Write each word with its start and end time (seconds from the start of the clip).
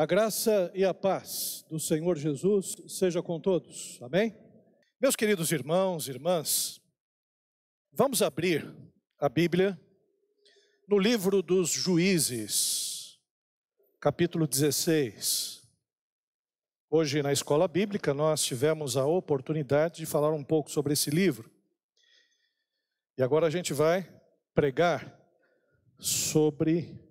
A 0.00 0.06
graça 0.06 0.72
e 0.74 0.82
a 0.82 0.94
paz 0.94 1.62
do 1.68 1.78
Senhor 1.78 2.16
Jesus 2.16 2.74
seja 2.88 3.22
com 3.22 3.38
todos. 3.38 3.98
Amém? 4.00 4.34
Meus 4.98 5.14
queridos 5.14 5.52
irmãos 5.52 6.08
e 6.08 6.10
irmãs, 6.12 6.80
vamos 7.92 8.22
abrir 8.22 8.74
a 9.18 9.28
Bíblia 9.28 9.78
no 10.88 10.98
livro 10.98 11.42
dos 11.42 11.68
Juízes, 11.68 13.20
capítulo 14.00 14.46
16. 14.46 15.68
Hoje 16.88 17.22
na 17.22 17.30
escola 17.30 17.68
bíblica 17.68 18.14
nós 18.14 18.42
tivemos 18.42 18.96
a 18.96 19.04
oportunidade 19.04 19.96
de 19.96 20.06
falar 20.06 20.32
um 20.32 20.42
pouco 20.42 20.70
sobre 20.70 20.94
esse 20.94 21.10
livro. 21.10 21.50
E 23.18 23.22
agora 23.22 23.48
a 23.48 23.50
gente 23.50 23.74
vai 23.74 24.10
pregar 24.54 25.14
sobre 25.98 27.09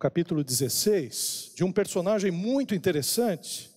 capítulo 0.00 0.42
16 0.42 1.52
de 1.54 1.62
um 1.62 1.70
personagem 1.70 2.30
muito 2.30 2.74
interessante, 2.74 3.70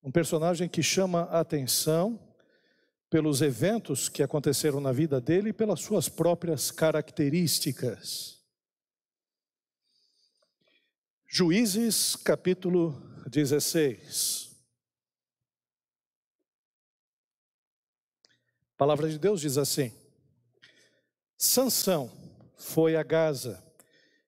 um 0.00 0.12
personagem 0.12 0.68
que 0.68 0.80
chama 0.80 1.22
a 1.22 1.40
atenção 1.40 2.20
pelos 3.10 3.42
eventos 3.42 4.08
que 4.08 4.22
aconteceram 4.22 4.80
na 4.80 4.92
vida 4.92 5.20
dele 5.20 5.48
e 5.48 5.52
pelas 5.52 5.80
suas 5.80 6.08
próprias 6.08 6.70
características. 6.70 8.40
Juízes, 11.26 12.14
capítulo 12.14 12.92
16. 13.28 14.54
A 18.72 18.76
palavra 18.76 19.08
de 19.08 19.18
Deus 19.18 19.40
diz 19.40 19.58
assim: 19.58 19.92
Sansão 21.36 22.08
foi 22.56 22.94
a 22.94 23.02
Gaza 23.02 23.64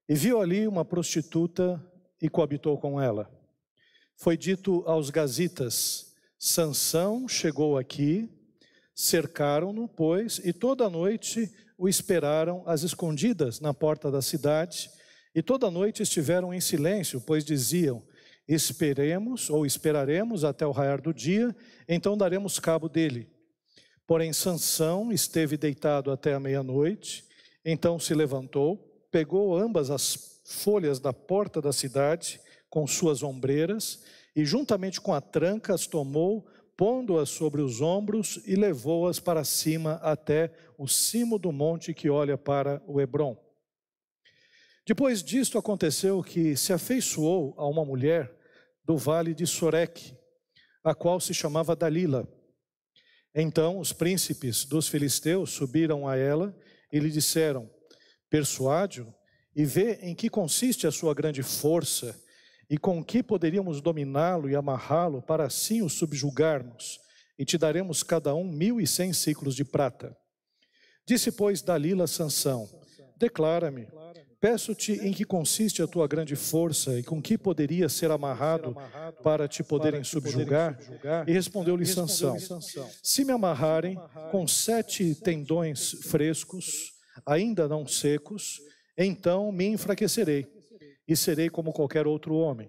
e 0.08 0.14
viu 0.14 0.40
ali 0.40 0.66
uma 0.66 0.84
prostituta 0.84 1.82
e 2.20 2.28
coabitou 2.28 2.78
com 2.78 3.00
ela. 3.00 3.30
Foi 4.16 4.36
dito 4.36 4.82
aos 4.86 5.10
gazitas: 5.10 6.14
Sansão 6.38 7.28
chegou 7.28 7.76
aqui, 7.76 8.30
cercaram-no, 8.94 9.88
pois, 9.88 10.40
e 10.44 10.52
toda 10.52 10.88
noite 10.88 11.52
o 11.76 11.88
esperaram 11.88 12.62
às 12.66 12.82
escondidas 12.82 13.60
na 13.60 13.74
porta 13.74 14.10
da 14.10 14.22
cidade, 14.22 14.90
e 15.34 15.42
toda 15.42 15.70
noite 15.70 16.02
estiveram 16.02 16.54
em 16.54 16.60
silêncio, 16.60 17.20
pois 17.20 17.44
diziam: 17.44 18.02
Esperemos 18.48 19.50
ou 19.50 19.66
esperaremos 19.66 20.44
até 20.44 20.66
o 20.66 20.70
raiar 20.70 21.00
do 21.02 21.12
dia, 21.12 21.54
então 21.88 22.16
daremos 22.16 22.58
cabo 22.58 22.88
dele. 22.88 23.28
Porém, 24.06 24.32
Sansão 24.32 25.12
esteve 25.12 25.56
deitado 25.56 26.12
até 26.12 26.32
a 26.32 26.40
meia-noite, 26.40 27.24
então 27.64 27.98
se 27.98 28.14
levantou, 28.14 28.95
pegou 29.10 29.56
ambas 29.56 29.90
as 29.90 30.40
folhas 30.44 31.00
da 31.00 31.12
porta 31.12 31.60
da 31.60 31.72
cidade 31.72 32.40
com 32.68 32.86
suas 32.86 33.22
ombreiras 33.22 34.02
e, 34.34 34.44
juntamente 34.44 35.00
com 35.00 35.12
a 35.12 35.20
tranca, 35.20 35.74
as 35.74 35.86
tomou, 35.86 36.46
pondo-as 36.76 37.30
sobre 37.30 37.62
os 37.62 37.80
ombros 37.80 38.40
e 38.46 38.54
levou-as 38.54 39.18
para 39.18 39.44
cima 39.44 39.94
até 40.02 40.52
o 40.76 40.86
cimo 40.86 41.38
do 41.38 41.50
monte 41.50 41.94
que 41.94 42.10
olha 42.10 42.36
para 42.36 42.82
o 42.86 43.00
Hebron. 43.00 43.36
Depois 44.86 45.22
disto 45.22 45.58
aconteceu 45.58 46.22
que 46.22 46.56
se 46.56 46.72
afeiçoou 46.72 47.54
a 47.56 47.66
uma 47.66 47.84
mulher 47.84 48.32
do 48.84 48.96
vale 48.96 49.34
de 49.34 49.46
Soreque, 49.46 50.16
a 50.84 50.94
qual 50.94 51.18
se 51.18 51.34
chamava 51.34 51.74
Dalila. 51.74 52.28
Então 53.34 53.78
os 53.78 53.92
príncipes 53.92 54.64
dos 54.64 54.86
filisteus 54.86 55.50
subiram 55.50 56.06
a 56.06 56.16
ela 56.16 56.56
e 56.92 57.00
lhe 57.00 57.10
disseram: 57.10 57.68
persuade-o 58.28 59.12
e 59.54 59.64
vê 59.64 59.98
em 60.02 60.14
que 60.14 60.28
consiste 60.28 60.86
a 60.86 60.92
sua 60.92 61.14
grande 61.14 61.42
força 61.42 62.14
e 62.68 62.76
com 62.76 63.02
que 63.02 63.22
poderíamos 63.22 63.80
dominá-lo 63.80 64.50
e 64.50 64.56
amarrá-lo 64.56 65.22
para 65.22 65.46
assim 65.46 65.82
o 65.82 65.88
subjugarmos, 65.88 66.98
e 67.38 67.44
te 67.44 67.56
daremos 67.56 68.02
cada 68.02 68.34
um 68.34 68.44
mil 68.44 68.80
e 68.80 68.86
cem 68.86 69.12
ciclos 69.12 69.54
de 69.54 69.64
prata. 69.64 70.16
Disse, 71.06 71.30
pois, 71.30 71.62
Dalila 71.62 72.06
Sansão, 72.06 72.68
declara-me, 73.16 73.86
peço-te 74.40 74.92
em 74.94 75.12
que 75.12 75.24
consiste 75.24 75.80
a 75.80 75.86
tua 75.86 76.08
grande 76.08 76.34
força 76.34 76.98
e 76.98 77.02
com 77.02 77.22
que 77.22 77.38
poderia 77.38 77.88
ser 77.88 78.10
amarrado 78.10 78.76
para 79.22 79.46
te 79.46 79.62
poderem 79.62 80.02
subjugar? 80.02 80.78
E 81.26 81.32
respondeu-lhe 81.32 81.86
Sansão, 81.86 82.36
se 83.02 83.24
me 83.24 83.32
amarrarem 83.32 83.96
com 84.32 84.48
sete 84.48 85.14
tendões 85.14 85.92
frescos, 86.10 86.95
ainda 87.24 87.68
não 87.68 87.86
secos, 87.86 88.60
então 88.96 89.52
me 89.52 89.66
enfraquecerei 89.66 90.46
e 91.06 91.16
serei 91.16 91.48
como 91.48 91.72
qualquer 91.72 92.06
outro 92.06 92.34
homem. 92.34 92.68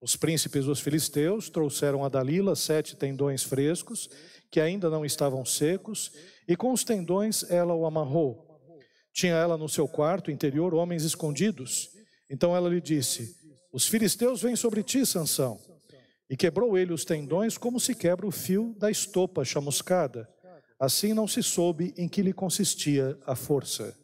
Os 0.00 0.16
príncipes 0.16 0.66
dos 0.66 0.80
filisteus 0.80 1.48
trouxeram 1.48 2.04
a 2.04 2.08
Dalila 2.08 2.54
sete 2.54 2.96
tendões 2.96 3.42
frescos, 3.42 4.08
que 4.50 4.60
ainda 4.60 4.90
não 4.90 5.04
estavam 5.04 5.44
secos, 5.44 6.12
e 6.46 6.54
com 6.56 6.72
os 6.72 6.84
tendões 6.84 7.42
ela 7.50 7.74
o 7.74 7.86
amarrou. 7.86 8.54
Tinha 9.12 9.34
ela 9.34 9.56
no 9.56 9.68
seu 9.68 9.88
quarto 9.88 10.30
interior 10.30 10.74
homens 10.74 11.04
escondidos. 11.04 11.88
Então 12.28 12.54
ela 12.54 12.68
lhe 12.68 12.80
disse: 12.80 13.34
Os 13.72 13.86
filisteus 13.86 14.42
vêm 14.42 14.56
sobre 14.56 14.82
ti, 14.82 15.06
Sansão. 15.06 15.58
E 16.28 16.36
quebrou 16.36 16.76
ele 16.76 16.92
os 16.92 17.04
tendões 17.04 17.56
como 17.56 17.78
se 17.78 17.94
quebra 17.94 18.26
o 18.26 18.30
fio 18.30 18.74
da 18.78 18.90
estopa 18.90 19.44
chamuscada. 19.44 20.28
Assim 20.78 21.14
não 21.14 21.28
se 21.28 21.42
soube 21.42 21.94
em 21.96 22.08
que 22.08 22.22
lhe 22.22 22.32
consistia 22.32 23.18
a 23.26 23.34
força. 23.36 23.96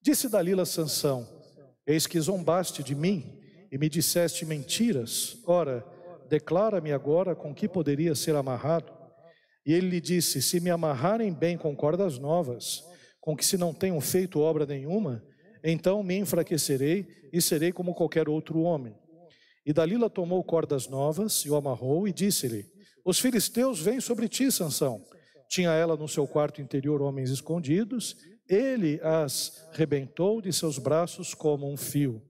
Disse 0.00 0.28
Dalila 0.28 0.62
a 0.62 0.66
Sansão: 0.66 1.28
Eis 1.86 2.06
que 2.06 2.20
zombaste 2.20 2.82
de 2.82 2.94
mim 2.94 3.38
e 3.70 3.78
me 3.78 3.88
disseste 3.88 4.44
mentiras. 4.44 5.36
Ora, 5.46 5.84
declara-me 6.28 6.92
agora 6.92 7.34
com 7.34 7.54
que 7.54 7.68
poderia 7.68 8.14
ser 8.14 8.34
amarrado. 8.34 8.92
E 9.64 9.72
ele 9.72 9.88
lhe 9.88 10.00
disse: 10.00 10.42
Se 10.42 10.60
me 10.60 10.70
amarrarem 10.70 11.32
bem 11.32 11.56
com 11.56 11.74
cordas 11.76 12.18
novas, 12.18 12.82
com 13.20 13.36
que 13.36 13.44
se 13.44 13.56
não 13.56 13.72
tenham 13.72 14.00
feito 14.00 14.40
obra 14.40 14.66
nenhuma, 14.66 15.22
então 15.62 16.02
me 16.02 16.16
enfraquecerei 16.16 17.06
e 17.32 17.40
serei 17.40 17.70
como 17.70 17.94
qualquer 17.94 18.28
outro 18.28 18.60
homem. 18.62 18.94
E 19.64 19.72
Dalila 19.72 20.10
tomou 20.10 20.42
cordas 20.42 20.88
novas 20.88 21.44
e 21.44 21.50
o 21.50 21.54
amarrou 21.54 22.08
e 22.08 22.12
disse-lhe: 22.12 22.66
Os 23.04 23.20
filisteus 23.20 23.80
vêm 23.80 24.00
sobre 24.00 24.28
ti, 24.28 24.50
Sansão. 24.50 25.04
Tinha 25.52 25.72
ela 25.72 25.98
no 25.98 26.08
seu 26.08 26.26
quarto 26.26 26.62
interior 26.62 27.02
homens 27.02 27.28
escondidos, 27.28 28.16
ele 28.48 28.98
as 29.02 29.68
rebentou 29.72 30.40
de 30.40 30.50
seus 30.50 30.78
braços 30.78 31.34
como 31.34 31.70
um 31.70 31.76
fio. 31.76 32.22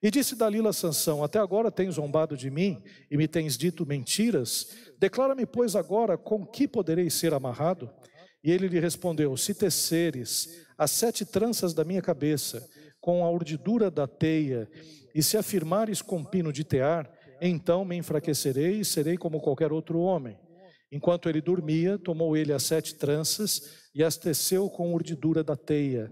E 0.00 0.12
disse 0.12 0.36
Dalila 0.36 0.70
a 0.70 0.72
Sansão: 0.72 1.24
Até 1.24 1.40
agora 1.40 1.72
tens 1.72 1.94
zombado 1.94 2.36
de 2.36 2.48
mim 2.48 2.80
e 3.10 3.16
me 3.16 3.26
tens 3.26 3.58
dito 3.58 3.84
mentiras. 3.84 4.76
Declara-me, 4.96 5.44
pois, 5.44 5.74
agora 5.74 6.16
com 6.16 6.46
que 6.46 6.68
poderei 6.68 7.10
ser 7.10 7.34
amarrado? 7.34 7.90
E 8.44 8.52
ele 8.52 8.68
lhe 8.68 8.78
respondeu: 8.78 9.36
Se 9.36 9.52
teceres 9.52 10.64
as 10.78 10.92
sete 10.92 11.24
tranças 11.24 11.74
da 11.74 11.82
minha 11.82 12.00
cabeça 12.00 12.64
com 13.00 13.24
a 13.24 13.30
urdidura 13.30 13.90
da 13.90 14.06
teia, 14.06 14.70
e 15.12 15.20
se 15.20 15.36
afirmares 15.36 16.00
com 16.00 16.24
pino 16.24 16.52
de 16.52 16.62
tear, 16.62 17.10
então 17.40 17.84
me 17.84 17.96
enfraquecerei 17.96 18.78
e 18.78 18.84
serei 18.84 19.16
como 19.16 19.40
qualquer 19.40 19.72
outro 19.72 19.98
homem. 19.98 20.38
Enquanto 20.90 21.28
ele 21.28 21.40
dormia, 21.40 21.98
tomou 21.98 22.36
ele 22.36 22.52
as 22.52 22.62
sete 22.62 22.94
tranças 22.94 23.88
e 23.94 24.04
as 24.04 24.16
teceu 24.16 24.70
com 24.70 24.94
urdidura 24.94 25.42
da 25.42 25.56
teia. 25.56 26.10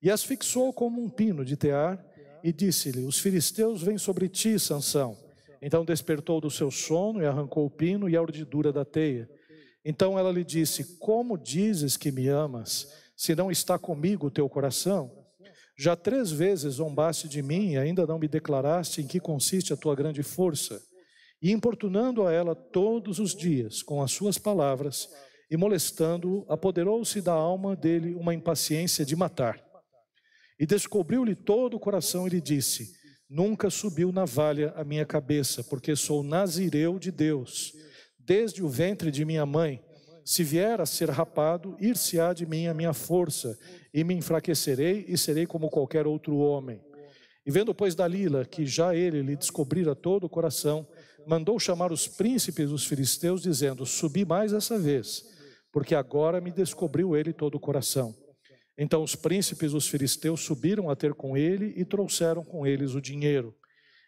E 0.00 0.10
as 0.10 0.22
fixou 0.22 0.72
como 0.72 1.02
um 1.02 1.10
pino 1.10 1.44
de 1.44 1.56
tear 1.56 2.04
e 2.44 2.52
disse-lhe: 2.52 3.04
Os 3.04 3.18
filisteus 3.18 3.82
vêm 3.82 3.98
sobre 3.98 4.28
ti, 4.28 4.58
Sansão. 4.58 5.16
Então 5.60 5.84
despertou 5.84 6.40
do 6.40 6.50
seu 6.50 6.70
sono 6.70 7.20
e 7.20 7.26
arrancou 7.26 7.66
o 7.66 7.70
pino 7.70 8.08
e 8.08 8.16
a 8.16 8.22
urdidura 8.22 8.72
da 8.72 8.84
teia. 8.84 9.28
Então 9.84 10.16
ela 10.16 10.30
lhe 10.30 10.44
disse: 10.44 10.98
Como 10.98 11.36
dizes 11.36 11.96
que 11.96 12.12
me 12.12 12.28
amas, 12.28 12.86
se 13.16 13.34
não 13.34 13.50
está 13.50 13.76
comigo 13.76 14.28
o 14.28 14.30
teu 14.30 14.48
coração? 14.48 15.10
Já 15.76 15.96
três 15.96 16.30
vezes 16.30 16.74
zombaste 16.74 17.28
de 17.28 17.42
mim 17.42 17.72
e 17.72 17.78
ainda 17.78 18.06
não 18.06 18.18
me 18.18 18.28
declaraste 18.28 19.00
em 19.00 19.06
que 19.06 19.20
consiste 19.20 19.72
a 19.72 19.76
tua 19.76 19.94
grande 19.94 20.22
força 20.22 20.80
e 21.40 21.52
importunando 21.52 22.26
a 22.26 22.32
ela 22.32 22.54
todos 22.54 23.18
os 23.18 23.34
dias 23.34 23.82
com 23.82 24.02
as 24.02 24.10
suas 24.10 24.38
palavras 24.38 25.08
e 25.50 25.56
molestando-o, 25.56 26.44
apoderou-se 26.48 27.20
da 27.22 27.32
alma 27.32 27.74
dele 27.74 28.14
uma 28.14 28.34
impaciência 28.34 29.04
de 29.04 29.16
matar. 29.16 29.62
E 30.58 30.66
descobriu-lhe 30.66 31.34
todo 31.34 31.74
o 31.74 31.80
coração 31.80 32.26
e 32.26 32.30
lhe 32.30 32.40
disse: 32.40 32.92
Nunca 33.30 33.70
subiu 33.70 34.10
navalha 34.12 34.72
a 34.76 34.84
minha 34.84 35.06
cabeça, 35.06 35.62
porque 35.62 35.94
sou 35.94 36.22
nazireu 36.22 36.98
de 36.98 37.10
Deus, 37.10 37.72
desde 38.18 38.62
o 38.62 38.68
ventre 38.68 39.10
de 39.10 39.24
minha 39.24 39.46
mãe. 39.46 39.82
Se 40.24 40.44
vier 40.44 40.78
a 40.80 40.84
ser 40.84 41.08
rapado, 41.08 41.74
ir-se-á 41.80 42.34
de 42.34 42.44
mim 42.44 42.66
a 42.66 42.74
minha 42.74 42.92
força, 42.92 43.58
e 43.94 44.04
me 44.04 44.14
enfraquecerei 44.14 45.06
e 45.08 45.16
serei 45.16 45.46
como 45.46 45.70
qualquer 45.70 46.06
outro 46.06 46.36
homem. 46.36 46.82
E 47.46 47.50
vendo, 47.50 47.74
pois, 47.74 47.94
Dalila, 47.94 48.44
que 48.44 48.66
já 48.66 48.94
ele 48.94 49.22
lhe 49.22 49.34
descobrira 49.34 49.94
todo 49.94 50.24
o 50.24 50.28
coração, 50.28 50.86
mandou 51.26 51.58
chamar 51.58 51.92
os 51.92 52.06
príncipes 52.06 52.70
dos 52.70 52.84
filisteus, 52.84 53.42
dizendo: 53.42 53.84
Subi 53.84 54.24
mais 54.24 54.52
essa 54.52 54.78
vez, 54.78 55.24
porque 55.72 55.94
agora 55.94 56.40
me 56.40 56.50
descobriu 56.50 57.16
ele 57.16 57.32
todo 57.32 57.56
o 57.56 57.60
coração. 57.60 58.14
Então 58.76 59.02
os 59.02 59.16
príncipes 59.16 59.72
dos 59.72 59.88
filisteus 59.88 60.40
subiram 60.40 60.88
a 60.88 60.94
ter 60.94 61.12
com 61.12 61.36
ele 61.36 61.74
e 61.76 61.84
trouxeram 61.84 62.44
com 62.44 62.66
eles 62.66 62.94
o 62.94 63.00
dinheiro. 63.00 63.54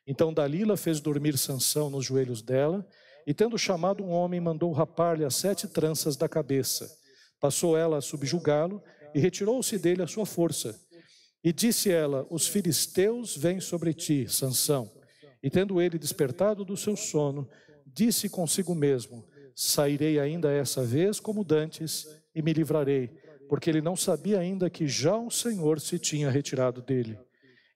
Então 0.06 0.32
Dalila 0.32 0.76
fez 0.76 1.00
dormir 1.00 1.36
Sansão 1.36 1.90
nos 1.90 2.04
joelhos 2.04 2.40
dela, 2.40 2.86
e 3.26 3.34
tendo 3.34 3.58
chamado 3.58 4.02
um 4.02 4.10
homem, 4.10 4.40
mandou 4.40 4.72
rapar-lhe 4.72 5.24
as 5.24 5.34
sete 5.34 5.68
tranças 5.68 6.16
da 6.16 6.28
cabeça. 6.28 6.88
Passou 7.40 7.76
ela 7.76 7.98
a 7.98 8.00
subjugá-lo 8.00 8.82
e 9.14 9.18
retirou-se 9.18 9.76
dele 9.78 10.02
a 10.02 10.06
sua 10.06 10.24
força. 10.24 10.78
E 11.42 11.52
disse 11.52 11.90
ela: 11.90 12.26
Os 12.30 12.46
filisteus 12.46 13.36
vêm 13.36 13.60
sobre 13.60 13.92
ti, 13.92 14.26
Sansão. 14.28 14.99
E 15.42 15.48
tendo 15.48 15.80
ele 15.80 15.98
despertado 15.98 16.64
do 16.64 16.76
seu 16.76 16.96
sono, 16.96 17.48
disse 17.86 18.28
consigo 18.28 18.74
mesmo: 18.74 19.26
Sairei 19.54 20.18
ainda 20.18 20.50
essa 20.52 20.84
vez 20.84 21.18
como 21.18 21.44
dantes 21.44 22.06
e 22.34 22.42
me 22.42 22.52
livrarei, 22.52 23.10
porque 23.48 23.68
ele 23.68 23.80
não 23.80 23.96
sabia 23.96 24.38
ainda 24.38 24.70
que 24.70 24.86
já 24.86 25.16
o 25.16 25.30
Senhor 25.30 25.80
se 25.80 25.98
tinha 25.98 26.30
retirado 26.30 26.80
dele. 26.82 27.18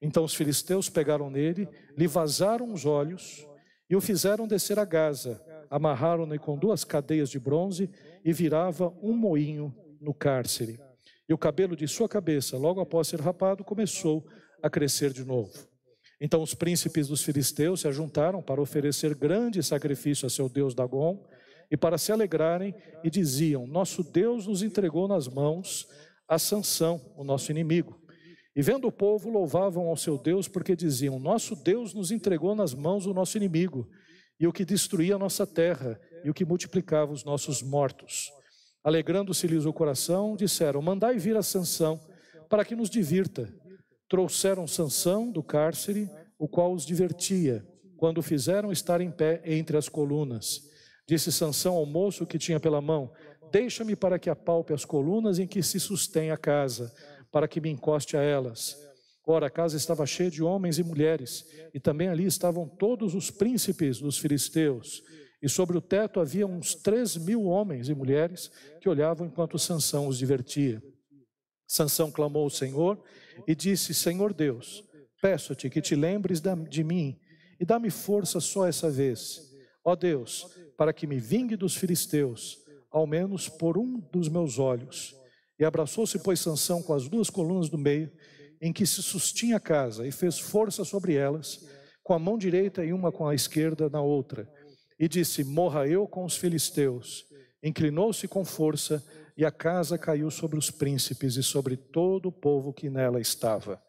Então 0.00 0.24
os 0.24 0.34
filisteus 0.34 0.88
pegaram 0.88 1.30
nele, 1.30 1.68
lhe 1.96 2.06
vazaram 2.06 2.72
os 2.72 2.84
olhos 2.84 3.46
e 3.88 3.96
o 3.96 4.00
fizeram 4.00 4.46
descer 4.46 4.78
a 4.78 4.84
Gaza, 4.84 5.42
amarraram-no 5.70 6.38
com 6.38 6.58
duas 6.58 6.84
cadeias 6.84 7.30
de 7.30 7.38
bronze 7.38 7.90
e 8.24 8.32
virava 8.32 8.94
um 9.02 9.12
moinho 9.12 9.74
no 10.00 10.12
cárcere. 10.12 10.78
E 11.28 11.32
o 11.32 11.38
cabelo 11.38 11.74
de 11.74 11.88
sua 11.88 12.08
cabeça, 12.08 12.56
logo 12.58 12.80
após 12.80 13.08
ser 13.08 13.20
rapado, 13.20 13.64
começou 13.64 14.26
a 14.62 14.68
crescer 14.68 15.10
de 15.12 15.24
novo. 15.24 15.73
Então 16.20 16.42
os 16.42 16.54
príncipes 16.54 17.08
dos 17.08 17.22
filisteus 17.22 17.80
se 17.80 17.88
ajuntaram 17.88 18.42
para 18.42 18.60
oferecer 18.60 19.14
grande 19.14 19.62
sacrifício 19.62 20.26
a 20.26 20.30
seu 20.30 20.48
deus 20.48 20.74
Dagon 20.74 21.24
e 21.70 21.76
para 21.76 21.98
se 21.98 22.12
alegrarem 22.12 22.74
e 23.02 23.10
diziam: 23.10 23.66
Nosso 23.66 24.02
Deus 24.02 24.46
nos 24.46 24.62
entregou 24.62 25.08
nas 25.08 25.26
mãos 25.26 25.88
a 26.28 26.38
Sansão, 26.38 27.00
o 27.16 27.24
nosso 27.24 27.50
inimigo. 27.50 28.00
E 28.56 28.62
vendo 28.62 28.86
o 28.86 28.92
povo, 28.92 29.28
louvavam 29.28 29.88
ao 29.88 29.96
seu 29.96 30.16
Deus, 30.16 30.46
porque 30.46 30.76
diziam: 30.76 31.18
Nosso 31.18 31.56
Deus 31.56 31.92
nos 31.92 32.10
entregou 32.10 32.54
nas 32.54 32.72
mãos 32.74 33.06
o 33.06 33.12
nosso 33.12 33.36
inimigo, 33.36 33.88
e 34.38 34.46
o 34.46 34.52
que 34.52 34.64
destruía 34.64 35.16
a 35.16 35.18
nossa 35.18 35.46
terra, 35.46 36.00
e 36.24 36.30
o 36.30 36.34
que 36.34 36.44
multiplicava 36.44 37.12
os 37.12 37.24
nossos 37.24 37.62
mortos. 37.62 38.30
Alegrando-se-lhes 38.84 39.64
o 39.64 39.72
coração, 39.72 40.36
disseram: 40.36 40.80
Mandai 40.80 41.18
vir 41.18 41.36
a 41.36 41.42
Sansão, 41.42 42.00
para 42.48 42.64
que 42.64 42.76
nos 42.76 42.88
divirta. 42.88 43.52
Trouxeram 44.14 44.64
Sansão 44.64 45.28
do 45.28 45.42
cárcere, 45.42 46.08
o 46.38 46.46
qual 46.46 46.72
os 46.72 46.86
divertia, 46.86 47.66
quando 47.96 48.18
o 48.18 48.22
fizeram 48.22 48.70
estar 48.70 49.00
em 49.00 49.10
pé 49.10 49.42
entre 49.44 49.76
as 49.76 49.88
colunas. 49.88 50.70
Disse 51.04 51.32
Sansão 51.32 51.74
ao 51.74 51.84
moço 51.84 52.24
que 52.24 52.38
tinha 52.38 52.60
pela 52.60 52.80
mão: 52.80 53.10
Deixa-me 53.50 53.96
para 53.96 54.16
que 54.16 54.30
apalpe 54.30 54.72
as 54.72 54.84
colunas 54.84 55.40
em 55.40 55.48
que 55.48 55.64
se 55.64 55.80
sustém 55.80 56.30
a 56.30 56.36
casa 56.36 56.94
para 57.32 57.48
que 57.48 57.60
me 57.60 57.68
encoste 57.68 58.16
a 58.16 58.22
elas. 58.22 58.80
Ora, 59.26 59.48
a 59.48 59.50
casa 59.50 59.76
estava 59.76 60.06
cheia 60.06 60.30
de 60.30 60.44
homens 60.44 60.78
e 60.78 60.84
mulheres, 60.84 61.44
e 61.74 61.80
também 61.80 62.06
ali 62.06 62.24
estavam 62.24 62.68
todos 62.68 63.16
os 63.16 63.32
príncipes 63.32 63.98
dos 63.98 64.16
filisteus. 64.16 65.02
E 65.42 65.48
sobre 65.48 65.76
o 65.76 65.80
teto 65.80 66.20
havia 66.20 66.46
uns 66.46 66.76
três 66.76 67.16
mil 67.16 67.46
homens 67.46 67.88
e 67.88 67.94
mulheres 67.96 68.48
que 68.80 68.88
olhavam 68.88 69.26
enquanto 69.26 69.58
Sansão 69.58 70.06
os 70.06 70.16
divertia. 70.16 70.80
Sansão 71.66 72.10
clamou 72.10 72.44
ao 72.44 72.50
Senhor 72.50 73.02
e 73.46 73.54
disse: 73.54 73.94
Senhor 73.94 74.32
Deus, 74.32 74.84
peço-te 75.20 75.70
que 75.70 75.80
te 75.80 75.94
lembres 75.94 76.40
de 76.68 76.84
mim 76.84 77.18
e 77.60 77.64
dá-me 77.64 77.90
força 77.90 78.40
só 78.40 78.66
essa 78.66 78.90
vez. 78.90 79.52
Ó 79.84 79.94
Deus, 79.94 80.46
para 80.76 80.92
que 80.92 81.06
me 81.06 81.18
vingue 81.18 81.56
dos 81.56 81.76
filisteus, 81.76 82.58
ao 82.90 83.06
menos 83.06 83.48
por 83.48 83.76
um 83.76 84.00
dos 84.12 84.28
meus 84.28 84.58
olhos. 84.58 85.14
E 85.58 85.64
abraçou-se, 85.64 86.18
pois, 86.18 86.40
Sansão 86.40 86.82
com 86.82 86.94
as 86.94 87.08
duas 87.08 87.30
colunas 87.30 87.68
do 87.68 87.78
meio, 87.78 88.10
em 88.60 88.72
que 88.72 88.86
se 88.86 89.02
sustinha 89.02 89.56
a 89.56 89.60
casa, 89.60 90.06
e 90.06 90.12
fez 90.12 90.38
força 90.38 90.84
sobre 90.84 91.14
elas, 91.14 91.66
com 92.02 92.12
a 92.12 92.18
mão 92.18 92.36
direita 92.36 92.84
e 92.84 92.92
uma 92.92 93.12
com 93.12 93.26
a 93.26 93.34
esquerda 93.34 93.88
na 93.88 94.00
outra. 94.00 94.48
E 94.98 95.08
disse: 95.08 95.44
Morra 95.44 95.86
eu 95.86 96.06
com 96.06 96.24
os 96.24 96.36
filisteus. 96.36 97.24
Inclinou-se 97.62 98.28
com 98.28 98.44
força, 98.44 99.04
e 99.36 99.44
a 99.44 99.50
casa 99.50 99.98
caiu 99.98 100.30
sobre 100.30 100.58
os 100.58 100.70
príncipes 100.70 101.36
e 101.36 101.42
sobre 101.42 101.76
todo 101.76 102.26
o 102.26 102.32
povo 102.32 102.72
que 102.72 102.88
nela 102.88 103.20
estava. 103.20 103.82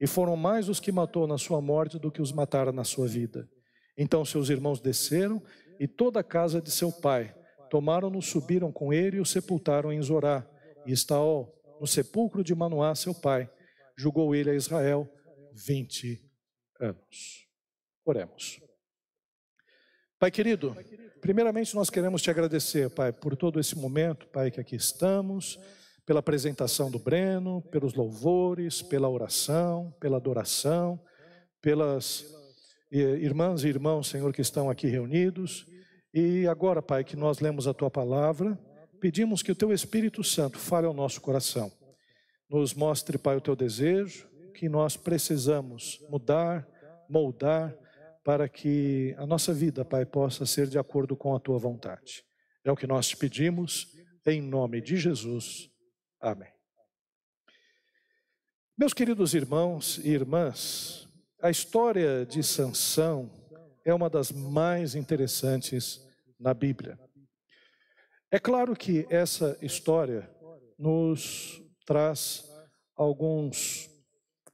E 0.00 0.06
foram 0.06 0.36
mais 0.36 0.68
os 0.68 0.80
que 0.80 0.92
matou 0.92 1.26
na 1.26 1.38
sua 1.38 1.60
morte 1.60 1.98
do 1.98 2.10
que 2.10 2.22
os 2.22 2.32
matara 2.32 2.72
na 2.72 2.84
sua 2.84 3.06
vida. 3.06 3.48
Então 3.96 4.24
seus 4.24 4.48
irmãos 4.48 4.80
desceram, 4.80 5.42
e 5.78 5.88
toda 5.88 6.20
a 6.20 6.24
casa 6.24 6.60
de 6.60 6.70
seu 6.70 6.92
pai. 6.92 7.34
Tomaram-no, 7.68 8.22
subiram 8.22 8.70
com 8.70 8.92
ele 8.92 9.16
e 9.16 9.20
o 9.20 9.26
sepultaram 9.26 9.92
em 9.92 10.00
Zorá 10.00 10.46
e 10.86 10.92
está 10.92 11.16
no 11.16 11.86
sepulcro 11.86 12.44
de 12.44 12.54
Manoá, 12.54 12.94
seu 12.94 13.14
pai. 13.14 13.50
Julgou 13.96 14.34
ele 14.34 14.50
a 14.50 14.54
Israel 14.54 15.12
20 15.54 16.22
anos. 16.80 17.48
Oremos. 18.04 18.60
Pai 20.22 20.30
querido, 20.30 20.76
primeiramente 21.20 21.74
nós 21.74 21.90
queremos 21.90 22.22
te 22.22 22.30
agradecer, 22.30 22.88
Pai, 22.90 23.10
por 23.10 23.34
todo 23.34 23.58
esse 23.58 23.76
momento, 23.76 24.24
Pai, 24.28 24.52
que 24.52 24.60
aqui 24.60 24.76
estamos, 24.76 25.58
pela 26.06 26.20
apresentação 26.20 26.88
do 26.88 26.98
Breno, 27.00 27.60
pelos 27.72 27.92
louvores, 27.94 28.82
pela 28.82 29.08
oração, 29.08 29.92
pela 29.98 30.18
adoração, 30.18 30.96
pelas 31.60 32.24
eh, 32.92 33.18
irmãs 33.18 33.64
e 33.64 33.68
irmãos, 33.68 34.06
Senhor, 34.06 34.32
que 34.32 34.40
estão 34.40 34.70
aqui 34.70 34.86
reunidos. 34.86 35.66
E 36.14 36.46
agora, 36.46 36.80
Pai, 36.80 37.02
que 37.02 37.16
nós 37.16 37.40
lemos 37.40 37.66
a 37.66 37.74
tua 37.74 37.90
palavra, 37.90 38.56
pedimos 39.00 39.42
que 39.42 39.50
o 39.50 39.56
teu 39.56 39.72
Espírito 39.72 40.22
Santo 40.22 40.56
fale 40.56 40.86
ao 40.86 40.94
nosso 40.94 41.20
coração. 41.20 41.68
Nos 42.48 42.74
mostre, 42.74 43.18
Pai, 43.18 43.38
o 43.38 43.40
teu 43.40 43.56
desejo, 43.56 44.28
que 44.54 44.68
nós 44.68 44.96
precisamos 44.96 45.98
mudar, 46.08 46.64
moldar, 47.10 47.76
para 48.24 48.48
que 48.48 49.14
a 49.18 49.26
nossa 49.26 49.52
vida, 49.52 49.84
Pai, 49.84 50.06
possa 50.06 50.46
ser 50.46 50.68
de 50.68 50.78
acordo 50.78 51.16
com 51.16 51.34
a 51.34 51.40
tua 51.40 51.58
vontade. 51.58 52.24
É 52.64 52.70
o 52.70 52.76
que 52.76 52.86
nós 52.86 53.08
te 53.08 53.16
pedimos, 53.16 53.88
em 54.24 54.40
nome 54.40 54.80
de 54.80 54.96
Jesus. 54.96 55.68
Amém. 56.20 56.52
Meus 58.78 58.94
queridos 58.94 59.34
irmãos 59.34 59.98
e 59.98 60.10
irmãs, 60.10 61.08
a 61.40 61.50
história 61.50 62.24
de 62.24 62.42
Sansão 62.42 63.30
é 63.84 63.92
uma 63.92 64.08
das 64.08 64.30
mais 64.30 64.94
interessantes 64.94 66.00
na 66.38 66.54
Bíblia. 66.54 66.98
É 68.30 68.38
claro 68.38 68.74
que 68.74 69.06
essa 69.10 69.58
história 69.60 70.30
nos 70.78 71.60
traz 71.84 72.48
alguns, 72.96 73.90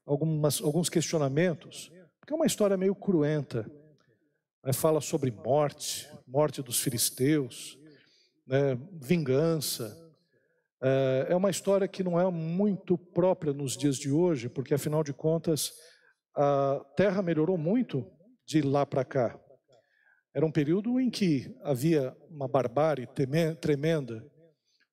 algumas, 0.04 0.60
alguns 0.60 0.88
questionamentos, 0.88 1.92
porque 2.28 2.34
é 2.34 2.36
uma 2.36 2.46
história 2.46 2.76
meio 2.76 2.94
cruenta. 2.94 3.62
Né? 4.62 4.74
Fala 4.74 5.00
sobre 5.00 5.30
morte, 5.30 6.06
morte 6.26 6.60
dos 6.60 6.78
filisteus, 6.78 7.78
né? 8.46 8.78
vingança. 9.00 9.96
É, 10.82 11.28
é 11.30 11.36
uma 11.36 11.48
história 11.48 11.88
que 11.88 12.04
não 12.04 12.20
é 12.20 12.30
muito 12.30 12.98
própria 12.98 13.54
nos 13.54 13.78
dias 13.78 13.96
de 13.96 14.10
hoje, 14.10 14.50
porque 14.50 14.74
afinal 14.74 15.02
de 15.02 15.14
contas 15.14 15.72
a 16.36 16.84
terra 16.94 17.22
melhorou 17.22 17.56
muito 17.56 18.06
de 18.44 18.60
lá 18.60 18.84
para 18.84 19.06
cá. 19.06 19.40
Era 20.34 20.44
um 20.44 20.52
período 20.52 21.00
em 21.00 21.08
que 21.08 21.56
havia 21.62 22.14
uma 22.28 22.46
barbárie 22.46 23.08
tremenda. 23.58 24.22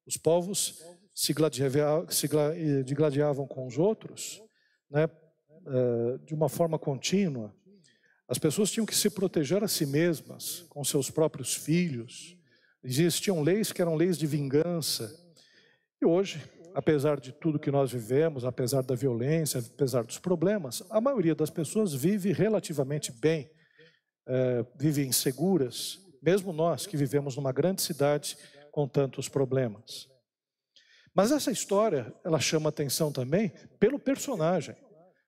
Os 0.07 0.15
povos 0.15 0.81
se 1.13 1.33
gladiavam 1.33 3.45
com 3.45 3.67
os 3.67 3.77
outros 3.77 4.41
né, 4.89 5.03
eh, 5.03 5.24
de 6.25 6.33
uma 6.33 6.49
forma 6.49 6.77
contínua. 6.77 7.53
As 8.27 8.37
pessoas 8.37 8.71
tinham 8.71 8.85
que 8.85 8.95
se 8.95 9.09
proteger 9.09 9.63
a 9.63 9.67
si 9.67 9.85
mesmas, 9.85 10.65
com 10.69 10.83
seus 10.83 11.09
próprios 11.09 11.53
filhos. 11.53 12.37
Existiam 12.83 13.41
leis 13.41 13.71
que 13.71 13.81
eram 13.81 13.95
leis 13.95 14.17
de 14.17 14.27
vingança. 14.27 15.13
E 16.01 16.05
hoje, 16.05 16.41
apesar 16.73 17.19
de 17.19 17.31
tudo 17.31 17.59
que 17.59 17.71
nós 17.71 17.91
vivemos, 17.91 18.45
apesar 18.45 18.81
da 18.81 18.95
violência, 18.95 19.59
apesar 19.59 20.03
dos 20.03 20.19
problemas, 20.19 20.83
a 20.89 20.99
maioria 20.99 21.35
das 21.35 21.49
pessoas 21.49 21.93
vive 21.93 22.31
relativamente 22.31 23.11
bem 23.11 23.49
é, 24.27 24.65
vivem 24.75 25.07
inseguras, 25.07 25.99
mesmo 26.21 26.51
nós 26.51 26.87
que 26.87 26.97
vivemos 26.97 27.35
numa 27.35 27.51
grande 27.51 27.81
cidade 27.81 28.37
com 28.71 28.87
tantos 28.87 29.29
problemas. 29.29 30.09
Mas 31.13 31.31
essa 31.31 31.51
história, 31.51 32.13
ela 32.23 32.39
chama 32.39 32.69
atenção 32.69 33.11
também 33.11 33.51
pelo 33.79 33.99
personagem, 33.99 34.75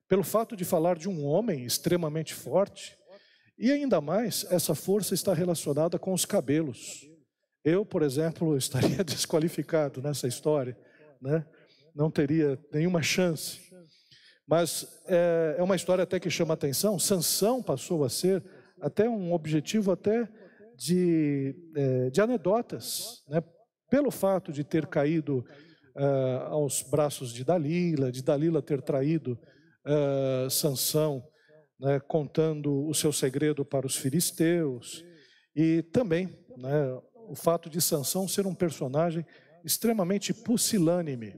pelo 0.08 0.24
fato 0.24 0.56
de 0.56 0.64
falar 0.64 0.98
de 0.98 1.10
um 1.10 1.26
homem 1.26 1.66
extremamente 1.66 2.34
forte, 2.34 2.98
e 3.58 3.72
ainda 3.72 4.00
mais, 4.00 4.46
essa 4.52 4.76
força 4.76 5.14
está 5.14 5.34
relacionada 5.34 5.98
com 5.98 6.14
os 6.14 6.26
cabelos. 6.26 7.02
Eu, 7.64 7.84
por 7.84 8.04
exemplo, 8.04 8.56
estaria 8.58 9.04
desqualificado 9.04 10.02
nessa 10.02 10.28
história, 10.28 10.78
né? 11.22 11.46
não 11.96 12.12
teria 12.12 12.60
nenhuma 12.72 13.02
chance. 13.02 13.60
Mas 14.48 15.02
é, 15.08 15.56
é 15.58 15.64
uma 15.64 15.76
história 15.76 16.04
até 16.04 16.20
que 16.20 16.30
chama 16.30 16.54
atenção. 16.54 17.00
Sansão 17.00 17.62
passou 17.62 18.06
a 18.06 18.10
ser 18.10 18.44
até 18.80 19.10
um 19.10 19.34
objetivo 19.34 19.92
até 19.92 20.30
de, 20.78 21.56
é, 21.76 22.10
de 22.12 22.22
anedotas, 22.22 23.24
né? 23.28 23.44
pelo 23.90 24.12
fato 24.12 24.52
de 24.52 24.64
ter 24.64 24.86
caído 24.86 25.44
uh, 25.96 26.46
aos 26.50 26.84
braços 26.84 27.34
de 27.34 27.44
Dalila, 27.44 28.12
de 28.12 28.22
Dalila 28.22 28.62
ter 28.62 28.82
traído 28.82 29.38
uh, 29.88 30.50
Sansão 30.50 31.24
né, 31.80 32.00
contando 32.00 32.88
o 32.88 32.94
seu 32.94 33.12
segredo 33.12 33.64
para 33.64 33.88
os 33.88 33.96
filisteus, 33.96 35.04
e 35.56 35.82
também 35.82 36.38
né, 36.58 37.00
o 37.28 37.36
fato 37.36 37.70
de 37.70 37.82
Sansão 37.82 38.28
ser 38.28 38.46
um 38.46 38.54
personagem 38.54 39.26
extremamente 39.64 40.34
pusilânime. 40.34 41.36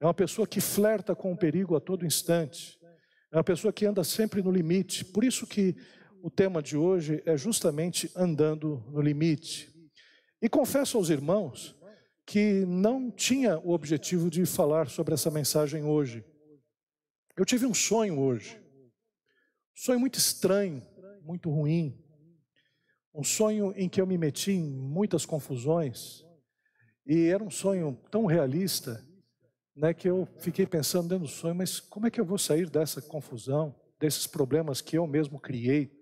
É 0.00 0.06
uma 0.06 0.14
pessoa 0.14 0.46
que 0.46 0.60
flerta 0.60 1.14
com 1.14 1.32
o 1.32 1.36
perigo 1.36 1.76
a 1.76 1.80
todo 1.80 2.06
instante. 2.06 2.78
É 3.32 3.36
uma 3.36 3.44
pessoa 3.44 3.72
que 3.72 3.86
anda 3.86 4.04
sempre 4.04 4.42
no 4.42 4.50
limite. 4.50 5.04
Por 5.04 5.24
isso 5.24 5.46
que 5.46 5.76
o 6.22 6.30
tema 6.30 6.62
de 6.62 6.76
hoje 6.76 7.22
é 7.24 7.36
justamente 7.36 8.10
andando 8.14 8.84
no 8.90 9.00
limite. 9.00 9.72
E 10.42 10.48
confesso 10.48 10.98
aos 10.98 11.08
irmãos 11.08 11.74
que 12.26 12.64
não 12.66 13.10
tinha 13.10 13.58
o 13.58 13.70
objetivo 13.70 14.28
de 14.28 14.44
falar 14.44 14.88
sobre 14.88 15.14
essa 15.14 15.30
mensagem 15.30 15.84
hoje. 15.84 16.24
Eu 17.36 17.44
tive 17.44 17.66
um 17.66 17.74
sonho 17.74 18.18
hoje. 18.18 18.56
Um 18.56 19.76
sonho 19.76 20.00
muito 20.00 20.18
estranho, 20.18 20.82
muito 21.22 21.50
ruim. 21.50 22.02
Um 23.14 23.22
sonho 23.22 23.74
em 23.76 23.90
que 23.90 24.00
eu 24.00 24.06
me 24.06 24.16
meti 24.16 24.52
em 24.52 24.64
muitas 24.64 25.26
confusões. 25.26 26.24
E 27.06 27.26
era 27.26 27.44
um 27.44 27.50
sonho 27.50 27.94
tão 28.10 28.24
realista, 28.24 29.06
né, 29.76 29.92
que 29.92 30.08
eu 30.08 30.26
fiquei 30.38 30.66
pensando 30.66 31.08
dentro 31.08 31.26
do 31.26 31.30
sonho, 31.30 31.54
mas 31.54 31.78
como 31.78 32.06
é 32.06 32.10
que 32.10 32.18
eu 32.18 32.24
vou 32.24 32.38
sair 32.38 32.70
dessa 32.70 33.02
confusão, 33.02 33.78
desses 34.00 34.26
problemas 34.26 34.80
que 34.80 34.96
eu 34.96 35.06
mesmo 35.06 35.38
criei? 35.38 35.94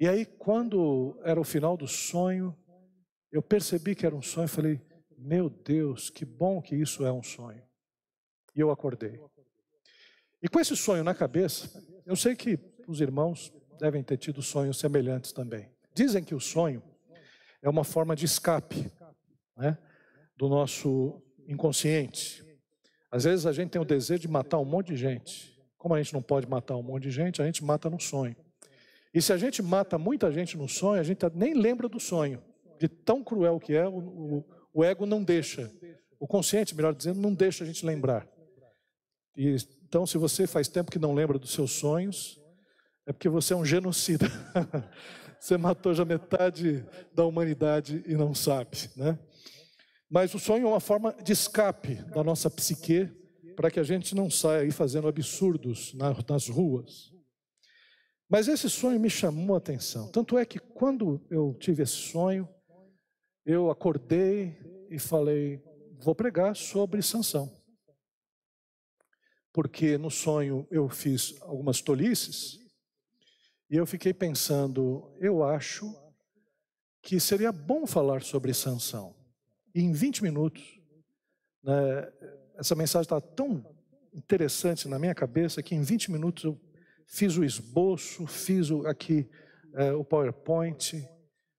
E 0.00 0.08
aí, 0.08 0.26
quando 0.26 1.16
era 1.22 1.40
o 1.40 1.44
final 1.44 1.76
do 1.76 1.86
sonho, 1.86 2.54
eu 3.30 3.40
percebi 3.40 3.94
que 3.94 4.04
era 4.04 4.14
um 4.14 4.22
sonho, 4.22 4.48
falei, 4.48 4.80
meu 5.16 5.48
Deus, 5.48 6.10
que 6.10 6.24
bom 6.24 6.60
que 6.60 6.74
isso 6.74 7.06
é 7.06 7.12
um 7.12 7.22
sonho. 7.22 7.62
E 8.56 8.60
eu 8.60 8.72
acordei. 8.72 9.20
E 10.44 10.48
com 10.48 10.60
esse 10.60 10.76
sonho 10.76 11.02
na 11.02 11.14
cabeça, 11.14 11.82
eu 12.04 12.14
sei 12.14 12.36
que 12.36 12.58
os 12.86 13.00
irmãos 13.00 13.50
devem 13.80 14.02
ter 14.02 14.18
tido 14.18 14.42
sonhos 14.42 14.78
semelhantes 14.78 15.32
também. 15.32 15.70
Dizem 15.94 16.22
que 16.22 16.34
o 16.34 16.40
sonho 16.40 16.82
é 17.62 17.68
uma 17.68 17.82
forma 17.82 18.14
de 18.14 18.26
escape 18.26 18.92
né, 19.56 19.78
do 20.36 20.46
nosso 20.46 21.22
inconsciente. 21.48 22.44
Às 23.10 23.24
vezes 23.24 23.46
a 23.46 23.52
gente 23.52 23.70
tem 23.70 23.80
o 23.80 23.86
desejo 23.86 24.20
de 24.20 24.28
matar 24.28 24.58
um 24.58 24.66
monte 24.66 24.88
de 24.88 24.96
gente. 24.96 25.58
Como 25.78 25.94
a 25.94 26.02
gente 26.02 26.12
não 26.12 26.20
pode 26.20 26.46
matar 26.46 26.76
um 26.76 26.82
monte 26.82 27.04
de 27.04 27.10
gente, 27.10 27.40
a 27.40 27.46
gente 27.46 27.64
mata 27.64 27.88
no 27.88 27.98
sonho. 27.98 28.36
E 29.14 29.22
se 29.22 29.32
a 29.32 29.38
gente 29.38 29.62
mata 29.62 29.96
muita 29.96 30.30
gente 30.30 30.58
no 30.58 30.68
sonho, 30.68 31.00
a 31.00 31.04
gente 31.04 31.24
nem 31.34 31.54
lembra 31.54 31.88
do 31.88 31.98
sonho, 31.98 32.42
de 32.78 32.86
tão 32.86 33.24
cruel 33.24 33.58
que 33.58 33.72
é, 33.72 33.88
o, 33.88 33.96
o, 33.96 34.44
o 34.74 34.84
ego 34.84 35.06
não 35.06 35.24
deixa. 35.24 35.72
O 36.20 36.26
consciente, 36.26 36.74
melhor 36.74 36.94
dizendo, 36.94 37.18
não 37.18 37.32
deixa 37.32 37.64
a 37.64 37.66
gente 37.66 37.86
lembrar. 37.86 38.28
E, 39.36 39.56
então, 39.86 40.06
se 40.06 40.18
você 40.18 40.46
faz 40.46 40.66
tempo 40.68 40.90
que 40.90 40.98
não 40.98 41.14
lembra 41.14 41.38
dos 41.38 41.52
seus 41.52 41.72
sonhos, 41.72 42.40
é 43.06 43.12
porque 43.12 43.28
você 43.28 43.52
é 43.52 43.56
um 43.56 43.64
genocida. 43.64 44.26
você 45.38 45.56
matou 45.56 45.94
já 45.94 46.04
metade 46.04 46.84
da 47.12 47.24
humanidade 47.24 48.02
e 48.06 48.14
não 48.14 48.34
sabe, 48.34 48.90
né? 48.96 49.18
Mas 50.10 50.34
o 50.34 50.38
sonho 50.38 50.66
é 50.66 50.68
uma 50.68 50.80
forma 50.80 51.14
de 51.22 51.32
escape 51.32 51.94
da 52.14 52.24
nossa 52.24 52.50
psique 52.50 53.10
para 53.56 53.70
que 53.70 53.78
a 53.78 53.82
gente 53.82 54.14
não 54.14 54.30
saia 54.30 54.62
aí 54.62 54.70
fazendo 54.70 55.08
absurdos 55.08 55.94
nas 55.94 56.48
ruas. 56.48 57.12
Mas 58.28 58.48
esse 58.48 58.68
sonho 58.70 58.98
me 58.98 59.10
chamou 59.10 59.54
a 59.54 59.58
atenção. 59.58 60.10
Tanto 60.10 60.38
é 60.38 60.44
que 60.44 60.58
quando 60.58 61.24
eu 61.30 61.54
tive 61.60 61.82
esse 61.82 61.92
sonho, 61.92 62.48
eu 63.44 63.70
acordei 63.70 64.58
e 64.90 64.98
falei: 64.98 65.62
vou 66.02 66.14
pregar 66.14 66.56
sobre 66.56 67.02
Sansão. 67.02 67.63
Porque 69.54 69.96
no 69.96 70.10
sonho 70.10 70.66
eu 70.68 70.88
fiz 70.88 71.40
algumas 71.42 71.80
tolices 71.80 72.58
e 73.70 73.76
eu 73.76 73.86
fiquei 73.86 74.12
pensando, 74.12 75.16
eu 75.20 75.44
acho 75.44 75.94
que 77.00 77.20
seria 77.20 77.52
bom 77.52 77.86
falar 77.86 78.22
sobre 78.22 78.52
Sansão. 78.52 79.14
E 79.72 79.80
em 79.80 79.92
20 79.92 80.24
minutos, 80.24 80.80
né, 81.62 82.12
essa 82.56 82.74
mensagem 82.74 83.04
está 83.04 83.20
tão 83.20 83.64
interessante 84.12 84.88
na 84.88 84.98
minha 84.98 85.14
cabeça 85.14 85.62
que 85.62 85.76
em 85.76 85.82
20 85.82 86.10
minutos 86.10 86.42
eu 86.42 86.60
fiz 87.06 87.36
o 87.36 87.44
esboço, 87.44 88.26
fiz 88.26 88.70
o, 88.70 88.84
aqui 88.88 89.30
é, 89.74 89.92
o 89.92 90.04
PowerPoint, 90.04 91.08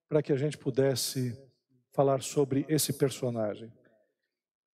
para 0.10 0.22
que 0.22 0.34
a 0.34 0.38
gente 0.38 0.58
pudesse 0.58 1.34
falar 1.94 2.22
sobre 2.22 2.66
esse 2.68 2.92
personagem. 2.92 3.72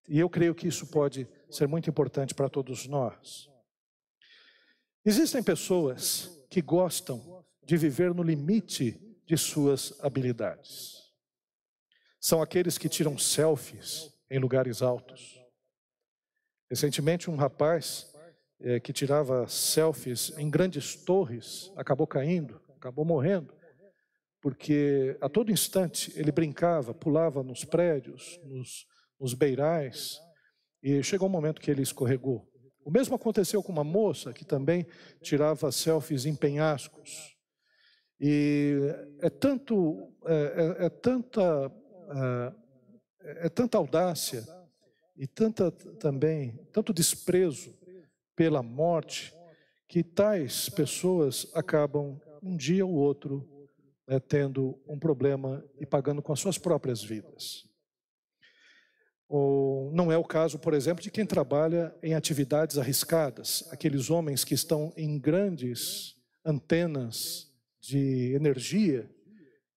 E 0.08 0.20
eu 0.20 0.29
creio 0.29 0.55
que 0.55 0.67
isso 0.67 0.88
pode 0.88 1.27
ser 1.50 1.67
muito 1.67 1.89
importante 1.89 2.34
para 2.34 2.50
todos 2.50 2.88
nós. 2.88 3.50
Existem 5.05 5.41
pessoas 5.41 6.46
que 6.50 6.62
gostam 6.62 7.43
de 7.63 7.77
viver 7.77 8.13
no 8.13 8.24
limite 8.24 9.00
de 9.25 9.38
suas 9.38 9.93
habilidades 10.01 11.01
são 12.22 12.39
aqueles 12.39 12.77
que 12.77 12.88
tiram 12.88 13.17
selfies 13.17 14.13
em 14.29 14.38
lugares 14.38 14.84
altos. 14.84 15.41
Recentemente, 16.70 17.31
um 17.31 17.36
rapaz 17.36 18.13
é, 18.60 18.79
que 18.79 18.93
tirava 18.93 19.48
selfies 19.48 20.31
em 20.38 20.48
grandes 20.48 20.96
torres 20.96 21.72
acabou 21.75 22.05
caindo, 22.05 22.62
acabou 22.77 23.03
morrendo, 23.03 23.51
porque 24.39 25.17
a 25.20 25.27
todo 25.27 25.51
instante 25.51 26.13
ele 26.15 26.31
brincava, 26.31 26.93
pulava 26.93 27.41
nos 27.41 27.65
prédios, 27.65 28.39
nos, 28.43 28.86
nos 29.22 29.34
beirais, 29.34 30.20
e 30.84 31.01
chegou 31.04 31.30
um 31.30 31.32
momento 31.32 31.62
que 31.62 31.70
ele 31.70 31.84
escorregou. 31.84 32.46
O 32.84 32.90
mesmo 32.90 33.16
aconteceu 33.16 33.62
com 33.62 33.72
uma 33.72 33.84
moça 33.84 34.34
que 34.34 34.44
também 34.44 34.86
tirava 35.22 35.72
selfies 35.72 36.25
em 36.25 36.36
penhascos. 36.36 37.38
E 38.20 38.78
é 39.20 39.30
tanto, 39.30 40.12
é, 40.25 40.78
é, 40.80 40.86
é 40.86 40.90
tanta 40.90 41.72
ah, 42.10 42.54
é 43.24 43.50
tanta 43.50 43.78
audácia 43.78 44.44
e 45.16 45.28
tanta 45.28 45.72
também 45.72 46.60
tanto 46.74 46.94
desprezo 46.94 47.74
pela 48.36 48.63
morte 48.63 49.34
que 49.88 50.04
tais 50.04 50.70
pessoas 50.70 51.50
acabam 51.54 52.20
um 52.42 52.56
dia 52.56 52.86
ou 52.86 52.94
outro 52.94 53.48
né, 54.08 54.20
tendo 54.20 54.80
um 54.88 54.98
problema 54.98 55.63
e 55.80 55.86
pagando 55.86 56.22
com 56.22 56.34
as 56.34 56.40
suas 56.40 56.58
próprias 56.58 57.04
vidas. 57.04 57.71
Ou 59.34 59.90
não 59.94 60.12
é 60.12 60.18
o 60.18 60.26
caso, 60.26 60.60
por 60.60 60.74
exemplo, 60.74 61.02
de 61.02 61.10
quem 61.10 61.26
trabalha 61.26 61.96
em 62.04 62.16
atividades 62.16 62.78
arriscadas, 62.78 63.64
aqueles 63.72 64.10
homens 64.10 64.44
que 64.44 64.54
estão 64.54 64.92
em 64.98 65.18
grandes 65.18 66.18
antenas 66.44 67.50
de 67.80 68.34
energia 68.36 69.10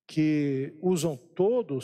que 0.08 0.76
usam 0.82 1.16
todo, 1.16 1.78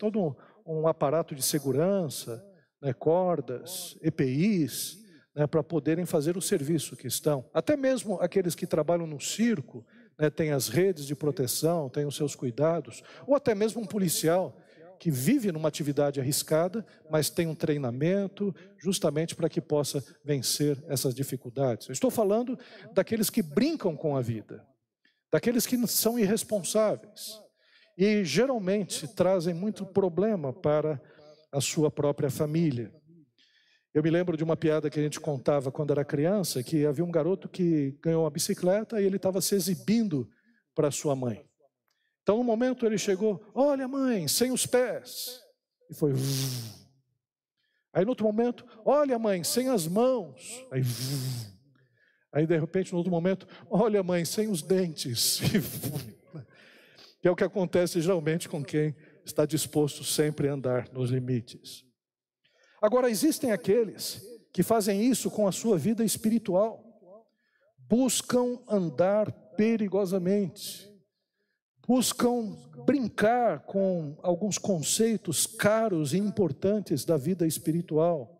todo 0.00 0.36
um 0.66 0.88
aparato 0.88 1.32
de 1.32 1.44
segurança, 1.44 2.44
né, 2.82 2.92
cordas, 2.92 3.96
EPIs, 4.02 4.98
né, 5.32 5.46
para 5.46 5.62
poderem 5.62 6.04
fazer 6.04 6.36
o 6.36 6.42
serviço 6.42 6.96
que 6.96 7.06
estão. 7.06 7.48
Até 7.54 7.76
mesmo 7.76 8.16
aqueles 8.20 8.56
que 8.56 8.66
trabalham 8.66 9.06
no 9.06 9.20
circo, 9.20 9.86
né, 10.18 10.28
têm 10.28 10.50
as 10.50 10.66
redes 10.66 11.06
de 11.06 11.14
proteção, 11.14 11.88
têm 11.88 12.04
os 12.04 12.16
seus 12.16 12.34
cuidados, 12.34 13.00
ou 13.28 13.36
até 13.36 13.54
mesmo 13.54 13.80
um 13.80 13.86
policial 13.86 14.60
que 15.02 15.10
vive 15.10 15.50
numa 15.50 15.66
atividade 15.66 16.20
arriscada, 16.20 16.86
mas 17.10 17.28
tem 17.28 17.48
um 17.48 17.56
treinamento 17.56 18.54
justamente 18.78 19.34
para 19.34 19.48
que 19.48 19.60
possa 19.60 20.00
vencer 20.24 20.80
essas 20.86 21.12
dificuldades. 21.12 21.88
Eu 21.88 21.92
estou 21.92 22.08
falando 22.08 22.56
daqueles 22.94 23.28
que 23.28 23.42
brincam 23.42 23.96
com 23.96 24.16
a 24.16 24.20
vida, 24.22 24.64
daqueles 25.28 25.66
que 25.66 25.76
são 25.88 26.20
irresponsáveis, 26.20 27.40
e 27.98 28.24
geralmente 28.24 29.08
trazem 29.08 29.52
muito 29.52 29.84
problema 29.84 30.52
para 30.52 31.02
a 31.50 31.60
sua 31.60 31.90
própria 31.90 32.30
família. 32.30 32.94
Eu 33.92 34.04
me 34.04 34.10
lembro 34.10 34.36
de 34.36 34.44
uma 34.44 34.56
piada 34.56 34.88
que 34.88 35.00
a 35.00 35.02
gente 35.02 35.18
contava 35.18 35.72
quando 35.72 35.90
era 35.90 36.04
criança, 36.04 36.62
que 36.62 36.86
havia 36.86 37.04
um 37.04 37.10
garoto 37.10 37.48
que 37.48 37.98
ganhou 38.00 38.22
uma 38.22 38.30
bicicleta 38.30 39.00
e 39.00 39.04
ele 39.04 39.16
estava 39.16 39.40
se 39.40 39.56
exibindo 39.56 40.30
para 40.76 40.92
sua 40.92 41.16
mãe. 41.16 41.44
Então, 42.22 42.38
no 42.38 42.44
momento 42.44 42.86
ele 42.86 42.98
chegou, 42.98 43.44
olha 43.54 43.88
mãe, 43.88 44.28
sem 44.28 44.52
os 44.52 44.66
pés. 44.66 45.40
E 45.90 45.94
foi. 45.94 46.12
Aí 47.92 48.04
no 48.04 48.10
outro 48.10 48.24
momento, 48.24 48.64
olha 48.86 49.18
mãe, 49.18 49.44
sem 49.44 49.68
as 49.68 49.86
mãos. 49.86 50.64
Aí, 50.70 50.82
aí 52.32 52.46
de 52.46 52.58
repente, 52.58 52.90
no 52.90 52.96
outro 52.96 53.10
momento, 53.10 53.46
olha 53.68 54.02
mãe, 54.02 54.24
sem 54.24 54.48
os 54.48 54.62
dentes. 54.62 55.40
que 57.20 57.28
é 57.28 57.30
o 57.30 57.36
que 57.36 57.44
acontece 57.44 58.00
geralmente 58.00 58.48
com 58.48 58.64
quem 58.64 58.96
está 59.26 59.44
disposto 59.44 60.02
sempre 60.04 60.48
a 60.48 60.54
andar 60.54 60.88
nos 60.90 61.10
limites. 61.10 61.84
Agora, 62.80 63.10
existem 63.10 63.52
aqueles 63.52 64.22
que 64.52 64.62
fazem 64.62 65.04
isso 65.04 65.30
com 65.30 65.46
a 65.46 65.52
sua 65.52 65.78
vida 65.78 66.02
espiritual, 66.02 66.82
buscam 67.78 68.58
andar 68.68 69.30
perigosamente, 69.54 70.91
buscam 71.86 72.56
brincar 72.86 73.60
com 73.60 74.16
alguns 74.22 74.58
conceitos 74.58 75.46
caros 75.46 76.12
e 76.12 76.18
importantes 76.18 77.04
da 77.04 77.16
vida 77.16 77.46
espiritual. 77.46 78.38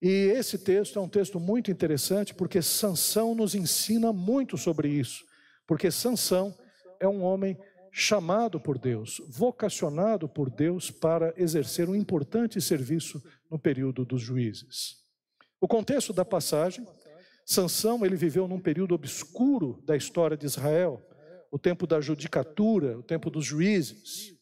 E 0.00 0.08
esse 0.08 0.58
texto 0.58 0.98
é 0.98 1.02
um 1.02 1.08
texto 1.08 1.38
muito 1.38 1.70
interessante 1.70 2.34
porque 2.34 2.60
Sansão 2.60 3.34
nos 3.34 3.54
ensina 3.54 4.12
muito 4.12 4.58
sobre 4.58 4.88
isso. 4.88 5.24
Porque 5.66 5.90
Sansão 5.90 6.52
é 6.98 7.06
um 7.06 7.22
homem 7.22 7.56
chamado 7.92 8.58
por 8.58 8.78
Deus, 8.78 9.20
vocacionado 9.28 10.28
por 10.28 10.50
Deus 10.50 10.90
para 10.90 11.32
exercer 11.36 11.88
um 11.88 11.94
importante 11.94 12.60
serviço 12.60 13.22
no 13.50 13.58
período 13.58 14.04
dos 14.04 14.20
juízes. 14.20 14.96
O 15.60 15.68
contexto 15.68 16.12
da 16.12 16.24
passagem, 16.24 16.84
Sansão 17.44 18.04
ele 18.04 18.16
viveu 18.16 18.48
num 18.48 18.58
período 18.58 18.94
obscuro 18.94 19.80
da 19.84 19.96
história 19.96 20.36
de 20.36 20.46
Israel, 20.46 21.00
o 21.52 21.58
tempo 21.58 21.86
da 21.86 22.00
judicatura, 22.00 22.98
o 22.98 23.02
tempo 23.02 23.28
dos 23.28 23.44
juízes. 23.44 24.34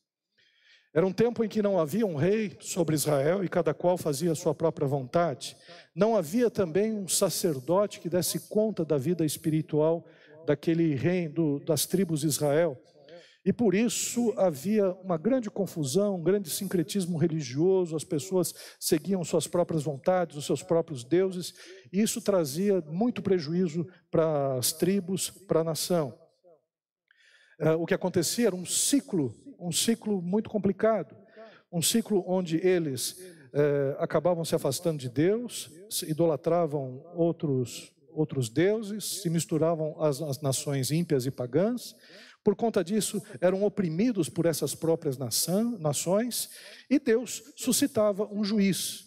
Era 0.94 1.04
um 1.04 1.12
tempo 1.12 1.44
em 1.44 1.48
que 1.48 1.60
não 1.60 1.78
havia 1.78 2.06
um 2.06 2.14
rei 2.14 2.56
sobre 2.60 2.94
Israel 2.94 3.42
e 3.44 3.48
cada 3.48 3.74
qual 3.74 3.98
fazia 3.98 4.30
a 4.30 4.36
sua 4.36 4.54
própria 4.54 4.86
vontade. 4.86 5.56
Não 5.94 6.16
havia 6.16 6.48
também 6.48 6.92
um 6.92 7.08
sacerdote 7.08 7.98
que 7.98 8.08
desse 8.08 8.48
conta 8.48 8.84
da 8.84 8.96
vida 8.96 9.24
espiritual 9.24 10.06
daquele 10.46 10.94
reino 10.94 11.58
das 11.64 11.84
tribos 11.84 12.20
de 12.20 12.28
Israel. 12.28 12.80
E 13.44 13.52
por 13.52 13.74
isso 13.74 14.32
havia 14.36 14.92
uma 15.02 15.16
grande 15.16 15.50
confusão, 15.50 16.16
um 16.16 16.22
grande 16.22 16.48
sincretismo 16.48 17.18
religioso, 17.18 17.96
as 17.96 18.04
pessoas 18.04 18.54
seguiam 18.78 19.24
suas 19.24 19.48
próprias 19.48 19.82
vontades, 19.82 20.36
os 20.36 20.44
seus 20.44 20.62
próprios 20.62 21.02
deuses, 21.02 21.54
e 21.92 22.02
isso 22.02 22.20
trazia 22.20 22.80
muito 22.82 23.22
prejuízo 23.22 23.86
para 24.10 24.58
as 24.58 24.72
tribos, 24.72 25.30
para 25.30 25.60
a 25.60 25.64
nação. 25.64 26.19
É, 27.60 27.72
o 27.72 27.86
que 27.86 27.94
acontecia 27.94 28.48
era 28.48 28.56
um 28.56 28.66
ciclo 28.66 29.36
um 29.60 29.70
ciclo 29.70 30.22
muito 30.22 30.48
complicado, 30.48 31.14
um 31.70 31.82
ciclo 31.82 32.24
onde 32.26 32.56
eles 32.66 33.20
é, 33.52 33.96
acabavam 33.98 34.44
se 34.44 34.54
afastando 34.54 34.98
de 34.98 35.08
Deus, 35.08 35.70
idolatravam 36.06 37.04
outros, 37.14 37.92
outros 38.12 38.48
deuses, 38.48 39.20
se 39.20 39.28
misturavam 39.28 40.00
às, 40.02 40.22
às 40.22 40.40
nações 40.40 40.90
ímpias 40.90 41.26
e 41.26 41.30
pagãs. 41.30 41.94
Por 42.42 42.56
conta 42.56 42.82
disso, 42.82 43.22
eram 43.40 43.62
oprimidos 43.62 44.30
por 44.30 44.46
essas 44.46 44.74
próprias 44.74 45.18
nação, 45.18 45.78
nações, 45.78 46.48
e 46.88 46.98
Deus 46.98 47.42
suscitava 47.54 48.26
um 48.32 48.42
juiz, 48.42 49.04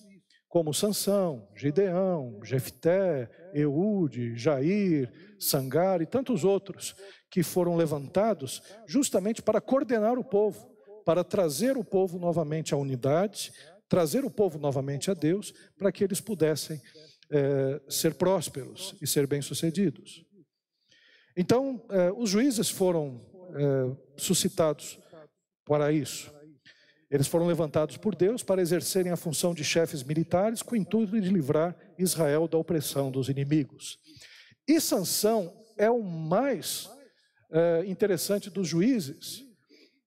como 0.47 0.71
Sansão, 0.71 1.47
Gideão, 1.55 2.39
Jefté, 2.43 3.27
Eude, 3.55 4.37
Jair, 4.37 5.11
Sangar 5.39 5.99
e 5.99 6.05
tantos 6.05 6.43
outros, 6.43 6.95
que 7.33 7.41
foram 7.41 7.75
levantados 7.75 8.61
justamente 8.85 9.41
para 9.41 9.59
coordenar 9.59 10.19
o 10.19 10.23
povo, 10.23 10.71
para 11.03 11.23
trazer 11.23 11.75
o 11.75 11.83
povo 11.83 12.19
novamente 12.19 12.75
à 12.75 12.77
unidade, 12.77 13.51
trazer 13.89 14.23
o 14.23 14.29
povo 14.29 14.59
novamente 14.59 15.09
a 15.09 15.15
Deus, 15.15 15.51
para 15.75 15.91
que 15.91 16.03
eles 16.03 16.21
pudessem 16.21 16.79
é, 17.31 17.81
ser 17.89 18.13
prósperos 18.13 18.93
e 19.01 19.07
ser 19.07 19.25
bem-sucedidos. 19.25 20.23
Então, 21.35 21.83
é, 21.89 22.11
os 22.11 22.29
juízes 22.29 22.69
foram 22.69 23.19
é, 23.55 23.97
suscitados 24.15 24.99
para 25.65 25.91
isso. 25.91 26.31
Eles 27.09 27.25
foram 27.25 27.47
levantados 27.47 27.97
por 27.97 28.13
Deus 28.13 28.43
para 28.43 28.61
exercerem 28.61 29.11
a 29.11 29.17
função 29.17 29.55
de 29.55 29.63
chefes 29.63 30.03
militares 30.03 30.61
com 30.61 30.75
o 30.75 30.77
intuito 30.77 31.19
de 31.19 31.29
livrar 31.29 31.75
Israel 31.97 32.47
da 32.47 32.59
opressão 32.59 33.09
dos 33.09 33.27
inimigos. 33.27 33.97
E 34.67 34.79
Sansão 34.79 35.51
é 35.75 35.89
o 35.89 36.03
mais 36.03 36.92
é, 37.53 37.85
interessante 37.85 38.49
dos 38.49 38.67
juízes, 38.67 39.45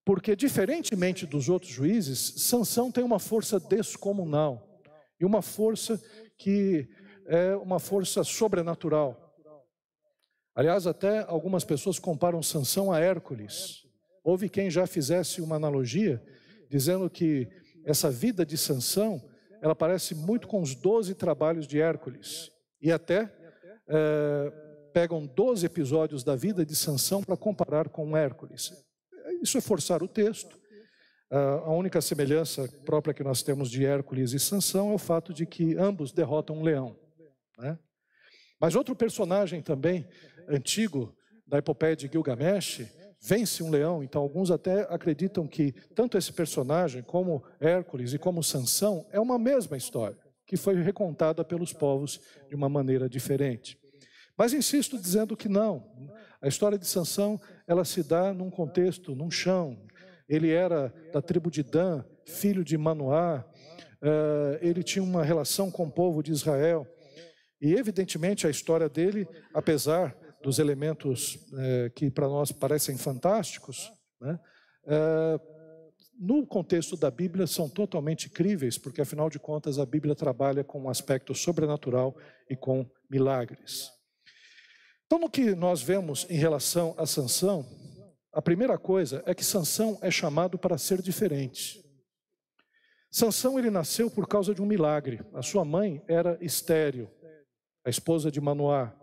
porque 0.05 0.35
diferentemente 0.35 1.25
dos 1.25 1.49
outros 1.49 1.71
juízes, 1.71 2.35
Sansão 2.43 2.91
tem 2.91 3.05
uma 3.05 3.21
força 3.21 3.61
descomunal 3.61 4.83
e 5.21 5.25
uma 5.25 5.41
força 5.41 6.00
que 6.37 6.88
é 7.26 7.57
uma 7.57 7.79
força 7.79 8.23
sobrenatural. 8.25 9.23
Aliás, 10.55 10.87
até 10.87 11.25
algumas 11.29 11.65
pessoas 11.65 11.99
comparam 11.99 12.43
Sansão 12.43 12.93
a 12.93 12.99
Hércules. 12.99 13.87
Houve 14.25 14.49
quem 14.49 14.71
já 14.71 14.87
fizesse 14.87 15.41
uma 15.41 15.57
analogia 15.57 16.23
dizendo 16.69 17.09
que 17.09 17.49
essa 17.85 18.11
vida 18.11 18.45
de 18.45 18.59
Sansão, 18.59 19.23
ela 19.63 19.75
parece 19.75 20.15
muito 20.15 20.49
com 20.49 20.61
os 20.61 20.75
doze 20.75 21.15
trabalhos 21.15 21.67
de 21.67 21.80
Hércules. 21.80 22.50
E 22.80 22.91
até 22.91 23.32
é, 23.89 24.66
pegam 24.97 25.26
12 25.26 25.67
episódios 25.67 26.25
da 26.25 26.35
vida 26.35 26.65
de 26.65 26.75
Sansão 26.75 27.23
para 27.23 27.37
comparar 27.37 27.91
com 27.91 28.17
Hércules. 28.17 28.73
Isso 29.43 29.59
é 29.59 29.61
forçar 29.61 30.02
o 30.02 30.09
texto. 30.09 30.59
A 31.30 31.71
única 31.71 32.00
semelhança 32.00 32.67
própria 32.87 33.13
que 33.13 33.23
nós 33.23 33.43
temos 33.43 33.71
de 33.71 33.85
Hércules 33.85 34.32
e 34.32 34.39
Sansão 34.39 34.93
é 34.93 34.95
o 34.95 34.99
fato 34.99 35.35
de 35.35 35.45
que 35.45 35.76
ambos 35.76 36.13
derrotam 36.13 36.56
um 36.56 36.63
leão. 36.63 36.99
Né? 37.59 37.78
Mas 38.59 38.75
outro 38.75 38.97
personagem 38.97 39.61
também 39.61 40.09
antigo 40.49 41.15
da 41.47 41.59
epopeia 41.59 41.95
de 41.95 42.09
Gilgamesh 42.09 42.91
vence 43.21 43.63
um 43.63 43.69
leão. 43.69 44.02
Então 44.02 44.23
alguns 44.23 44.50
até 44.50 44.87
acreditam 44.89 45.47
que 45.47 45.73
tanto 45.95 46.17
esse 46.17 46.32
personagem 46.32 47.02
como 47.02 47.45
Hércules 47.61 48.15
e 48.15 48.19
como 48.19 48.43
Sansão 48.43 49.06
é 49.13 49.21
uma 49.21 49.39
mesma 49.39 49.76
história 49.76 50.17
que 50.47 50.56
foi 50.56 50.80
recontada 50.80 51.45
pelos 51.45 51.75
povos 51.75 52.19
de 52.49 52.54
uma 52.54 52.71
maneira 52.71 53.11
diferente. 53.11 53.78
Mas 54.36 54.52
insisto 54.52 54.99
dizendo 54.99 55.36
que 55.36 55.49
não. 55.49 55.84
A 56.40 56.49
história 56.49 56.78
de 56.78 56.86
Sansão, 56.86 57.40
ela 57.66 57.84
se 57.84 58.02
dá 58.02 58.32
num 58.32 58.50
contexto, 58.50 59.14
num 59.14 59.30
chão. 59.30 59.78
Ele 60.28 60.50
era 60.50 60.92
da 61.12 61.22
tribo 61.22 61.50
de 61.50 61.62
Dan, 61.62 62.04
filho 62.26 62.64
de 62.64 62.76
Manoá. 62.76 63.44
Uh, 64.02 64.58
ele 64.60 64.82
tinha 64.82 65.02
uma 65.02 65.25
relação 65.25 65.70
com 65.70 65.84
o 65.84 65.90
povo 65.90 66.22
de 66.22 66.32
Israel. 66.32 66.86
E 67.60 67.75
evidentemente 67.75 68.46
a 68.46 68.50
história 68.50 68.88
dele, 68.88 69.26
apesar 69.54 70.14
dos 70.42 70.58
elementos 70.58 71.34
uh, 71.34 71.90
que 71.94 72.10
para 72.10 72.28
nós 72.28 72.52
parecem 72.52 72.99
fantásticos, 72.99 73.90
né, 74.20 74.38
uh, 74.84 75.56
no 76.18 76.46
contexto 76.46 76.96
da 76.96 77.10
Bíblia 77.10 77.46
são 77.46 77.68
totalmente 77.68 78.30
críveis, 78.30 78.78
porque 78.78 79.00
afinal 79.00 79.28
de 79.28 79.38
contas 79.38 79.78
a 79.78 79.86
Bíblia 79.86 80.14
trabalha 80.14 80.64
com 80.64 80.82
um 80.82 80.88
aspecto 80.88 81.34
sobrenatural 81.34 82.16
e 82.49 82.56
com 82.56 82.88
milagres. 83.10 83.96
Então, 85.06 85.21
no 85.21 85.30
que 85.30 85.54
nós 85.54 85.80
vemos 85.80 86.26
em 86.28 86.36
relação 86.36 86.95
a 86.99 87.06
Sansão, 87.06 87.64
a 88.32 88.42
primeira 88.42 88.76
coisa 88.76 89.23
é 89.25 89.34
que 89.34 89.45
Sansão 89.45 89.99
é 90.02 90.10
chamado 90.10 90.58
para 90.58 90.76
ser 90.76 91.00
diferente. 91.00 91.82
Sansão 93.10 93.58
ele 93.58 93.71
nasceu 93.71 94.10
por 94.10 94.26
causa 94.26 94.52
de 94.52 94.60
um 94.60 94.66
milagre. 94.66 95.21
A 95.32 95.42
sua 95.42 95.64
mãe 95.64 96.02
era 96.08 96.36
estéril, 96.40 97.08
a 97.84 97.88
esposa 97.88 98.30
de 98.30 98.40
Manoá. 98.40 98.95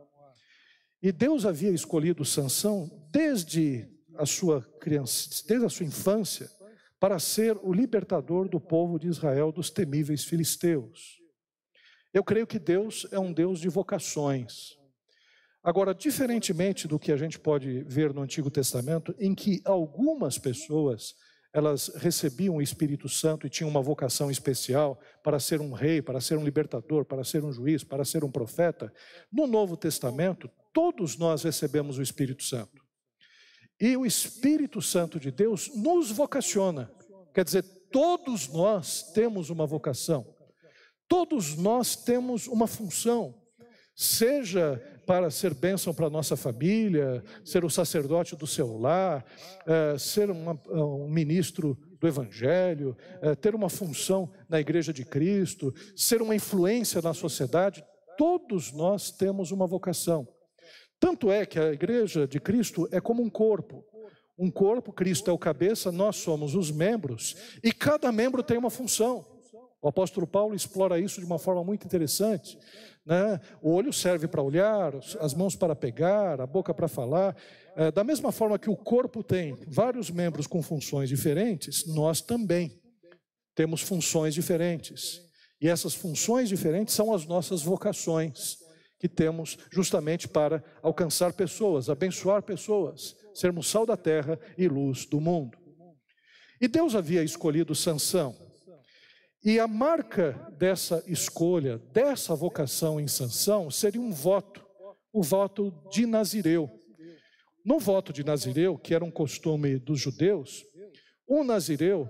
E 1.01 1.11
Deus 1.11 1.45
havia 1.45 1.71
escolhido 1.71 2.25
Sansão 2.25 2.91
desde 3.09 3.89
a 4.15 4.25
sua 4.25 4.61
criança, 4.79 5.43
desde 5.47 5.65
a 5.65 5.69
sua 5.69 5.85
infância, 5.85 6.49
para 6.99 7.17
ser 7.17 7.57
o 7.63 7.73
libertador 7.73 8.47
do 8.47 8.59
povo 8.59 8.99
de 8.99 9.07
Israel 9.07 9.51
dos 9.51 9.69
temíveis 9.69 10.23
filisteus. 10.23 11.19
Eu 12.13 12.23
creio 12.23 12.45
que 12.45 12.59
Deus 12.59 13.07
é 13.09 13.17
um 13.17 13.33
Deus 13.33 13.59
de 13.59 13.69
vocações. 13.69 14.82
Agora, 15.63 15.95
diferentemente 15.95 16.87
do 16.87 16.99
que 16.99 17.11
a 17.11 17.15
gente 17.15 17.39
pode 17.39 17.83
ver 17.83 18.13
no 18.13 18.21
Antigo 18.21 18.51
Testamento, 18.51 19.15
em 19.17 19.33
que 19.33 19.61
algumas 19.63 20.37
pessoas 20.37 21.15
elas 21.53 21.89
recebiam 21.95 22.55
o 22.55 22.61
Espírito 22.61 23.07
Santo 23.07 23.45
e 23.45 23.49
tinham 23.49 23.69
uma 23.69 23.81
vocação 23.81 24.31
especial 24.31 24.99
para 25.23 25.39
ser 25.39 25.61
um 25.61 25.71
rei, 25.71 26.01
para 26.01 26.19
ser 26.19 26.35
um 26.37 26.43
libertador, 26.43 27.05
para 27.05 27.23
ser 27.23 27.45
um 27.45 27.53
juiz, 27.53 27.83
para 27.83 28.03
ser 28.03 28.23
um 28.23 28.31
profeta, 28.31 28.91
no 29.31 29.45
Novo 29.45 29.77
Testamento, 29.77 30.49
todos 30.73 31.15
nós 31.15 31.43
recebemos 31.43 31.99
o 31.99 32.01
Espírito 32.01 32.43
Santo. 32.43 32.83
E 33.79 33.95
o 33.95 34.05
Espírito 34.05 34.81
Santo 34.81 35.19
de 35.19 35.29
Deus 35.29 35.69
nos 35.75 36.09
vocaciona. 36.09 36.91
Quer 37.33 37.45
dizer, 37.45 37.63
todos 37.91 38.47
nós 38.47 39.11
temos 39.13 39.51
uma 39.51 39.67
vocação. 39.67 40.35
Todos 41.07 41.55
nós 41.55 41.95
temos 41.95 42.47
uma 42.47 42.65
função. 42.65 43.39
Seja 43.95 44.81
para 45.05 45.29
ser 45.29 45.53
bênção 45.53 45.93
para 45.93 46.07
a 46.07 46.09
nossa 46.09 46.35
família, 46.35 47.23
ser 47.43 47.63
o 47.65 47.69
sacerdote 47.69 48.35
do 48.35 48.47
seu 48.47 48.77
lar, 48.77 49.25
é, 49.65 49.97
ser 49.97 50.29
uma, 50.29 50.59
um 50.69 51.09
ministro 51.09 51.77
do 51.99 52.07
Evangelho, 52.07 52.95
é, 53.21 53.35
ter 53.35 53.55
uma 53.55 53.69
função 53.69 54.31
na 54.49 54.59
Igreja 54.59 54.91
de 54.91 55.05
Cristo, 55.05 55.73
ser 55.95 56.21
uma 56.21 56.35
influência 56.35 57.01
na 57.01 57.13
sociedade, 57.13 57.83
todos 58.17 58.71
nós 58.71 59.11
temos 59.11 59.51
uma 59.51 59.67
vocação. 59.67 60.27
Tanto 60.99 61.31
é 61.31 61.45
que 61.45 61.59
a 61.59 61.73
Igreja 61.73 62.27
de 62.27 62.39
Cristo 62.39 62.87
é 62.91 63.01
como 63.01 63.21
um 63.21 63.29
corpo. 63.29 63.83
Um 64.37 64.49
corpo, 64.49 64.91
Cristo 64.91 65.29
é 65.29 65.33
o 65.33 65.37
cabeça, 65.37 65.91
nós 65.91 66.15
somos 66.15 66.55
os 66.55 66.71
membros, 66.71 67.35
e 67.63 67.71
cada 67.71 68.11
membro 68.11 68.41
tem 68.41 68.57
uma 68.57 68.69
função. 68.69 69.32
O 69.83 69.89
apóstolo 69.89 70.25
Paulo 70.25 70.55
explora 70.55 70.97
isso 70.97 71.19
de 71.19 71.25
uma 71.25 71.37
forma 71.37 71.61
muito 71.61 71.85
interessante. 71.85 72.57
Né? 73.05 73.37
O 73.61 73.69
olho 73.69 73.91
serve 73.91 74.29
para 74.29 74.41
olhar, 74.41 74.95
as 75.19 75.33
mãos 75.33 75.57
para 75.57 75.75
pegar, 75.75 76.39
a 76.39 76.47
boca 76.47 76.73
para 76.73 76.87
falar. 76.87 77.35
É, 77.75 77.91
da 77.91 78.01
mesma 78.01 78.31
forma 78.31 78.57
que 78.57 78.69
o 78.69 78.77
corpo 78.77 79.21
tem 79.21 79.57
vários 79.67 80.09
membros 80.09 80.47
com 80.47 80.61
funções 80.61 81.09
diferentes, 81.09 81.85
nós 81.85 82.21
também 82.21 82.81
temos 83.53 83.81
funções 83.81 84.33
diferentes. 84.33 85.19
E 85.59 85.67
essas 85.67 85.93
funções 85.93 86.47
diferentes 86.47 86.93
são 86.93 87.13
as 87.13 87.25
nossas 87.25 87.61
vocações 87.61 88.55
que 88.97 89.09
temos 89.09 89.57
justamente 89.69 90.29
para 90.29 90.63
alcançar 90.81 91.33
pessoas, 91.33 91.89
abençoar 91.89 92.41
pessoas, 92.41 93.17
sermos 93.33 93.67
sal 93.67 93.85
da 93.85 93.97
terra 93.97 94.39
e 94.57 94.65
luz 94.65 95.05
do 95.05 95.19
mundo. 95.19 95.57
E 96.61 96.69
Deus 96.69 96.95
havia 96.95 97.21
escolhido 97.21 97.75
Sansão. 97.75 98.42
E 99.45 99.59
a 99.59 99.67
marca 99.67 100.31
dessa 100.57 101.03
escolha, 101.05 101.77
dessa 101.91 102.33
vocação 102.33 102.97
em 102.97 103.09
Sansão, 103.09 103.69
seria 103.69 103.99
um 103.99 104.11
voto, 104.11 104.65
o 105.11 105.21
voto 105.21 105.69
de 105.91 106.05
Nazireu. 106.05 106.71
No 107.65 107.77
voto 107.77 108.13
de 108.13 108.23
Nazireu, 108.23 108.77
que 108.77 108.95
era 108.95 109.03
um 109.03 109.11
costume 109.11 109.77
dos 109.77 109.99
judeus, 109.99 110.65
o 111.27 111.43
Nazireu, 111.43 112.09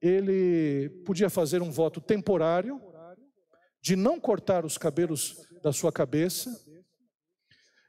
ele 0.00 0.88
podia 1.04 1.28
fazer 1.28 1.62
um 1.62 1.70
voto 1.70 2.00
temporário 2.00 2.80
de 3.82 3.96
não 3.96 4.20
cortar 4.20 4.64
os 4.64 4.78
cabelos 4.78 5.34
da 5.62 5.72
sua 5.72 5.90
cabeça, 5.90 6.48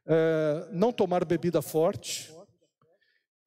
é, 0.08 0.68
não 0.72 0.92
tomar 0.92 1.24
bebida 1.26 1.62
forte 1.62 2.34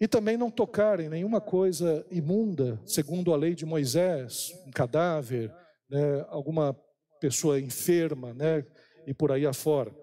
e 0.03 0.09
também 0.09 0.37
não 0.37 0.51
tocar 0.51 0.99
em 0.99 1.09
nenhuma 1.09 1.41
coisa 1.41 2.05
imunda, 2.11 2.83
segundo 2.85 3.33
a 3.33 3.37
lei 3.37 3.55
de 3.55 3.65
Moisés, 3.65 4.51
um 4.67 4.73
cadáver, 4.73 5.49
né, 5.89 6.27
alguma 6.29 6.77
pessoa 7.21 7.61
enferma, 7.61 8.35
né, 8.35 8.67
e 9.07 9.15
por 9.15 9.31
aí 9.31 9.47
afora. 9.47 9.95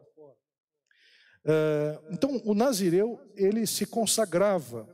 É, 1.45 1.99
então, 2.11 2.41
o 2.45 2.53
Nazireu, 2.53 3.19
ele 3.35 3.67
se 3.67 3.85
consagrava, 3.85 4.87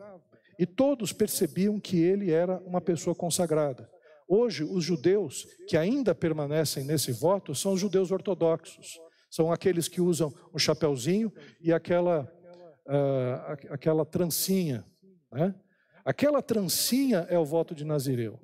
e 0.57 0.65
todos 0.65 1.13
percebiam 1.13 1.79
que 1.79 1.99
ele 2.01 2.31
era 2.31 2.57
uma 2.61 2.81
pessoa 2.81 3.15
consagrada. 3.15 3.87
Hoje, 4.27 4.63
os 4.63 4.83
judeus 4.83 5.45
que 5.67 5.77
ainda 5.77 6.15
permanecem 6.15 6.83
nesse 6.83 7.11
voto 7.11 7.53
são 7.53 7.73
os 7.73 7.79
judeus 7.79 8.09
ortodoxos. 8.09 8.99
São 9.29 9.51
aqueles 9.51 9.87
que 9.87 10.01
usam 10.01 10.33
o 10.51 10.57
chapéuzinho 10.57 11.31
e 11.61 11.71
aquela, 11.71 12.23
uh, 12.87 13.71
aquela 13.71 14.03
trancinha. 14.03 14.83
Né? 15.35 15.53
Aquela 16.05 16.41
trancinha 16.41 17.27
é 17.29 17.37
o 17.37 17.45
voto 17.45 17.75
de 17.75 17.83
Nazireu. 17.83 18.39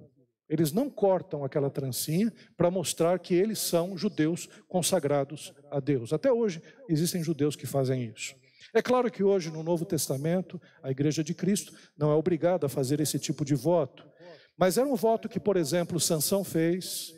Eles 0.49 0.73
não 0.73 0.89
cortam 0.89 1.45
aquela 1.45 1.69
trancinha 1.69 2.32
para 2.58 2.69
mostrar 2.69 3.17
que 3.19 3.34
eles 3.34 3.60
são 3.60 3.97
judeus 3.97 4.49
consagrados 4.67 5.54
a 5.71 5.80
Deus. 5.80 6.12
Até 6.12 6.30
hoje 6.30 6.62
existem 6.89 7.23
judeus 7.23 7.56
que 7.56 7.65
fazem 7.65 8.04
isso. 8.04 8.36
É 8.73 8.82
claro 8.82 9.10
que 9.10 9.23
hoje, 9.23 9.49
no 9.49 9.63
Novo 9.63 9.86
Testamento, 9.86 10.62
a 10.84 10.91
Igreja 10.91 11.23
de 11.23 11.34
Cristo 11.34 11.73
não 11.97 12.12
é 12.12 12.15
obrigada 12.15 12.65
a 12.65 12.69
fazer 12.69 12.99
esse 12.99 13.17
tipo 13.17 13.45
de 13.45 13.56
voto. 13.56 14.06
Mas 14.58 14.77
era 14.77 14.88
um 14.88 14.95
voto 14.95 15.30
que, 15.30 15.39
por 15.39 15.56
exemplo, 15.56 15.99
Sansão 15.99 16.43
fez 16.43 17.13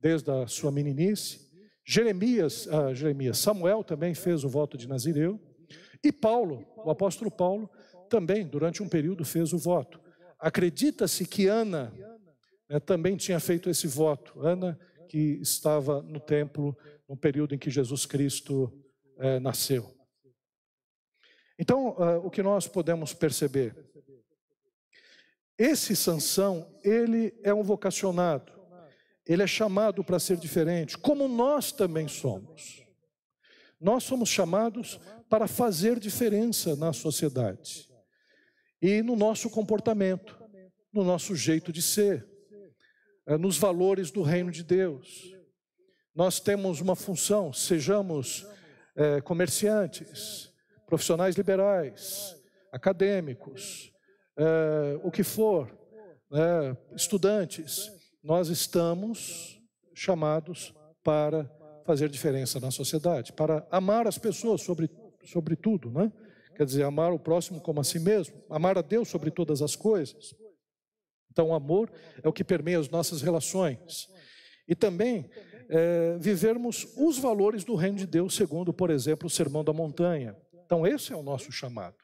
desde 0.00 0.30
a 0.30 0.46
sua 0.46 0.70
meninice, 0.70 1.46
Jeremias, 1.84 2.68
ah, 2.68 2.92
Jeremias, 2.92 3.38
Samuel 3.38 3.82
também 3.82 4.14
fez 4.14 4.44
o 4.44 4.48
voto 4.48 4.76
de 4.76 4.86
Nazireu, 4.86 5.40
e 6.04 6.12
Paulo, 6.12 6.66
o 6.84 6.90
apóstolo 6.90 7.30
Paulo, 7.30 7.70
também, 8.08 8.46
durante 8.46 8.82
um 8.82 8.88
período, 8.88 9.24
fez 9.24 9.52
o 9.52 9.58
voto. 9.58 10.00
Acredita-se 10.38 11.26
que 11.26 11.46
Ana 11.46 11.92
né, 12.68 12.78
também 12.80 13.16
tinha 13.16 13.40
feito 13.40 13.70
esse 13.70 13.86
voto. 13.86 14.40
Ana, 14.40 14.78
que 15.08 15.38
estava 15.40 16.02
no 16.02 16.20
templo 16.20 16.76
no 17.08 17.16
período 17.16 17.54
em 17.54 17.58
que 17.58 17.70
Jesus 17.70 18.04
Cristo 18.04 18.72
eh, 19.18 19.38
nasceu. 19.38 19.94
Então, 21.58 21.90
uh, 21.90 22.26
o 22.26 22.30
que 22.30 22.42
nós 22.42 22.66
podemos 22.66 23.14
perceber? 23.14 23.74
Esse 25.56 25.96
Sansão, 25.96 26.78
ele 26.82 27.32
é 27.42 27.54
um 27.54 27.62
vocacionado. 27.62 28.52
Ele 29.24 29.42
é 29.42 29.46
chamado 29.46 30.04
para 30.04 30.18
ser 30.18 30.36
diferente, 30.36 30.98
como 30.98 31.26
nós 31.28 31.72
também 31.72 32.08
somos. 32.08 32.84
Nós 33.80 34.04
somos 34.04 34.28
chamados 34.28 35.00
para 35.30 35.46
fazer 35.46 35.98
diferença 35.98 36.76
na 36.76 36.92
sociedade 36.92 37.88
e 38.80 39.02
no 39.02 39.16
nosso 39.16 39.50
comportamento, 39.50 40.36
no 40.92 41.04
nosso 41.04 41.34
jeito 41.34 41.72
de 41.72 41.82
ser, 41.82 42.26
eh, 43.26 43.36
nos 43.36 43.58
valores 43.58 44.10
do 44.10 44.22
reino 44.22 44.50
de 44.50 44.62
Deus. 44.62 45.34
Nós 46.14 46.40
temos 46.40 46.80
uma 46.80 46.96
função, 46.96 47.52
sejamos 47.52 48.46
é, 48.96 49.20
comerciantes, 49.20 50.50
profissionais 50.86 51.36
liberais, 51.36 52.34
acadêmicos, 52.72 53.92
é, 54.38 54.98
o 55.02 55.10
que 55.10 55.22
for, 55.22 55.70
é, 56.32 56.76
estudantes, 56.94 57.90
nós 58.22 58.48
estamos 58.48 59.60
chamados 59.94 60.74
para 61.04 61.48
fazer 61.84 62.08
diferença 62.08 62.58
na 62.58 62.70
sociedade, 62.70 63.32
para 63.32 63.66
amar 63.70 64.06
as 64.06 64.18
pessoas 64.18 64.62
sobre, 64.62 64.90
sobre 65.24 65.54
tudo, 65.54 65.90
né? 65.90 66.10
Quer 66.56 66.64
dizer, 66.64 66.84
amar 66.84 67.12
o 67.12 67.18
próximo 67.18 67.60
como 67.60 67.80
a 67.80 67.84
si 67.84 67.98
mesmo, 67.98 68.42
amar 68.48 68.78
a 68.78 68.82
Deus 68.82 69.08
sobre 69.08 69.30
todas 69.30 69.60
as 69.60 69.76
coisas. 69.76 70.34
Então, 71.30 71.48
o 71.48 71.54
amor 71.54 71.92
é 72.22 72.28
o 72.28 72.32
que 72.32 72.42
permeia 72.42 72.78
as 72.78 72.88
nossas 72.88 73.20
relações. 73.20 74.08
E 74.66 74.74
também 74.74 75.28
é, 75.68 76.16
vivermos 76.18 76.86
os 76.96 77.18
valores 77.18 77.62
do 77.62 77.74
reino 77.74 77.98
de 77.98 78.06
Deus, 78.06 78.34
segundo, 78.34 78.72
por 78.72 78.88
exemplo, 78.88 79.26
o 79.26 79.30
Sermão 79.30 79.62
da 79.62 79.72
Montanha. 79.72 80.34
Então, 80.64 80.86
esse 80.86 81.12
é 81.12 81.16
o 81.16 81.22
nosso 81.22 81.52
chamado. 81.52 81.96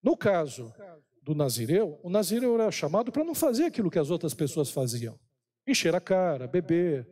No 0.00 0.16
caso 0.16 0.72
do 1.20 1.34
Nazireu, 1.34 1.98
o 2.02 2.08
Nazireu 2.08 2.54
era 2.54 2.70
chamado 2.70 3.10
para 3.10 3.24
não 3.24 3.34
fazer 3.34 3.64
aquilo 3.64 3.90
que 3.90 3.98
as 3.98 4.08
outras 4.08 4.34
pessoas 4.34 4.70
faziam: 4.70 5.18
encher 5.66 5.94
a 5.94 6.00
cara, 6.00 6.46
beber, 6.46 7.06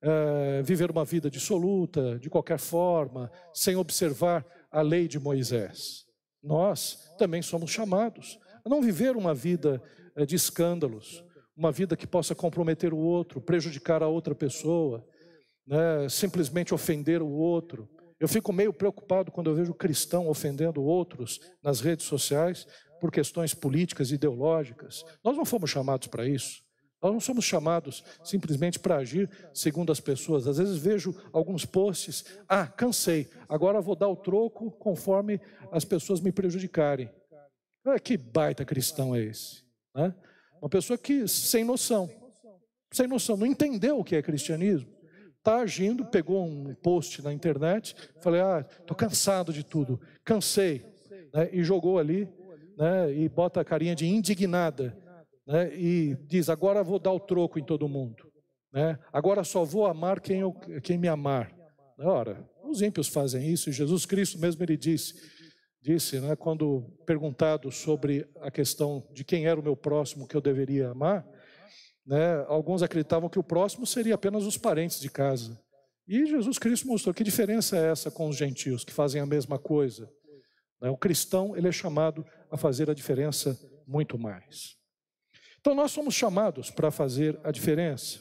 é, 0.00 0.62
viver 0.62 0.90
uma 0.90 1.04
vida 1.04 1.30
dissoluta, 1.30 2.18
de 2.18 2.30
qualquer 2.30 2.58
forma, 2.58 3.30
sem 3.52 3.76
observar 3.76 4.44
a 4.72 4.80
lei 4.80 5.06
de 5.06 5.18
Moisés. 5.18 6.06
Nós 6.42 7.14
também 7.18 7.42
somos 7.42 7.70
chamados 7.70 8.38
a 8.64 8.68
não 8.68 8.82
viver 8.82 9.16
uma 9.16 9.34
vida 9.34 9.82
é, 10.16 10.24
de 10.24 10.34
escândalos, 10.34 11.22
uma 11.56 11.70
vida 11.70 11.96
que 11.96 12.06
possa 12.06 12.34
comprometer 12.34 12.92
o 12.92 12.98
outro, 12.98 13.40
prejudicar 13.40 14.02
a 14.02 14.08
outra 14.08 14.34
pessoa, 14.34 15.06
né, 15.66 16.08
simplesmente 16.08 16.74
ofender 16.74 17.22
o 17.22 17.30
outro. 17.30 17.88
Eu 18.18 18.26
fico 18.26 18.52
meio 18.52 18.72
preocupado 18.72 19.30
quando 19.30 19.50
eu 19.50 19.54
vejo 19.54 19.74
cristão 19.74 20.28
ofendendo 20.28 20.82
outros 20.82 21.38
nas 21.62 21.80
redes 21.80 22.06
sociais, 22.06 22.66
por 23.00 23.10
questões 23.10 23.52
políticas, 23.52 24.12
ideológicas. 24.12 25.04
Nós 25.24 25.36
não 25.36 25.44
fomos 25.44 25.70
chamados 25.70 26.06
para 26.06 26.26
isso. 26.26 26.62
Nós 27.02 27.12
não 27.12 27.20
somos 27.20 27.44
chamados 27.44 28.04
simplesmente 28.22 28.78
para 28.78 28.96
agir 28.96 29.28
segundo 29.52 29.90
as 29.90 29.98
pessoas. 29.98 30.46
Às 30.46 30.58
vezes 30.58 30.78
vejo 30.78 31.14
alguns 31.32 31.64
posts, 31.64 32.24
ah, 32.48 32.66
cansei, 32.66 33.28
agora 33.48 33.80
vou 33.80 33.96
dar 33.96 34.08
o 34.08 34.16
troco 34.16 34.70
conforme 34.70 35.40
as 35.72 35.84
pessoas 35.84 36.20
me 36.20 36.30
prejudicarem. 36.30 37.10
Ah, 37.84 37.98
que 37.98 38.16
baita 38.16 38.64
cristão 38.64 39.14
é 39.16 39.20
esse? 39.20 39.64
Né? 39.94 40.14
Uma 40.60 40.68
pessoa 40.68 40.96
que 40.96 41.26
sem 41.26 41.64
noção, 41.64 42.08
sem 42.92 43.08
noção, 43.08 43.36
não 43.36 43.46
entendeu 43.46 43.98
o 43.98 44.04
que 44.04 44.14
é 44.14 44.22
cristianismo. 44.22 44.88
Está 45.38 45.56
agindo, 45.56 46.04
pegou 46.04 46.46
um 46.46 46.72
post 46.76 47.20
na 47.20 47.32
internet, 47.32 47.96
falei, 48.20 48.40
ah, 48.40 48.64
estou 48.80 48.96
cansado 48.96 49.52
de 49.52 49.64
tudo, 49.64 50.00
cansei, 50.24 50.86
né? 51.34 51.50
e 51.52 51.64
jogou 51.64 51.98
ali 51.98 52.28
né, 52.76 53.12
e 53.12 53.28
bota 53.28 53.60
a 53.60 53.64
carinha 53.64 53.94
de 53.94 54.06
indignada, 54.06 54.96
né, 55.46 55.74
e 55.74 56.16
diz: 56.26 56.48
agora 56.48 56.82
vou 56.82 56.98
dar 56.98 57.12
o 57.12 57.20
troco 57.20 57.58
em 57.58 57.64
todo 57.64 57.88
mundo, 57.88 58.30
né, 58.72 58.98
agora 59.12 59.44
só 59.44 59.64
vou 59.64 59.86
amar 59.86 60.20
quem, 60.20 60.40
eu, 60.40 60.52
quem 60.82 60.98
me 60.98 61.08
amar. 61.08 61.54
Ora, 61.98 62.48
os 62.64 62.82
ímpios 62.82 63.08
fazem 63.08 63.48
isso, 63.48 63.70
e 63.70 63.72
Jesus 63.72 64.06
Cristo 64.06 64.38
mesmo 64.38 64.62
ele 64.62 64.76
disse, 64.76 65.14
disse 65.80 66.18
né, 66.20 66.34
quando 66.34 66.82
perguntado 67.06 67.70
sobre 67.70 68.26
a 68.40 68.50
questão 68.50 69.06
de 69.12 69.24
quem 69.24 69.46
era 69.46 69.60
o 69.60 69.62
meu 69.62 69.76
próximo 69.76 70.26
que 70.26 70.36
eu 70.36 70.40
deveria 70.40 70.90
amar, 70.90 71.24
né, 72.06 72.44
alguns 72.48 72.82
acreditavam 72.82 73.28
que 73.28 73.38
o 73.38 73.44
próximo 73.44 73.86
seria 73.86 74.14
apenas 74.14 74.44
os 74.44 74.56
parentes 74.56 75.00
de 75.00 75.10
casa. 75.10 75.60
E 76.06 76.26
Jesus 76.26 76.58
Cristo 76.58 76.88
mostrou 76.88 77.14
que 77.14 77.22
diferença 77.22 77.76
é 77.76 77.90
essa 77.90 78.10
com 78.10 78.28
os 78.28 78.36
gentios 78.36 78.84
que 78.84 78.92
fazem 78.92 79.20
a 79.20 79.26
mesma 79.26 79.58
coisa. 79.58 80.10
Né? 80.80 80.90
O 80.90 80.96
cristão 80.96 81.56
ele 81.56 81.68
é 81.68 81.72
chamado 81.72 82.26
a 82.50 82.56
fazer 82.56 82.90
a 82.90 82.94
diferença 82.94 83.56
muito 83.86 84.18
mais. 84.18 84.76
Então 85.62 85.76
nós 85.76 85.92
somos 85.92 86.12
chamados 86.12 86.72
para 86.72 86.90
fazer 86.90 87.38
a 87.44 87.52
diferença. 87.52 88.18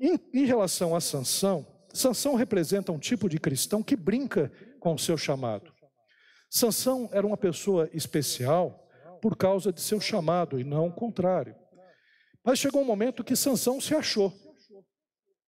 Em, 0.00 0.20
em 0.32 0.44
relação 0.44 0.94
a 0.94 1.00
Sansão, 1.00 1.66
Sansão 1.92 2.36
representa 2.36 2.92
um 2.92 2.98
tipo 2.98 3.28
de 3.28 3.40
cristão 3.40 3.82
que 3.82 3.96
brinca 3.96 4.52
com 4.78 4.94
o 4.94 4.98
seu 4.98 5.18
chamado. 5.18 5.72
Sansão 6.48 7.08
era 7.12 7.26
uma 7.26 7.36
pessoa 7.36 7.90
especial 7.92 8.88
por 9.20 9.36
causa 9.36 9.72
de 9.72 9.80
seu 9.80 10.00
chamado 10.00 10.60
e 10.60 10.64
não 10.64 10.86
o 10.86 10.92
contrário. 10.92 11.56
Mas 12.44 12.60
chegou 12.60 12.82
um 12.82 12.86
momento 12.86 13.24
que 13.24 13.34
Sansão 13.34 13.80
se 13.80 13.96
achou. 13.96 14.32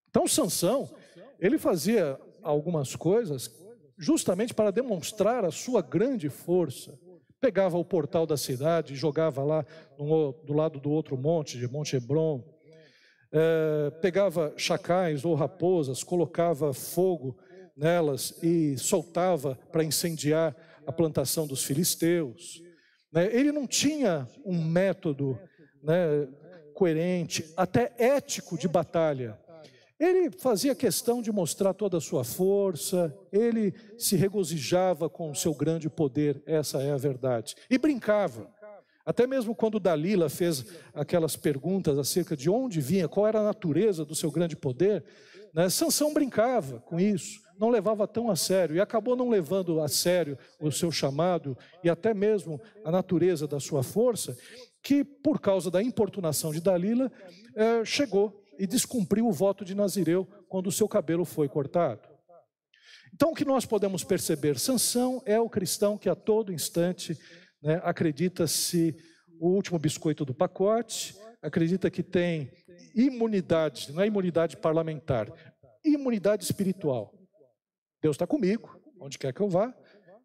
Então 0.09 0.27
Sansão, 0.27 0.93
ele 1.39 1.57
fazia 1.57 2.19
algumas 2.43 2.97
coisas 2.97 3.49
justamente 3.97 4.53
para 4.53 4.73
demonstrar 4.73 5.45
a 5.45 5.53
sua 5.53 5.83
grande 5.83 6.29
força. 6.29 6.99
Pegava 7.41 7.79
o 7.79 7.85
portal 7.85 8.27
da 8.27 8.37
cidade, 8.37 8.95
jogava 8.95 9.43
lá 9.43 9.65
no, 9.99 10.33
do 10.45 10.53
lado 10.53 10.79
do 10.79 10.91
outro 10.91 11.17
monte, 11.17 11.59
de 11.59 11.67
Monte 11.67 11.97
Hebron. 11.97 12.43
é, 13.33 13.91
pegava 14.03 14.53
chacais 14.57 15.25
ou 15.25 15.35
raposas, 15.35 16.03
colocava 16.03 16.75
fogo 16.75 17.39
nelas 17.77 18.35
e 18.43 18.77
soltava 18.77 19.59
para 19.73 19.85
incendiar 19.85 20.55
a 20.87 20.93
plantação 20.93 21.47
dos 21.47 21.65
filisteus. 21.65 22.63
Né? 23.13 23.35
Ele 23.35 23.53
não 23.53 23.67
tinha 23.67 24.29
um 24.45 24.63
método 24.63 25.39
né, 25.83 26.29
coerente, 26.75 27.53
até 27.57 27.93
ético 27.99 28.59
de 28.59 28.69
batalha. 28.69 29.39
Ele 30.01 30.31
fazia 30.31 30.75
questão 30.75 31.21
de 31.21 31.31
mostrar 31.31 31.75
toda 31.75 31.99
a 31.99 32.01
sua 32.01 32.25
força, 32.25 33.15
ele 33.31 33.75
se 33.99 34.17
regozijava 34.17 35.11
com 35.11 35.31
o 35.31 35.35
seu 35.35 35.53
grande 35.53 35.91
poder, 35.91 36.43
essa 36.47 36.83
é 36.83 36.91
a 36.91 36.97
verdade. 36.97 37.55
E 37.69 37.77
brincava. 37.77 38.51
Até 39.05 39.27
mesmo 39.27 39.55
quando 39.55 39.79
Dalila 39.79 40.31
fez 40.31 40.65
aquelas 40.95 41.37
perguntas 41.37 41.99
acerca 41.99 42.35
de 42.35 42.49
onde 42.49 42.81
vinha, 42.81 43.09
qual 43.09 43.27
era 43.27 43.41
a 43.41 43.45
natureza 43.45 44.03
do 44.03 44.15
seu 44.15 44.31
grande 44.31 44.57
poder, 44.57 45.05
né, 45.53 45.69
Sansão 45.69 46.15
brincava 46.15 46.81
com 46.81 46.99
isso, 46.99 47.43
não 47.59 47.69
levava 47.69 48.09
tão 48.09 48.31
a 48.31 48.37
sério 48.37 48.77
e 48.77 48.81
acabou 48.81 49.15
não 49.15 49.29
levando 49.29 49.83
a 49.83 49.89
sério 49.89 50.39
o 50.59 50.73
seu 50.73 50.91
chamado 50.91 51.55
e 51.85 51.91
até 51.91 52.15
mesmo 52.15 52.59
a 52.83 52.91
natureza 52.91 53.47
da 53.47 53.61
sua 53.61 53.83
força, 53.83 54.35
que 54.83 55.05
por 55.05 55.41
causa 55.41 55.71
da 55.71 55.83
importunação 55.83 56.53
de 56.53 56.61
Dalila, 56.61 57.13
é, 57.55 57.85
chegou 57.85 58.41
e 58.61 58.67
descumpriu 58.67 59.27
o 59.27 59.33
voto 59.33 59.65
de 59.65 59.75
Nazireu 59.75 60.29
quando 60.47 60.67
o 60.67 60.73
seu 60.73 60.87
cabelo 60.87 61.25
foi 61.25 61.49
cortado. 61.49 62.07
Então, 63.15 63.33
o 63.33 63.35
que 63.35 63.45
nós 63.45 63.65
podemos 63.65 64.05
perceber? 64.05 64.59
Sansão 64.59 65.23
é 65.25 65.41
o 65.41 65.49
cristão 65.49 65.97
que 65.97 66.11
a 66.11 66.15
todo 66.15 66.53
instante 66.53 67.19
né, 67.63 67.81
acredita-se 67.83 68.95
o 69.41 69.49
último 69.49 69.79
biscoito 69.79 70.27
do 70.27 70.35
pacote, 70.35 71.17
acredita 71.41 71.91
que 71.91 72.03
tem 72.03 72.53
imunidade, 72.95 73.93
não 73.95 74.03
é 74.03 74.07
imunidade 74.07 74.59
parlamentar, 74.59 75.33
imunidade 75.83 76.45
espiritual. 76.45 77.15
Deus 78.03 78.15
está 78.15 78.27
comigo, 78.27 78.79
onde 79.01 79.19
quer 79.19 79.33
que 79.33 79.41
eu 79.41 79.49
vá, 79.49 79.75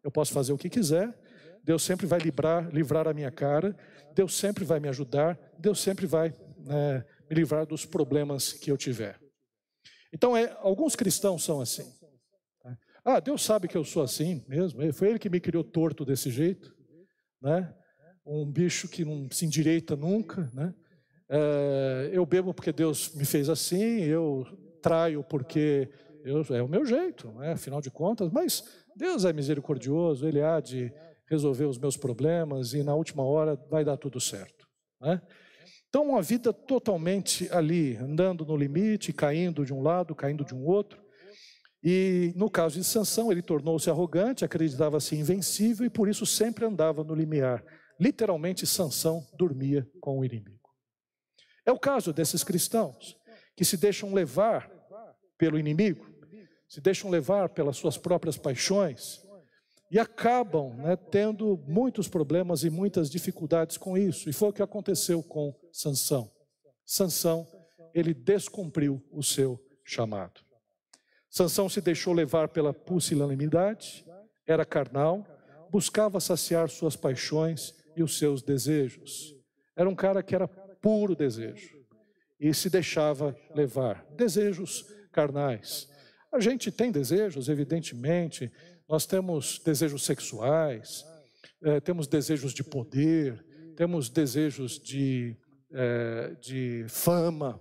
eu 0.04 0.10
posso 0.10 0.34
fazer 0.34 0.52
o 0.52 0.58
que 0.58 0.68
quiser, 0.68 1.18
Deus 1.64 1.82
sempre 1.82 2.06
vai 2.06 2.20
livrar, 2.20 2.68
livrar 2.68 3.08
a 3.08 3.14
minha 3.14 3.30
cara, 3.30 3.74
Deus 4.14 4.36
sempre 4.36 4.62
vai 4.62 4.78
me 4.78 4.90
ajudar, 4.90 5.38
Deus 5.58 5.80
sempre 5.80 6.04
vai 6.04 6.34
né, 6.58 7.02
me 7.28 7.36
livrar 7.36 7.66
dos 7.66 7.84
problemas 7.84 8.52
que 8.52 8.70
eu 8.70 8.76
tiver. 8.76 9.20
Então, 10.12 10.36
é, 10.36 10.56
alguns 10.60 10.94
cristãos 10.96 11.44
são 11.44 11.60
assim. 11.60 11.84
Né? 12.64 12.76
Ah, 13.04 13.20
Deus 13.20 13.42
sabe 13.42 13.68
que 13.68 13.76
eu 13.76 13.84
sou 13.84 14.02
assim 14.02 14.44
mesmo. 14.48 14.92
Foi 14.92 15.10
Ele 15.10 15.18
que 15.18 15.28
me 15.28 15.40
criou 15.40 15.64
torto 15.64 16.04
desse 16.04 16.30
jeito, 16.30 16.74
né? 17.40 17.74
Um 18.24 18.50
bicho 18.50 18.88
que 18.88 19.04
não 19.04 19.28
se 19.30 19.44
endireita 19.44 19.94
nunca, 19.94 20.50
né? 20.52 20.74
É, 21.28 22.10
eu 22.12 22.24
bebo 22.24 22.54
porque 22.54 22.72
Deus 22.72 23.14
me 23.14 23.24
fez 23.24 23.48
assim. 23.48 24.02
Eu 24.02 24.46
traio 24.82 25.22
porque 25.24 25.90
eu, 26.24 26.44
é 26.50 26.62
o 26.62 26.68
meu 26.68 26.84
jeito, 26.84 27.30
né? 27.32 27.52
afinal 27.52 27.80
de 27.80 27.90
contas. 27.90 28.30
Mas 28.32 28.64
Deus 28.96 29.24
é 29.24 29.32
misericordioso. 29.32 30.26
Ele 30.26 30.40
há 30.40 30.60
de 30.60 30.92
resolver 31.28 31.64
os 31.64 31.78
meus 31.78 31.96
problemas 31.96 32.72
e 32.72 32.82
na 32.82 32.94
última 32.94 33.24
hora 33.24 33.56
vai 33.68 33.84
dar 33.84 33.96
tudo 33.96 34.20
certo, 34.20 34.66
né? 35.00 35.20
Então, 35.96 36.10
uma 36.10 36.20
vida 36.20 36.52
totalmente 36.52 37.48
ali, 37.50 37.96
andando 37.96 38.44
no 38.44 38.54
limite, 38.54 39.14
caindo 39.14 39.64
de 39.64 39.72
um 39.72 39.80
lado, 39.80 40.14
caindo 40.14 40.44
de 40.44 40.54
um 40.54 40.62
outro. 40.62 41.02
E 41.82 42.34
no 42.36 42.50
caso 42.50 42.78
de 42.78 42.84
Sansão, 42.84 43.32
ele 43.32 43.40
tornou-se 43.40 43.88
arrogante, 43.88 44.44
acreditava-se 44.44 45.16
invencível 45.16 45.86
e 45.86 45.88
por 45.88 46.06
isso 46.06 46.26
sempre 46.26 46.66
andava 46.66 47.02
no 47.02 47.14
limiar. 47.14 47.64
Literalmente, 47.98 48.66
Sansão 48.66 49.26
dormia 49.38 49.90
com 49.98 50.18
o 50.18 50.24
inimigo. 50.26 50.68
É 51.64 51.72
o 51.72 51.78
caso 51.78 52.12
desses 52.12 52.44
cristãos 52.44 53.16
que 53.56 53.64
se 53.64 53.78
deixam 53.78 54.12
levar 54.12 54.70
pelo 55.38 55.58
inimigo, 55.58 56.06
se 56.68 56.78
deixam 56.78 57.08
levar 57.08 57.48
pelas 57.48 57.78
suas 57.78 57.96
próprias 57.96 58.36
paixões, 58.36 59.25
e 59.96 59.98
acabam 59.98 60.74
né, 60.74 60.94
tendo 60.94 61.56
muitos 61.66 62.06
problemas 62.06 62.64
e 62.64 62.68
muitas 62.68 63.08
dificuldades 63.08 63.78
com 63.78 63.96
isso. 63.96 64.28
E 64.28 64.32
foi 64.32 64.50
o 64.50 64.52
que 64.52 64.62
aconteceu 64.62 65.22
com 65.22 65.58
Sansão. 65.72 66.30
Sansão, 66.84 67.46
ele 67.94 68.12
descumpriu 68.12 69.02
o 69.10 69.22
seu 69.22 69.58
chamado. 69.82 70.42
Sansão 71.30 71.66
se 71.66 71.80
deixou 71.80 72.12
levar 72.12 72.48
pela 72.48 72.74
pusilanimidade, 72.74 74.04
era 74.46 74.66
carnal, 74.66 75.26
buscava 75.70 76.20
saciar 76.20 76.68
suas 76.68 76.94
paixões 76.94 77.74
e 77.96 78.02
os 78.02 78.18
seus 78.18 78.42
desejos. 78.42 79.34
Era 79.74 79.88
um 79.88 79.94
cara 79.94 80.22
que 80.22 80.34
era 80.34 80.46
puro 80.46 81.16
desejo 81.16 81.74
e 82.38 82.52
se 82.52 82.68
deixava 82.68 83.34
levar. 83.54 84.04
Desejos 84.14 84.84
carnais. 85.10 85.88
A 86.30 86.38
gente 86.38 86.70
tem 86.70 86.92
desejos, 86.92 87.48
evidentemente, 87.48 88.52
nós 88.88 89.04
temos 89.04 89.58
desejos 89.58 90.04
sexuais, 90.04 91.04
é, 91.62 91.80
temos 91.80 92.06
desejos 92.06 92.52
de 92.52 92.62
poder, 92.62 93.44
temos 93.76 94.08
desejos 94.08 94.78
de, 94.78 95.36
é, 95.72 96.36
de 96.40 96.86
fama, 96.88 97.60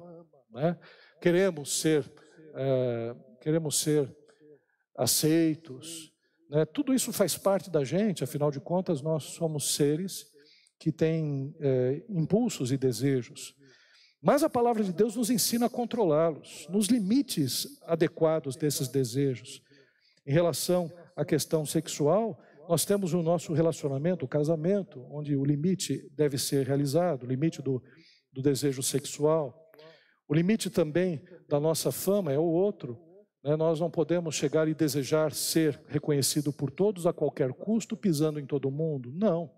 né? 0.52 0.78
queremos 1.20 1.80
ser, 1.80 2.10
é, 2.54 3.16
queremos 3.42 3.80
ser 3.80 4.16
aceitos. 4.96 6.14
Né? 6.50 6.66
Tudo 6.66 6.94
isso 6.94 7.12
faz 7.12 7.36
parte 7.38 7.70
da 7.70 7.84
gente, 7.84 8.24
afinal 8.24 8.52
de 8.52 8.60
contas, 8.60 9.02
nós 9.02 9.24
somos 9.24 9.76
seres 9.76 10.28
que 10.78 10.92
têm 10.92 11.56
impulsos 12.10 12.70
e 12.72 12.78
desejos. 12.78 13.56
Mas 14.22 14.44
a 14.44 14.50
palavra 14.50 14.84
de 14.84 14.92
Deus 14.92 15.16
nos 15.16 15.30
ensina 15.30 15.68
a 15.68 15.70
controlá-los, 15.70 16.68
nos 16.70 16.88
limites 16.88 17.80
adequados 17.84 18.58
desses 18.58 18.90
desejos, 18.90 19.62
em 20.26 20.34
relação 20.34 20.92
a 21.16 21.24
questão 21.24 21.66
sexual, 21.66 22.38
nós 22.68 22.84
temos 22.84 23.14
o 23.14 23.22
nosso 23.22 23.54
relacionamento, 23.54 24.26
o 24.26 24.28
casamento, 24.28 25.06
onde 25.12 25.36
o 25.36 25.46
limite 25.46 26.10
deve 26.16 26.38
ser 26.38 26.66
realizado, 26.66 27.24
o 27.24 27.28
limite 27.28 27.62
do, 27.62 27.82
do 28.34 28.42
desejo 28.42 28.82
sexual. 28.82 29.56
O 30.28 30.34
limite 30.34 30.70
também 30.70 31.24
da 31.48 31.60
nossa 31.60 31.92
fama 31.92 32.34
é 32.34 32.40
o 32.40 32.44
outro. 32.44 33.00
Né? 33.44 33.56
Nós 33.56 33.80
não 33.80 33.92
podemos 33.92 34.36
chegar 34.36 34.68
e 34.68 34.74
desejar 34.74 35.32
ser 35.32 35.80
reconhecido 35.88 36.52
por 36.52 36.72
todos 36.72 37.06
a 37.06 37.14
qualquer 37.14 37.54
custo, 37.54 37.96
pisando 37.96 38.40
em 38.40 38.46
todo 38.46 38.72
mundo. 38.72 39.12
Não. 39.14 39.52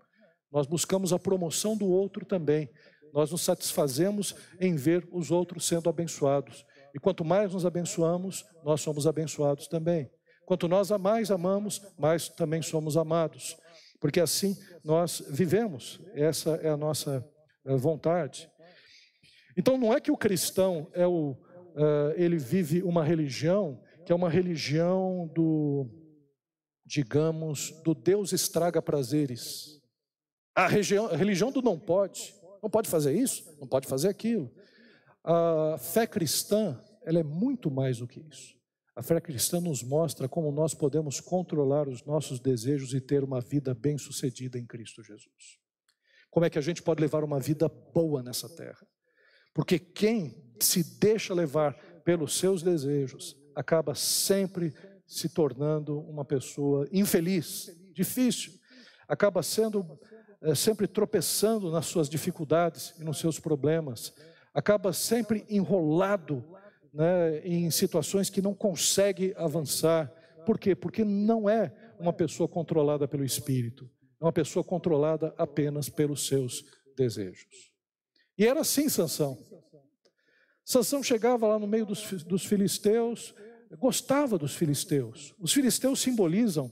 Nós 0.52 0.66
buscamos 0.66 1.12
a 1.12 1.18
promoção 1.18 1.76
do 1.76 1.86
outro 1.86 2.26
também. 2.26 2.70
Nós 3.12 3.30
nos 3.32 3.40
satisfazemos 3.40 4.34
em 4.60 4.76
ver 4.76 5.08
os 5.10 5.30
outros 5.30 5.66
sendo 5.66 5.88
abençoados. 5.88 6.64
E 6.94 6.98
quanto 6.98 7.24
mais 7.24 7.54
nos 7.54 7.64
abençoamos, 7.64 8.44
nós 8.62 8.82
somos 8.82 9.06
abençoados 9.06 9.66
também. 9.66 10.10
Quanto 10.48 10.66
nós 10.66 10.88
mais 10.92 11.30
amamos, 11.30 11.82
mais 11.98 12.26
também 12.26 12.62
somos 12.62 12.96
amados. 12.96 13.54
Porque 14.00 14.18
assim 14.18 14.56
nós 14.82 15.22
vivemos, 15.28 16.00
essa 16.14 16.52
é 16.62 16.70
a 16.70 16.76
nossa 16.76 17.22
eh, 17.66 17.76
vontade. 17.76 18.50
Então 19.54 19.76
não 19.76 19.92
é 19.92 20.00
que 20.00 20.10
o 20.10 20.16
cristão 20.16 20.88
é 20.94 21.06
o, 21.06 21.32
uh, 21.32 22.14
ele 22.16 22.38
vive 22.38 22.82
uma 22.82 23.04
religião 23.04 23.78
que 24.06 24.10
é 24.10 24.14
uma 24.14 24.30
religião 24.30 25.30
do, 25.34 25.86
digamos, 26.82 27.70
do 27.84 27.94
Deus 27.94 28.32
estraga 28.32 28.80
prazeres. 28.80 29.78
A, 30.54 30.66
região, 30.66 31.08
a 31.08 31.16
religião 31.16 31.52
do 31.52 31.60
não 31.60 31.78
pode, 31.78 32.34
não 32.62 32.70
pode 32.70 32.88
fazer 32.88 33.12
isso, 33.12 33.54
não 33.60 33.68
pode 33.68 33.86
fazer 33.86 34.08
aquilo. 34.08 34.50
A 35.22 35.76
fé 35.78 36.06
cristã, 36.06 36.82
ela 37.04 37.18
é 37.18 37.22
muito 37.22 37.70
mais 37.70 37.98
do 37.98 38.08
que 38.08 38.20
isso. 38.20 38.57
A 38.98 39.02
fé 39.02 39.20
cristã 39.20 39.60
nos 39.60 39.80
mostra 39.80 40.28
como 40.28 40.50
nós 40.50 40.74
podemos 40.74 41.20
controlar 41.20 41.88
os 41.88 42.04
nossos 42.04 42.40
desejos 42.40 42.92
e 42.92 43.00
ter 43.00 43.22
uma 43.22 43.40
vida 43.40 43.72
bem-sucedida 43.72 44.58
em 44.58 44.66
Cristo 44.66 45.04
Jesus. 45.04 45.60
Como 46.28 46.44
é 46.44 46.50
que 46.50 46.58
a 46.58 46.60
gente 46.60 46.82
pode 46.82 47.00
levar 47.00 47.22
uma 47.22 47.38
vida 47.38 47.68
boa 47.68 48.24
nessa 48.24 48.48
terra? 48.48 48.84
Porque 49.54 49.78
quem 49.78 50.52
se 50.58 50.98
deixa 50.98 51.32
levar 51.32 51.74
pelos 52.04 52.36
seus 52.36 52.60
desejos 52.60 53.36
acaba 53.54 53.94
sempre 53.94 54.74
se 55.06 55.28
tornando 55.28 56.00
uma 56.00 56.24
pessoa 56.24 56.88
infeliz, 56.90 57.70
difícil, 57.94 58.52
acaba 59.06 59.44
sendo 59.44 59.96
é, 60.42 60.56
sempre 60.56 60.88
tropeçando 60.88 61.70
nas 61.70 61.86
suas 61.86 62.08
dificuldades 62.08 62.94
e 62.98 63.04
nos 63.04 63.20
seus 63.20 63.38
problemas, 63.38 64.12
acaba 64.52 64.92
sempre 64.92 65.46
enrolado 65.48 66.57
né, 66.92 67.40
em 67.44 67.70
situações 67.70 68.30
que 68.30 68.42
não 68.42 68.54
consegue 68.54 69.34
avançar. 69.36 70.12
Por 70.44 70.58
quê? 70.58 70.74
Porque 70.74 71.04
não 71.04 71.48
é 71.48 71.72
uma 71.98 72.12
pessoa 72.12 72.48
controlada 72.48 73.06
pelo 73.06 73.24
Espírito, 73.24 73.90
é 74.20 74.24
uma 74.24 74.32
pessoa 74.32 74.64
controlada 74.64 75.34
apenas 75.36 75.88
pelos 75.88 76.26
seus 76.26 76.64
desejos. 76.96 77.72
E 78.36 78.46
era 78.46 78.60
assim 78.60 78.88
Sansão. 78.88 79.36
Sansão 80.64 81.02
chegava 81.02 81.46
lá 81.46 81.58
no 81.58 81.66
meio 81.66 81.86
dos, 81.86 82.22
dos 82.24 82.44
filisteus, 82.44 83.34
gostava 83.78 84.38
dos 84.38 84.54
filisteus. 84.54 85.34
Os 85.38 85.52
filisteus 85.52 86.00
simbolizam 86.00 86.70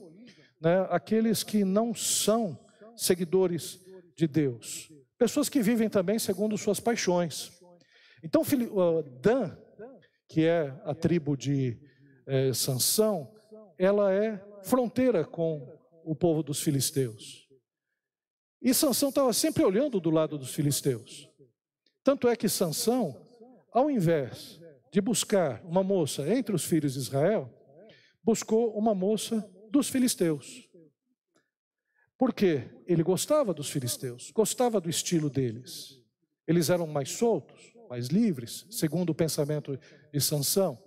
né, 0.60 0.86
aqueles 0.90 1.42
que 1.42 1.64
não 1.64 1.94
são 1.94 2.58
seguidores 2.96 3.80
de 4.16 4.26
Deus, 4.26 4.90
pessoas 5.18 5.48
que 5.48 5.62
vivem 5.62 5.88
também 5.88 6.18
segundo 6.18 6.56
suas 6.56 6.80
paixões. 6.80 7.52
Então, 8.22 8.42
Dan, 9.20 9.56
que 10.28 10.44
é 10.44 10.74
a 10.84 10.94
tribo 10.94 11.36
de 11.36 11.78
é, 12.26 12.52
Sansão, 12.52 13.32
ela 13.78 14.12
é 14.12 14.42
fronteira 14.62 15.24
com 15.24 15.76
o 16.04 16.14
povo 16.14 16.42
dos 16.42 16.60
filisteus. 16.60 17.48
E 18.60 18.74
Sansão 18.74 19.10
estava 19.10 19.32
sempre 19.32 19.64
olhando 19.64 20.00
do 20.00 20.10
lado 20.10 20.38
dos 20.38 20.54
filisteus. 20.54 21.30
Tanto 22.02 22.28
é 22.28 22.36
que 22.36 22.48
Sansão, 22.48 23.16
ao 23.72 23.90
invés 23.90 24.60
de 24.92 25.00
buscar 25.00 25.62
uma 25.64 25.82
moça 25.82 26.28
entre 26.32 26.54
os 26.54 26.64
filhos 26.64 26.94
de 26.94 27.00
Israel, 27.00 27.52
buscou 28.22 28.76
uma 28.76 28.94
moça 28.94 29.48
dos 29.70 29.88
filisteus. 29.88 30.68
Porque 32.18 32.68
ele 32.86 33.02
gostava 33.02 33.52
dos 33.52 33.68
filisteus, 33.68 34.30
gostava 34.30 34.80
do 34.80 34.88
estilo 34.88 35.28
deles. 35.28 36.00
Eles 36.46 36.70
eram 36.70 36.86
mais 36.86 37.10
soltos, 37.10 37.75
mais 37.88 38.08
livres, 38.08 38.66
segundo 38.70 39.10
o 39.10 39.14
pensamento 39.14 39.78
de 40.12 40.20
Sansão. 40.20 40.78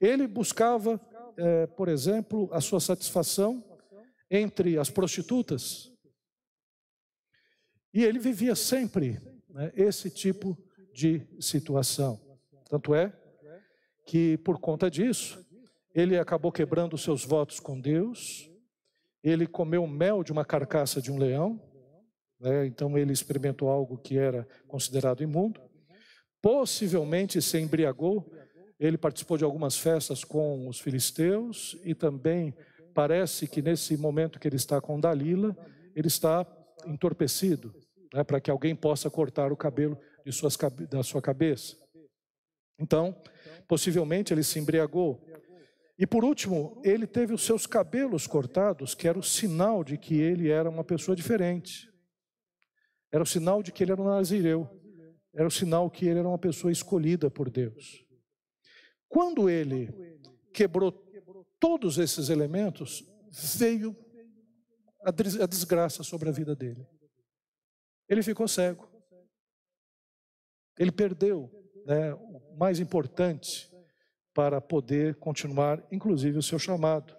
Ele 0.00 0.26
buscava, 0.26 1.00
é, 1.36 1.66
por 1.66 1.88
exemplo, 1.88 2.48
a 2.52 2.60
sua 2.60 2.80
satisfação 2.80 3.64
entre 4.30 4.78
as 4.78 4.90
prostitutas. 4.90 5.92
E 7.92 8.02
ele 8.02 8.18
vivia 8.18 8.54
sempre 8.54 9.20
né, 9.48 9.72
esse 9.74 10.10
tipo 10.10 10.58
de 10.92 11.26
situação. 11.40 12.20
Tanto 12.68 12.94
é 12.94 13.12
que, 14.06 14.36
por 14.38 14.58
conta 14.58 14.90
disso, 14.90 15.44
ele 15.94 16.18
acabou 16.18 16.50
quebrando 16.50 16.98
seus 16.98 17.24
votos 17.24 17.60
com 17.60 17.80
Deus, 17.80 18.50
ele 19.22 19.46
comeu 19.46 19.86
mel 19.86 20.24
de 20.24 20.32
uma 20.32 20.44
carcaça 20.44 21.00
de 21.00 21.10
um 21.10 21.18
leão, 21.18 21.60
né? 22.40 22.66
então 22.66 22.98
ele 22.98 23.12
experimentou 23.12 23.68
algo 23.68 23.96
que 23.96 24.18
era 24.18 24.46
considerado 24.66 25.22
imundo. 25.22 25.60
Possivelmente 26.44 27.40
se 27.40 27.58
embriagou, 27.58 28.30
ele 28.78 28.98
participou 28.98 29.38
de 29.38 29.44
algumas 29.44 29.78
festas 29.78 30.22
com 30.24 30.68
os 30.68 30.78
filisteus 30.78 31.74
e 31.82 31.94
também 31.94 32.54
parece 32.92 33.48
que 33.48 33.62
nesse 33.62 33.96
momento 33.96 34.38
que 34.38 34.46
ele 34.46 34.56
está 34.56 34.78
com 34.78 35.00
Dalila, 35.00 35.56
ele 35.96 36.08
está 36.08 36.46
entorpecido, 36.84 37.74
né? 38.12 38.22
para 38.22 38.42
que 38.42 38.50
alguém 38.50 38.76
possa 38.76 39.08
cortar 39.08 39.52
o 39.52 39.56
cabelo 39.56 39.98
de 40.22 40.32
suas, 40.32 40.54
da 40.90 41.02
sua 41.02 41.22
cabeça. 41.22 41.78
Então, 42.78 43.16
possivelmente 43.66 44.34
ele 44.34 44.42
se 44.42 44.58
embriagou 44.58 45.26
e 45.98 46.06
por 46.06 46.26
último, 46.26 46.78
ele 46.84 47.06
teve 47.06 47.32
os 47.32 47.42
seus 47.42 47.66
cabelos 47.66 48.26
cortados, 48.26 48.94
que 48.94 49.08
era 49.08 49.18
o 49.18 49.22
sinal 49.22 49.82
de 49.82 49.96
que 49.96 50.20
ele 50.20 50.50
era 50.50 50.68
uma 50.68 50.84
pessoa 50.84 51.16
diferente. 51.16 51.88
Era 53.10 53.22
o 53.22 53.26
sinal 53.26 53.62
de 53.62 53.72
que 53.72 53.82
ele 53.82 53.92
era 53.92 54.02
um 54.02 54.04
nazireu. 54.04 54.83
Era 55.34 55.46
o 55.46 55.50
sinal 55.50 55.90
que 55.90 56.06
ele 56.06 56.20
era 56.20 56.28
uma 56.28 56.38
pessoa 56.38 56.72
escolhida 56.72 57.30
por 57.30 57.50
Deus. 57.50 58.04
Quando 59.08 59.50
ele 59.50 59.92
quebrou 60.52 60.92
todos 61.58 61.98
esses 61.98 62.28
elementos, 62.28 63.04
veio 63.56 63.96
a 65.02 65.46
desgraça 65.46 66.02
sobre 66.02 66.28
a 66.28 66.32
vida 66.32 66.54
dele. 66.54 66.86
Ele 68.08 68.22
ficou 68.22 68.46
cego. 68.46 68.88
Ele 70.78 70.92
perdeu 70.92 71.50
né, 71.86 72.14
o 72.14 72.56
mais 72.56 72.80
importante, 72.80 73.74
para 74.34 74.60
poder 74.60 75.14
continuar, 75.14 75.86
inclusive, 75.92 76.36
o 76.36 76.42
seu 76.42 76.58
chamado. 76.58 77.16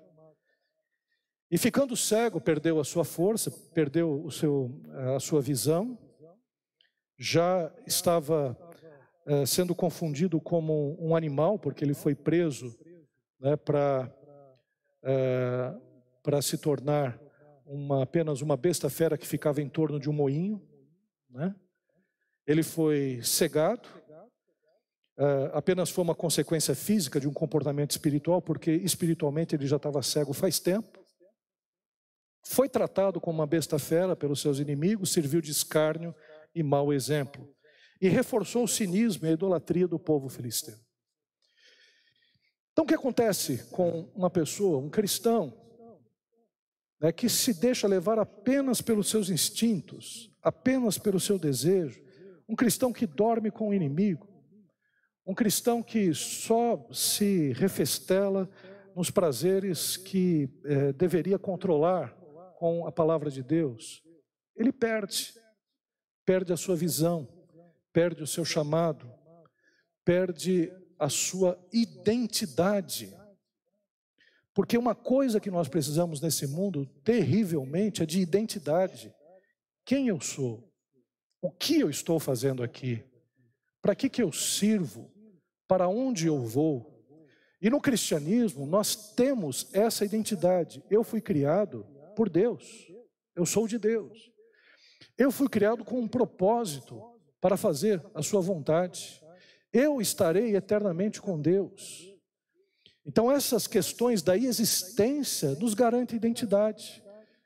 E 1.49 1.57
ficando 1.57 1.95
cego, 1.95 2.41
perdeu 2.41 2.79
a 2.79 2.83
sua 2.83 3.05
força, 3.05 3.49
perdeu 3.73 4.23
o 4.25 4.29
seu, 4.29 4.81
a 5.15 5.19
sua 5.19 5.41
visão, 5.41 5.97
já 7.17 7.71
estava 7.85 8.57
é, 9.25 9.45
sendo 9.45 9.73
confundido 9.73 10.39
como 10.39 10.95
um 10.99 11.15
animal, 11.15 11.57
porque 11.57 11.83
ele 11.83 11.93
foi 11.93 12.13
preso 12.15 12.77
né, 13.39 13.55
para 13.55 14.11
é, 15.03 15.75
para 16.25 16.41
se 16.41 16.57
tornar 16.57 17.19
uma, 17.67 18.01
apenas 18.01 18.41
uma 18.41 18.57
besta 18.57 18.89
fera 18.89 19.15
que 19.15 19.27
ficava 19.27 19.61
em 19.61 19.69
torno 19.69 19.99
de 19.99 20.09
um 20.09 20.13
moinho. 20.13 20.59
Né? 21.29 21.53
Ele 22.47 22.63
foi 22.63 23.19
cegado, 23.21 23.87
uh, 25.19 25.53
apenas 25.53 25.91
foi 25.91 26.03
uma 26.03 26.15
consequência 26.15 26.73
física 26.73 27.19
de 27.19 27.27
um 27.27 27.33
comportamento 27.33 27.91
espiritual, 27.91 28.41
porque 28.41 28.71
espiritualmente 28.71 29.55
ele 29.55 29.67
já 29.67 29.75
estava 29.75 30.01
cego 30.01 30.33
faz 30.33 30.59
tempo. 30.59 30.99
Foi 32.43 32.67
tratado 32.67 33.21
como 33.21 33.39
uma 33.39 33.47
besta 33.47 33.77
fera 33.77 34.15
pelos 34.15 34.41
seus 34.41 34.57
inimigos, 34.57 35.11
serviu 35.11 35.41
de 35.41 35.51
escárnio 35.51 36.13
e 36.55 36.63
mau 36.63 36.91
exemplo. 36.91 37.47
E 38.01 38.07
reforçou 38.07 38.63
o 38.63 38.67
cinismo 38.67 39.25
e 39.25 39.29
a 39.29 39.33
idolatria 39.33 39.87
do 39.87 39.99
povo 39.99 40.29
filisteu. 40.29 40.75
Então, 42.71 42.83
o 42.83 42.87
que 42.87 42.95
acontece 42.95 43.69
com 43.71 44.11
uma 44.15 44.29
pessoa, 44.29 44.79
um 44.79 44.89
cristão, 44.89 45.53
né, 46.99 47.11
que 47.11 47.29
se 47.29 47.53
deixa 47.53 47.87
levar 47.87 48.19
apenas 48.19 48.81
pelos 48.81 49.09
seus 49.09 49.29
instintos, 49.29 50.31
apenas 50.41 50.97
pelo 50.97 51.19
seu 51.19 51.37
desejo, 51.37 52.03
um 52.47 52.55
cristão 52.55 52.91
que 52.91 53.07
dorme 53.07 53.51
com 53.51 53.69
o 53.69 53.73
inimigo, 53.73 54.27
um 55.25 55.33
cristão 55.33 55.81
que 55.81 56.13
só 56.13 56.87
se 56.91 57.53
refestela 57.53 58.49
nos 58.95 59.09
prazeres 59.09 59.97
que 59.97 60.49
eh, 60.63 60.93
deveria 60.93 61.39
controlar 61.39 62.15
com 62.57 62.85
a 62.85 62.91
palavra 62.91 63.29
de 63.29 63.41
Deus, 63.41 64.03
ele 64.55 64.71
perde, 64.71 65.33
perde 66.25 66.51
a 66.51 66.57
sua 66.57 66.75
visão, 66.75 67.27
perde 67.93 68.23
o 68.23 68.27
seu 68.27 68.43
chamado, 68.43 69.09
perde 70.03 70.71
a 70.97 71.09
sua 71.09 71.59
identidade. 71.71 73.15
Porque 74.53 74.77
uma 74.77 74.95
coisa 74.95 75.39
que 75.39 75.51
nós 75.51 75.67
precisamos 75.67 76.21
nesse 76.21 76.47
mundo 76.47 76.85
terrivelmente 77.03 78.01
é 78.01 78.05
de 78.05 78.19
identidade. 78.19 79.13
Quem 79.83 80.07
eu 80.07 80.19
sou? 80.21 80.71
O 81.41 81.51
que 81.51 81.79
eu 81.79 81.89
estou 81.89 82.19
fazendo 82.19 82.63
aqui? 82.63 83.03
Para 83.81 83.93
que, 83.93 84.09
que 84.09 84.23
eu 84.23 84.31
sirvo? 84.31 85.13
para 85.67 85.87
onde 85.87 86.27
eu 86.27 86.39
vou. 86.41 86.93
E 87.61 87.69
no 87.69 87.81
cristianismo 87.81 88.65
nós 88.65 89.13
temos 89.13 89.69
essa 89.73 90.05
identidade. 90.05 90.83
Eu 90.89 91.03
fui 91.03 91.21
criado 91.21 91.85
por 92.15 92.29
Deus. 92.29 92.87
Eu 93.35 93.45
sou 93.45 93.67
de 93.67 93.77
Deus. 93.77 94.31
Eu 95.17 95.31
fui 95.31 95.47
criado 95.47 95.83
com 95.83 95.99
um 95.99 96.07
propósito 96.07 97.01
para 97.39 97.55
fazer 97.55 98.03
a 98.13 98.21
sua 98.21 98.41
vontade. 98.41 99.21
Eu 99.71 100.01
estarei 100.01 100.55
eternamente 100.55 101.21
com 101.21 101.39
Deus. 101.39 102.11
Então 103.05 103.31
essas 103.31 103.67
questões 103.67 104.21
da 104.21 104.35
existência 104.35 105.51
nos 105.55 105.73
garantem 105.73 106.17
identidade. 106.17 107.03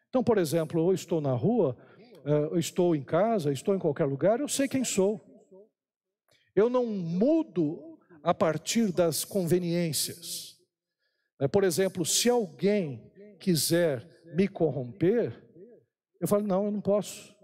Então, 0.07 0.23
por 0.23 0.37
exemplo, 0.37 0.89
eu 0.89 0.93
estou 0.93 1.21
na 1.21 1.33
rua, 1.33 1.77
eh, 2.25 2.49
eu 2.51 2.57
estou 2.57 2.95
em 2.95 3.03
casa, 3.03 3.51
estou 3.51 3.75
em 3.75 3.79
qualquer 3.79 4.05
lugar, 4.05 4.39
eu 4.39 4.47
sei 4.47 4.67
quem 4.67 4.83
sou. 4.83 5.21
Eu 6.55 6.69
não 6.69 6.85
mudo 6.85 7.99
a 8.23 8.33
partir 8.33 8.91
das 8.91 9.23
conveniências. 9.23 10.57
Né, 11.39 11.47
por 11.47 11.63
exemplo, 11.63 12.05
se 12.05 12.29
alguém 12.29 13.11
quiser 13.39 14.07
me 14.33 14.47
corromper, 14.47 15.43
eu 16.19 16.27
falo: 16.27 16.45
não, 16.45 16.65
eu 16.65 16.71
não 16.71 16.81
posso. 16.81 17.35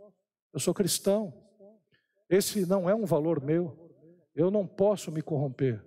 Eu 0.56 0.60
sou 0.62 0.74
cristão. 0.74 1.34
Esse 2.30 2.66
não 2.66 2.90
é 2.90 2.96
um 2.96 3.04
valor 3.04 3.44
meu. 3.44 3.92
Eu 4.34 4.50
não 4.50 4.66
posso 4.66 5.12
me 5.12 5.22
corromper. 5.22 5.84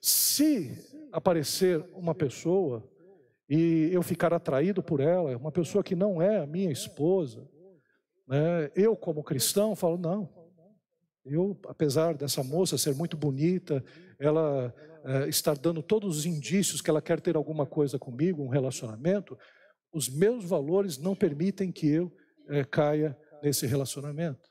Se 0.00 0.70
aparecer 1.10 1.84
uma 1.92 2.14
pessoa 2.14 2.88
e 3.50 3.90
eu 3.92 4.00
ficar 4.00 4.32
atraído 4.32 4.84
por 4.84 5.00
ela, 5.00 5.36
uma 5.36 5.50
pessoa 5.50 5.82
que 5.82 5.96
não 5.96 6.22
é 6.22 6.38
a 6.38 6.46
minha 6.46 6.70
esposa, 6.70 7.44
né, 8.28 8.70
eu, 8.76 8.94
como 8.94 9.24
cristão, 9.24 9.74
falo: 9.74 9.98
não, 9.98 10.28
eu, 11.24 11.58
apesar 11.66 12.14
dessa 12.14 12.44
moça 12.44 12.78
ser 12.78 12.94
muito 12.94 13.16
bonita, 13.16 13.84
ela 14.16 14.72
é, 15.04 15.28
estar 15.28 15.58
dando 15.58 15.82
todos 15.82 16.18
os 16.18 16.24
indícios 16.24 16.80
que 16.80 16.88
ela 16.88 17.02
quer 17.02 17.20
ter 17.20 17.34
alguma 17.34 17.66
coisa 17.66 17.98
comigo, 17.98 18.44
um 18.44 18.48
relacionamento, 18.48 19.36
os 19.92 20.08
meus 20.08 20.44
valores 20.44 20.98
não 20.98 21.16
permitem 21.16 21.72
que 21.72 21.88
eu 21.88 22.12
é, 22.48 22.62
caia 22.62 23.18
nesse 23.42 23.66
relacionamento. 23.66 24.48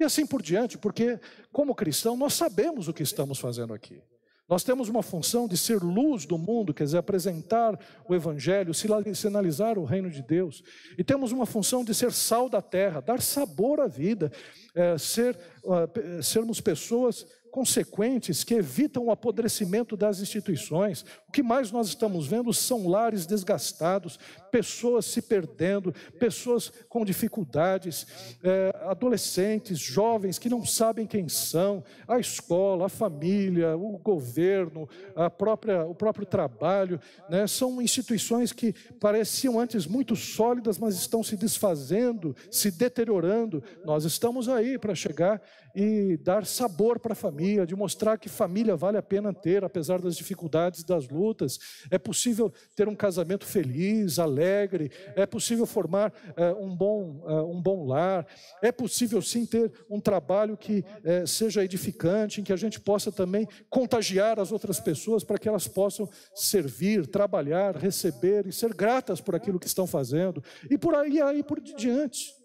E 0.00 0.04
assim 0.04 0.26
por 0.26 0.42
diante, 0.42 0.78
porque 0.78 1.20
como 1.52 1.74
cristão 1.74 2.16
nós 2.16 2.34
sabemos 2.34 2.88
o 2.88 2.92
que 2.92 3.02
estamos 3.02 3.38
fazendo 3.38 3.72
aqui. 3.72 4.02
Nós 4.48 4.64
temos 4.64 4.88
uma 4.88 5.02
função 5.02 5.48
de 5.48 5.56
ser 5.56 5.82
luz 5.82 6.26
do 6.26 6.36
mundo, 6.36 6.74
quer 6.74 6.84
dizer, 6.84 6.98
apresentar 6.98 7.78
o 8.06 8.14
Evangelho, 8.14 8.74
sinalizar 8.74 9.78
o 9.78 9.84
reino 9.84 10.10
de 10.10 10.20
Deus. 10.22 10.62
E 10.98 11.04
temos 11.04 11.32
uma 11.32 11.46
função 11.46 11.84
de 11.84 11.94
ser 11.94 12.12
sal 12.12 12.50
da 12.50 12.60
terra, 12.60 13.00
dar 13.00 13.22
sabor 13.22 13.80
à 13.80 13.86
vida, 13.86 14.30
é, 14.74 14.98
ser, 14.98 15.38
uh, 15.64 16.22
sermos 16.22 16.60
pessoas 16.60 17.24
consequentes 17.52 18.42
que 18.42 18.54
evitam 18.54 19.04
o 19.04 19.10
apodrecimento 19.10 19.94
das 19.94 20.20
instituições. 20.20 21.04
O 21.28 21.32
que 21.32 21.42
mais 21.42 21.70
nós 21.70 21.88
estamos 21.88 22.26
vendo 22.26 22.50
são 22.50 22.88
lares 22.88 23.26
desgastados, 23.26 24.18
pessoas 24.50 25.04
se 25.04 25.20
perdendo, 25.20 25.94
pessoas 26.18 26.72
com 26.88 27.04
dificuldades, 27.04 28.06
é, 28.42 28.74
adolescentes, 28.86 29.78
jovens 29.78 30.38
que 30.38 30.48
não 30.48 30.64
sabem 30.64 31.06
quem 31.06 31.28
são, 31.28 31.84
a 32.08 32.18
escola, 32.18 32.86
a 32.86 32.88
família, 32.88 33.76
o 33.76 33.98
governo, 33.98 34.88
a 35.14 35.28
própria, 35.28 35.84
o 35.84 35.94
próprio 35.94 36.24
trabalho. 36.24 36.98
Né? 37.28 37.46
São 37.46 37.82
instituições 37.82 38.50
que 38.50 38.72
pareciam 38.98 39.60
antes 39.60 39.86
muito 39.86 40.16
sólidas, 40.16 40.78
mas 40.78 40.94
estão 40.94 41.22
se 41.22 41.36
desfazendo, 41.36 42.34
se 42.50 42.70
deteriorando. 42.70 43.62
Nós 43.84 44.06
estamos 44.06 44.48
aí 44.48 44.78
para 44.78 44.94
chegar 44.94 45.42
e 45.74 46.16
dar 46.18 46.44
sabor 46.46 46.98
para 46.98 47.12
a 47.12 47.16
família, 47.16 47.66
de 47.66 47.74
mostrar 47.74 48.18
que 48.18 48.28
família 48.28 48.76
vale 48.76 48.96
a 48.96 49.02
pena 49.02 49.32
ter, 49.32 49.64
apesar 49.64 50.00
das 50.00 50.16
dificuldades, 50.16 50.84
das 50.84 51.08
lutas. 51.08 51.58
É 51.90 51.98
possível 51.98 52.52
ter 52.74 52.88
um 52.88 52.94
casamento 52.94 53.46
feliz, 53.46 54.18
alegre, 54.18 54.90
é 55.16 55.26
possível 55.26 55.66
formar 55.66 56.12
é, 56.36 56.52
um, 56.52 56.74
bom, 56.74 57.24
é, 57.26 57.32
um 57.42 57.60
bom 57.60 57.86
lar, 57.86 58.26
é 58.60 58.70
possível 58.70 59.22
sim 59.22 59.46
ter 59.46 59.72
um 59.88 60.00
trabalho 60.00 60.56
que 60.56 60.84
é, 61.04 61.26
seja 61.26 61.64
edificante, 61.64 62.40
em 62.40 62.44
que 62.44 62.52
a 62.52 62.56
gente 62.56 62.80
possa 62.80 63.10
também 63.10 63.46
contagiar 63.70 64.38
as 64.38 64.52
outras 64.52 64.78
pessoas 64.80 65.24
para 65.24 65.38
que 65.38 65.48
elas 65.48 65.66
possam 65.66 66.08
servir, 66.34 67.06
trabalhar, 67.06 67.76
receber 67.76 68.46
e 68.46 68.52
ser 68.52 68.74
gratas 68.74 69.20
por 69.20 69.34
aquilo 69.34 69.58
que 69.58 69.66
estão 69.66 69.86
fazendo, 69.86 70.42
e 70.70 70.76
por 70.76 70.94
aí, 70.94 71.20
aí 71.20 71.42
por 71.42 71.60
diante. 71.60 72.41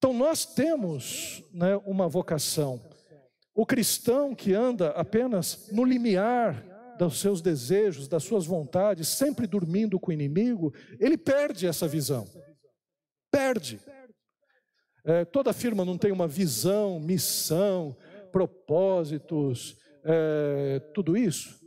Então, 0.00 0.14
nós 0.14 0.46
temos 0.46 1.44
né, 1.52 1.76
uma 1.84 2.08
vocação. 2.08 2.80
O 3.54 3.66
cristão 3.66 4.34
que 4.34 4.54
anda 4.54 4.92
apenas 4.92 5.68
no 5.70 5.84
limiar 5.84 6.64
dos 6.98 7.20
seus 7.20 7.42
desejos, 7.42 8.08
das 8.08 8.24
suas 8.24 8.46
vontades, 8.46 9.08
sempre 9.08 9.46
dormindo 9.46 10.00
com 10.00 10.10
o 10.10 10.14
inimigo, 10.14 10.72
ele 10.98 11.18
perde 11.18 11.66
essa 11.66 11.86
visão. 11.86 12.26
Perde. 13.30 13.78
É, 15.04 15.26
toda 15.26 15.52
firma 15.52 15.84
não 15.84 15.98
tem 15.98 16.12
uma 16.12 16.26
visão, 16.26 16.98
missão, 16.98 17.94
propósitos, 18.32 19.76
é, 20.02 20.80
tudo 20.94 21.14
isso. 21.14 21.60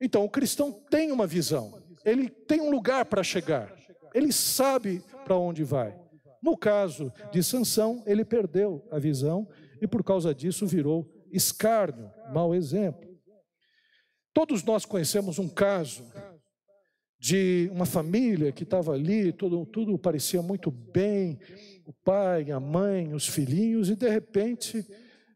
Então, 0.00 0.24
o 0.24 0.30
cristão 0.30 0.70
tem 0.88 1.10
uma 1.10 1.26
visão, 1.26 1.82
ele 2.04 2.30
tem 2.30 2.60
um 2.60 2.70
lugar 2.70 3.04
para 3.06 3.24
chegar, 3.24 3.74
ele 4.14 4.32
sabe 4.32 5.02
para 5.24 5.36
onde 5.36 5.64
vai. 5.64 5.98
No 6.42 6.56
caso 6.56 7.12
de 7.30 7.42
Sansão, 7.42 8.02
ele 8.06 8.24
perdeu 8.24 8.86
a 8.90 8.98
visão 8.98 9.48
e 9.80 9.86
por 9.86 10.02
causa 10.02 10.34
disso 10.34 10.66
virou 10.66 11.10
escárnio, 11.30 12.10
mau 12.32 12.54
exemplo. 12.54 13.08
Todos 14.32 14.62
nós 14.62 14.84
conhecemos 14.84 15.38
um 15.38 15.48
caso 15.48 16.04
de 17.18 17.68
uma 17.72 17.84
família 17.84 18.50
que 18.50 18.62
estava 18.62 18.92
ali, 18.92 19.32
tudo, 19.32 19.66
tudo 19.66 19.98
parecia 19.98 20.40
muito 20.40 20.70
bem, 20.70 21.38
o 21.84 21.92
pai, 21.92 22.50
a 22.50 22.58
mãe, 22.58 23.12
os 23.12 23.28
filhinhos, 23.28 23.90
e 23.90 23.96
de 23.96 24.08
repente 24.08 24.86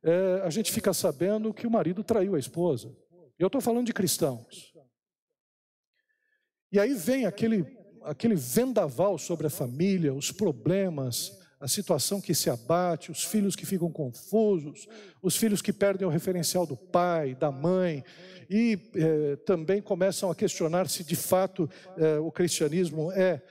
é, 0.02 0.40
a 0.42 0.50
gente 0.50 0.72
fica 0.72 0.94
sabendo 0.94 1.52
que 1.52 1.66
o 1.66 1.70
marido 1.70 2.02
traiu 2.02 2.34
a 2.34 2.38
esposa. 2.38 2.96
Eu 3.38 3.48
estou 3.48 3.60
falando 3.60 3.86
de 3.86 3.92
cristãos. 3.92 4.72
E 6.72 6.78
aí 6.78 6.94
vem 6.94 7.26
aquele 7.26 7.64
aquele 8.04 8.34
vendaval 8.34 9.18
sobre 9.18 9.46
a 9.46 9.50
família, 9.50 10.14
os 10.14 10.30
problemas, 10.30 11.32
a 11.58 11.66
situação 11.66 12.20
que 12.20 12.34
se 12.34 12.50
abate, 12.50 13.10
os 13.10 13.24
filhos 13.24 13.56
que 13.56 13.64
ficam 13.64 13.90
confusos, 13.90 14.86
os 15.22 15.36
filhos 15.36 15.62
que 15.62 15.72
perdem 15.72 16.06
o 16.06 16.10
referencial 16.10 16.66
do 16.66 16.76
pai, 16.76 17.34
da 17.34 17.50
mãe, 17.50 18.04
e 18.50 18.78
eh, 18.94 19.36
também 19.46 19.80
começam 19.80 20.30
a 20.30 20.34
questionar 20.34 20.88
se 20.88 21.02
de 21.02 21.16
fato 21.16 21.68
eh, 21.96 22.18
o 22.18 22.30
cristianismo 22.30 23.10
é 23.12 23.42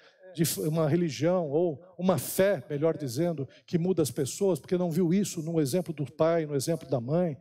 uma 0.59 0.87
religião 0.87 1.49
ou 1.49 1.83
uma 1.97 2.17
fé, 2.17 2.63
melhor 2.69 2.97
dizendo, 2.97 3.47
que 3.65 3.77
muda 3.77 4.01
as 4.01 4.11
pessoas, 4.11 4.59
porque 4.59 4.77
não 4.77 4.91
viu 4.91 5.13
isso 5.13 5.41
no 5.41 5.59
exemplo 5.59 5.93
do 5.93 6.05
pai, 6.11 6.45
no 6.45 6.55
exemplo 6.55 6.87
da 6.87 6.99
mãe. 6.99 7.37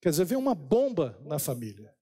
Quer 0.00 0.10
dizer, 0.10 0.24
vem 0.24 0.38
uma 0.38 0.54
bomba 0.54 1.18
na 1.24 1.38
família. 1.38 1.92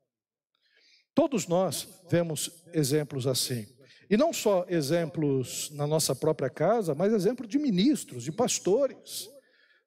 Todos 1.14 1.46
nós 1.46 1.88
vemos 2.08 2.64
exemplos 2.72 3.26
assim. 3.26 3.66
E 4.10 4.16
não 4.16 4.32
só 4.32 4.66
exemplos 4.68 5.70
na 5.70 5.86
nossa 5.86 6.16
própria 6.16 6.50
casa, 6.50 6.96
mas 6.96 7.12
exemplos 7.12 7.48
de 7.48 7.60
ministros, 7.60 8.24
de 8.24 8.32
pastores. 8.32 9.30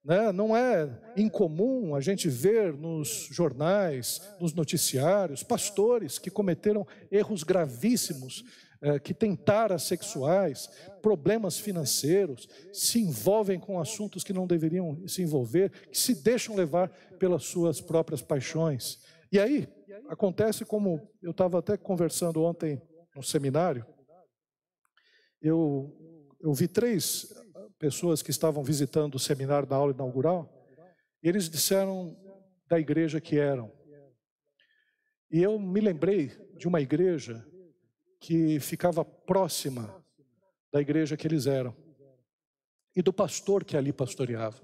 Né? 0.02 0.32
Não 0.32 0.56
é 0.56 0.90
incomum 1.18 1.94
a 1.94 2.00
gente 2.00 2.30
ver 2.30 2.72
nos 2.74 3.28
jornais, 3.30 4.22
nos 4.40 4.54
noticiários, 4.54 5.44
pastores 5.44 6.18
que 6.18 6.32
cometeram 6.32 6.88
erros 7.12 7.44
gravíssimos, 7.44 8.46
eh, 8.82 8.98
que 8.98 9.14
têm 9.14 9.36
taras 9.36 9.84
sexuais, 9.84 10.70
problemas 11.02 11.60
financeiros, 11.60 12.48
se 12.72 13.02
envolvem 13.02 13.60
com 13.60 13.78
assuntos 13.78 14.24
que 14.24 14.32
não 14.32 14.48
deveriam 14.48 15.06
se 15.06 15.22
envolver, 15.22 15.70
que 15.92 15.98
se 16.00 16.16
deixam 16.16 16.56
levar 16.56 16.90
pelas 17.20 17.44
suas 17.44 17.82
próprias 17.82 18.22
paixões. 18.22 19.00
E 19.30 19.38
aí, 19.38 19.68
acontece 20.08 20.64
como 20.64 21.02
eu 21.22 21.32
estava 21.32 21.60
até 21.60 21.76
conversando 21.76 22.42
ontem 22.42 22.82
no 23.16 23.24
seminário, 23.24 23.86
eu, 25.44 25.94
eu 26.40 26.54
vi 26.54 26.68
três 26.68 27.34
pessoas 27.78 28.22
que 28.22 28.32
estavam 28.32 28.64
visitando 28.64 29.16
o 29.16 29.20
seminário 29.20 29.68
da 29.68 29.76
aula 29.76 29.94
inaugural, 29.94 30.50
e 31.22 31.28
eles 31.28 31.50
disseram 31.50 32.18
da 32.68 32.80
igreja 32.80 33.20
que 33.20 33.38
eram. 33.38 33.72
E 35.30 35.42
eu 35.42 35.60
me 35.60 35.82
lembrei 35.82 36.32
de 36.58 36.68
uma 36.68 36.80
igreja 36.80 37.46
que 38.22 38.58
ficava 38.62 39.04
próxima 39.04 40.02
da 40.72 40.80
igreja 40.80 41.18
que 41.18 41.28
eles 41.28 41.46
eram, 41.46 41.76
e 42.96 43.02
do 43.02 43.12
pastor 43.12 43.66
que 43.66 43.76
ali 43.76 43.92
pastoreava. 43.92 44.62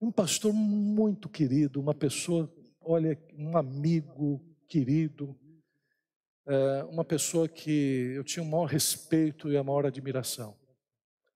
Um 0.00 0.10
pastor 0.10 0.52
muito 0.52 1.28
querido, 1.28 1.80
uma 1.80 1.94
pessoa, 1.94 2.52
olha, 2.80 3.16
um 3.38 3.56
amigo 3.56 4.44
querido, 4.66 5.38
é, 6.46 6.84
uma 6.84 7.04
pessoa 7.04 7.48
que 7.48 8.12
eu 8.14 8.24
tinha 8.24 8.42
o 8.42 8.46
maior 8.46 8.66
respeito 8.66 9.50
e 9.50 9.56
a 9.56 9.62
maior 9.62 9.86
admiração. 9.86 10.56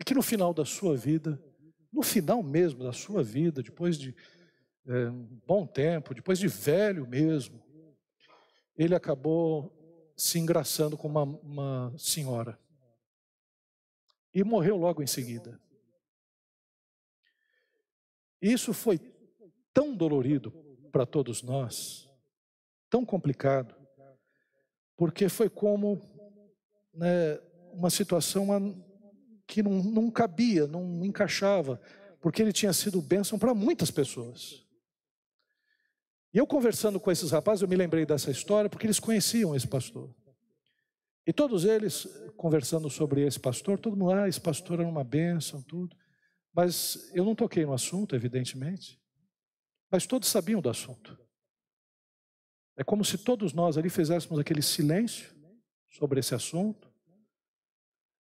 E 0.00 0.04
que 0.04 0.14
no 0.14 0.22
final 0.22 0.52
da 0.52 0.64
sua 0.64 0.96
vida, 0.96 1.42
no 1.92 2.02
final 2.02 2.42
mesmo 2.42 2.82
da 2.82 2.92
sua 2.92 3.22
vida, 3.22 3.62
depois 3.62 3.98
de 3.98 4.14
é, 4.86 5.08
um 5.08 5.40
bom 5.46 5.66
tempo, 5.66 6.14
depois 6.14 6.38
de 6.38 6.48
velho 6.48 7.06
mesmo, 7.06 7.62
ele 8.76 8.94
acabou 8.94 9.72
se 10.16 10.38
engraçando 10.38 10.96
com 10.96 11.08
uma, 11.08 11.22
uma 11.22 11.94
senhora. 11.98 12.58
E 14.34 14.42
morreu 14.42 14.76
logo 14.76 15.02
em 15.02 15.06
seguida. 15.06 15.60
Isso 18.40 18.72
foi 18.72 18.98
tão 19.72 19.94
dolorido 19.94 20.50
para 20.90 21.04
todos 21.04 21.42
nós, 21.42 22.08
tão 22.88 23.04
complicado, 23.04 23.75
porque 24.96 25.28
foi 25.28 25.48
como 25.48 26.00
né, 26.94 27.38
uma 27.72 27.90
situação 27.90 28.46
que 29.46 29.62
não, 29.62 29.82
não 29.82 30.10
cabia, 30.10 30.66
não 30.66 31.04
encaixava, 31.04 31.80
porque 32.20 32.42
ele 32.42 32.52
tinha 32.52 32.72
sido 32.72 33.00
bênção 33.00 33.38
para 33.38 33.54
muitas 33.54 33.90
pessoas. 33.90 34.64
E 36.32 36.38
eu 36.38 36.46
conversando 36.46 36.98
com 36.98 37.10
esses 37.10 37.30
rapazes, 37.30 37.62
eu 37.62 37.68
me 37.68 37.76
lembrei 37.76 38.04
dessa 38.04 38.30
história 38.30 38.68
porque 38.68 38.86
eles 38.86 39.00
conheciam 39.00 39.54
esse 39.54 39.66
pastor. 39.66 40.14
E 41.26 41.32
todos 41.32 41.64
eles, 41.64 42.06
conversando 42.36 42.88
sobre 42.88 43.26
esse 43.26 43.40
pastor, 43.40 43.78
todo 43.78 43.96
mundo, 43.96 44.12
ah, 44.12 44.28
esse 44.28 44.40
pastor 44.40 44.80
era 44.80 44.88
uma 44.88 45.02
bênção, 45.02 45.62
tudo. 45.62 45.96
Mas 46.54 47.10
eu 47.12 47.24
não 47.24 47.34
toquei 47.34 47.66
no 47.66 47.72
assunto, 47.72 48.14
evidentemente. 48.14 49.00
Mas 49.90 50.06
todos 50.06 50.28
sabiam 50.28 50.60
do 50.60 50.70
assunto. 50.70 51.18
É 52.76 52.84
como 52.84 53.04
se 53.04 53.16
todos 53.18 53.52
nós 53.52 53.78
ali 53.78 53.88
fizéssemos 53.88 54.38
aquele 54.38 54.60
silêncio 54.60 55.34
sobre 55.88 56.20
esse 56.20 56.34
assunto, 56.34 56.92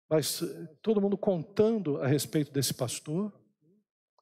mas 0.09 0.41
eh, 0.41 0.67
todo 0.81 0.99
mundo 0.99 1.15
contando 1.15 2.01
a 2.01 2.07
respeito 2.07 2.51
desse 2.51 2.73
pastor, 2.73 3.31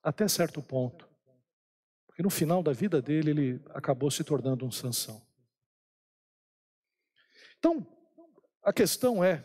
até 0.03 0.28
certo 0.28 0.61
ponto. 0.61 1.07
Porque 2.05 2.21
no 2.21 2.30
final 2.30 2.61
da 2.61 2.73
vida 2.73 3.01
dele, 3.01 3.30
ele 3.32 3.61
acabou 3.69 4.11
se 4.11 4.23
tornando 4.23 4.65
um 4.65 4.71
Sansão. 4.71 5.21
Então, 7.57 7.88
a 8.61 8.73
questão 8.73 9.23
é 9.23 9.43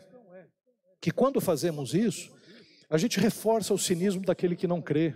que 0.99 1.11
quando 1.11 1.39
fazemos 1.39 1.93
isso, 1.93 2.33
a 2.89 2.97
gente 2.97 3.19
reforça 3.19 3.73
o 3.73 3.79
cinismo 3.79 4.23
daquele 4.23 4.55
que 4.55 4.67
não 4.67 4.81
crê, 4.81 5.15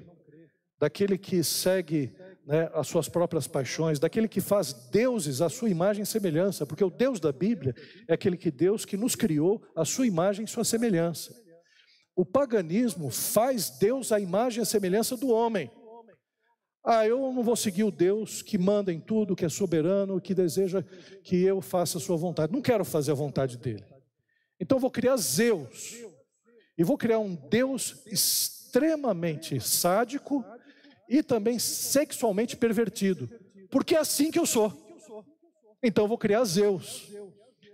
daquele 0.79 1.17
que 1.17 1.43
segue 1.43 2.15
né, 2.47 2.69
as 2.73 2.87
suas 2.87 3.09
próprias 3.09 3.45
paixões, 3.45 3.99
daquele 3.99 4.29
que 4.29 4.39
faz 4.39 4.71
deuses 4.89 5.41
à 5.41 5.49
sua 5.49 5.69
imagem 5.69 6.03
e 6.03 6.05
semelhança, 6.05 6.65
porque 6.65 6.83
o 6.83 6.89
Deus 6.89 7.19
da 7.19 7.33
Bíblia 7.33 7.75
é 8.07 8.13
aquele 8.13 8.37
que 8.37 8.49
Deus 8.49 8.85
que 8.85 8.95
nos 8.95 9.15
criou 9.15 9.61
à 9.75 9.83
sua 9.83 10.07
imagem 10.07 10.45
e 10.45 10.47
sua 10.47 10.63
semelhança. 10.63 11.35
O 12.15 12.25
paganismo 12.25 13.11
faz 13.11 13.69
Deus 13.69 14.13
à 14.13 14.19
imagem 14.19 14.63
e 14.63 14.65
semelhança 14.65 15.17
do 15.17 15.27
homem. 15.27 15.69
Ah, 16.85 17.05
eu 17.05 17.33
não 17.33 17.43
vou 17.43 17.57
seguir 17.57 17.83
o 17.83 17.91
Deus 17.91 18.41
que 18.41 18.57
manda 18.57 18.93
em 18.93 18.99
tudo, 19.01 19.35
que 19.35 19.43
é 19.43 19.49
soberano, 19.49 20.21
que 20.21 20.33
deseja 20.33 20.81
que 21.21 21.43
eu 21.43 21.61
faça 21.61 21.97
a 21.97 22.01
sua 22.01 22.15
vontade. 22.15 22.53
Não 22.53 22.61
quero 22.61 22.85
fazer 22.85 23.11
a 23.11 23.15
vontade 23.15 23.57
dele. 23.57 23.83
Então 24.57 24.79
vou 24.79 24.89
criar 24.89 25.17
Zeus. 25.17 25.97
E 26.77 26.83
vou 26.83 26.97
criar 26.97 27.19
um 27.19 27.35
Deus 27.35 28.03
extremamente 28.07 29.59
sádico 29.59 30.45
e 31.07 31.23
também 31.23 31.59
sexualmente 31.59 32.55
pervertido. 32.57 33.29
Porque 33.69 33.95
é 33.95 33.99
assim 33.99 34.31
que 34.31 34.39
eu 34.39 34.45
sou. 34.45 34.73
Então 35.81 36.07
vou 36.07 36.17
criar 36.17 36.43
Zeus. 36.43 37.11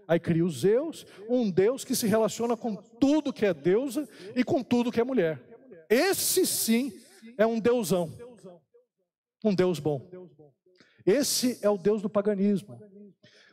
Aí 0.08 0.20
crio 0.20 0.50
Zeus, 0.50 1.06
um 1.30 1.50
Deus 1.50 1.86
que 1.86 1.96
se 1.96 2.08
relaciona 2.08 2.58
com 2.58 2.76
tudo 2.76 3.34
que 3.34 3.46
é 3.46 3.54
deusa 3.54 4.08
e 4.36 4.44
com 4.44 4.62
tudo 4.62 4.92
que 4.92 5.00
é 5.00 5.04
mulher. 5.04 5.42
Esse 5.90 6.46
sim 6.46 6.92
é 7.38 7.46
um 7.46 7.60
deusão 7.60 8.12
um 9.44 9.54
Deus 9.54 9.80
bom. 9.80 10.10
Esse 11.06 11.60
é 11.62 11.70
o 11.70 11.78
Deus 11.78 12.02
do 12.02 12.10
paganismo. 12.10 12.80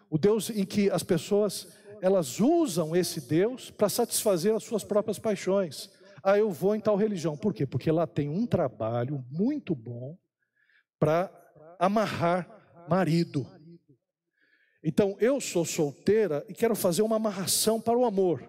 O 0.09 0.17
Deus 0.17 0.49
em 0.51 0.65
que 0.65 0.89
as 0.91 1.03
pessoas 1.03 1.67
elas 2.01 2.41
usam 2.41 2.97
esse 2.97 3.21
Deus 3.21 3.71
para 3.71 3.89
satisfazer 3.89 4.55
as 4.55 4.65
suas 4.65 4.85
próprias 4.85 5.19
paixões. 5.19 5.91
Ah, 6.23 6.39
eu 6.39 6.51
vou 6.51 6.75
em 6.75 6.81
tal 6.81 6.97
religião. 6.97 7.37
Por 7.37 7.55
quê? 7.55 7.67
Porque 7.67 7.91
lá 7.91 8.07
tem 8.07 8.29
um 8.29 8.47
trabalho 8.47 9.25
muito 9.31 9.75
bom 9.75 10.17
para 10.99 11.31
amarrar 11.79 12.49
marido. 12.89 13.47
Então, 14.83 15.17
eu 15.21 15.41
sou 15.41 15.65
solteira 15.65 16.45
e 16.49 16.55
quero 16.55 16.75
fazer 16.75 17.03
uma 17.03 17.17
amarração 17.17 17.81
para 17.81 17.99
o 17.99 18.05
amor. 18.05 18.49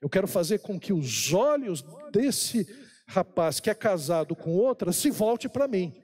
Eu 0.00 0.08
quero 0.08 0.26
fazer 0.26 0.58
com 0.58 0.78
que 0.78 0.92
os 0.92 1.32
olhos 1.32 1.84
desse 2.12 2.66
rapaz 3.06 3.60
que 3.60 3.70
é 3.70 3.74
casado 3.74 4.34
com 4.34 4.54
outra 4.56 4.92
se 4.92 5.10
volte 5.10 5.48
para 5.48 5.68
mim 5.68 6.02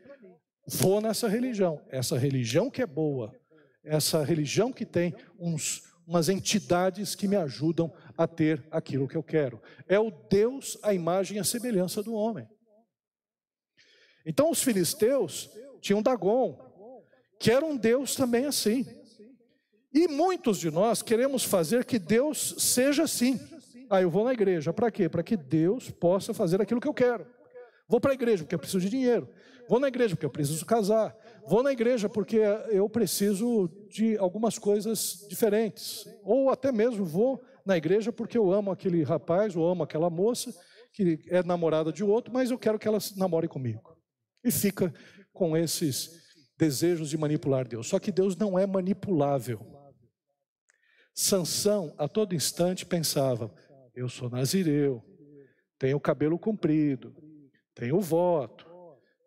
vou 0.68 1.00
nessa 1.00 1.28
religião. 1.28 1.80
Essa 1.88 2.18
religião 2.18 2.70
que 2.70 2.82
é 2.82 2.86
boa, 2.86 3.34
essa 3.82 4.22
religião 4.22 4.70
que 4.70 4.84
tem 4.84 5.14
uns, 5.38 5.82
umas 6.08 6.30
entidades 6.30 7.14
que 7.14 7.28
me 7.28 7.36
ajudam 7.36 7.92
a 8.16 8.26
ter 8.26 8.66
aquilo 8.70 9.06
que 9.06 9.14
eu 9.14 9.22
quero. 9.22 9.60
É 9.86 10.00
o 10.00 10.10
Deus, 10.10 10.78
a 10.82 10.94
imagem 10.94 11.36
e 11.36 11.40
a 11.40 11.44
semelhança 11.44 12.02
do 12.02 12.14
homem. 12.14 12.48
Então 14.24 14.50
os 14.50 14.62
filisteus 14.62 15.50
tinham 15.82 16.02
Dagon, 16.02 16.58
que 17.38 17.50
era 17.50 17.62
um 17.62 17.76
Deus 17.76 18.14
também 18.14 18.46
assim. 18.46 18.86
E 19.92 20.08
muitos 20.08 20.58
de 20.58 20.70
nós 20.70 21.02
queremos 21.02 21.44
fazer 21.44 21.84
que 21.84 21.98
Deus 21.98 22.54
seja 22.56 23.02
assim. 23.02 23.38
Ah, 23.90 24.00
eu 24.00 24.10
vou 24.10 24.24
na 24.24 24.32
igreja, 24.32 24.72
para 24.72 24.90
quê? 24.90 25.10
Para 25.10 25.22
que 25.22 25.36
Deus 25.36 25.90
possa 25.90 26.32
fazer 26.32 26.58
aquilo 26.60 26.80
que 26.80 26.88
eu 26.88 26.94
quero. 26.94 27.26
Vou 27.86 28.00
para 28.00 28.12
a 28.12 28.14
igreja 28.14 28.44
porque 28.44 28.54
eu 28.54 28.58
preciso 28.58 28.80
de 28.80 28.88
dinheiro. 28.88 29.28
Vou 29.68 29.78
na 29.78 29.88
igreja 29.88 30.16
porque 30.16 30.26
eu 30.26 30.30
preciso 30.30 30.64
casar. 30.64 31.14
Vou 31.48 31.62
na 31.62 31.72
igreja 31.72 32.10
porque 32.10 32.36
eu 32.68 32.90
preciso 32.90 33.70
de 33.88 34.18
algumas 34.18 34.58
coisas 34.58 35.26
diferentes. 35.30 36.04
Ou 36.22 36.50
até 36.50 36.70
mesmo 36.70 37.06
vou 37.06 37.42
na 37.64 37.74
igreja 37.74 38.12
porque 38.12 38.36
eu 38.36 38.52
amo 38.52 38.70
aquele 38.70 39.02
rapaz 39.02 39.56
ou 39.56 39.66
amo 39.66 39.82
aquela 39.82 40.10
moça 40.10 40.54
que 40.92 41.24
é 41.28 41.42
namorada 41.42 41.90
de 41.90 42.04
outro, 42.04 42.30
mas 42.30 42.50
eu 42.50 42.58
quero 42.58 42.78
que 42.78 42.86
ela 42.86 42.98
namore 43.16 43.48
comigo. 43.48 43.96
E 44.44 44.50
fica 44.50 44.92
com 45.32 45.56
esses 45.56 46.10
desejos 46.58 47.08
de 47.08 47.16
manipular 47.16 47.66
Deus. 47.66 47.88
Só 47.88 47.98
que 47.98 48.12
Deus 48.12 48.36
não 48.36 48.58
é 48.58 48.66
manipulável. 48.66 49.60
Sansão 51.14 51.94
a 51.96 52.06
todo 52.06 52.34
instante 52.34 52.84
pensava: 52.84 53.50
eu 53.94 54.08
sou 54.10 54.28
nazireu, 54.28 55.02
tenho 55.78 55.98
cabelo 55.98 56.38
comprido, 56.38 57.14
tenho 57.74 57.98
voto, 58.00 58.66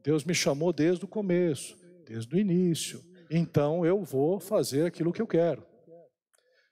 Deus 0.04 0.24
me 0.24 0.36
chamou 0.36 0.72
desde 0.72 1.04
o 1.06 1.08
começo, 1.08 1.81
desde 2.12 2.36
o 2.36 2.40
início. 2.40 3.02
Então 3.30 3.86
eu 3.86 4.04
vou 4.04 4.40
fazer 4.40 4.86
aquilo 4.86 5.14
que 5.14 5.22
eu 5.22 5.28
quero. 5.28 5.66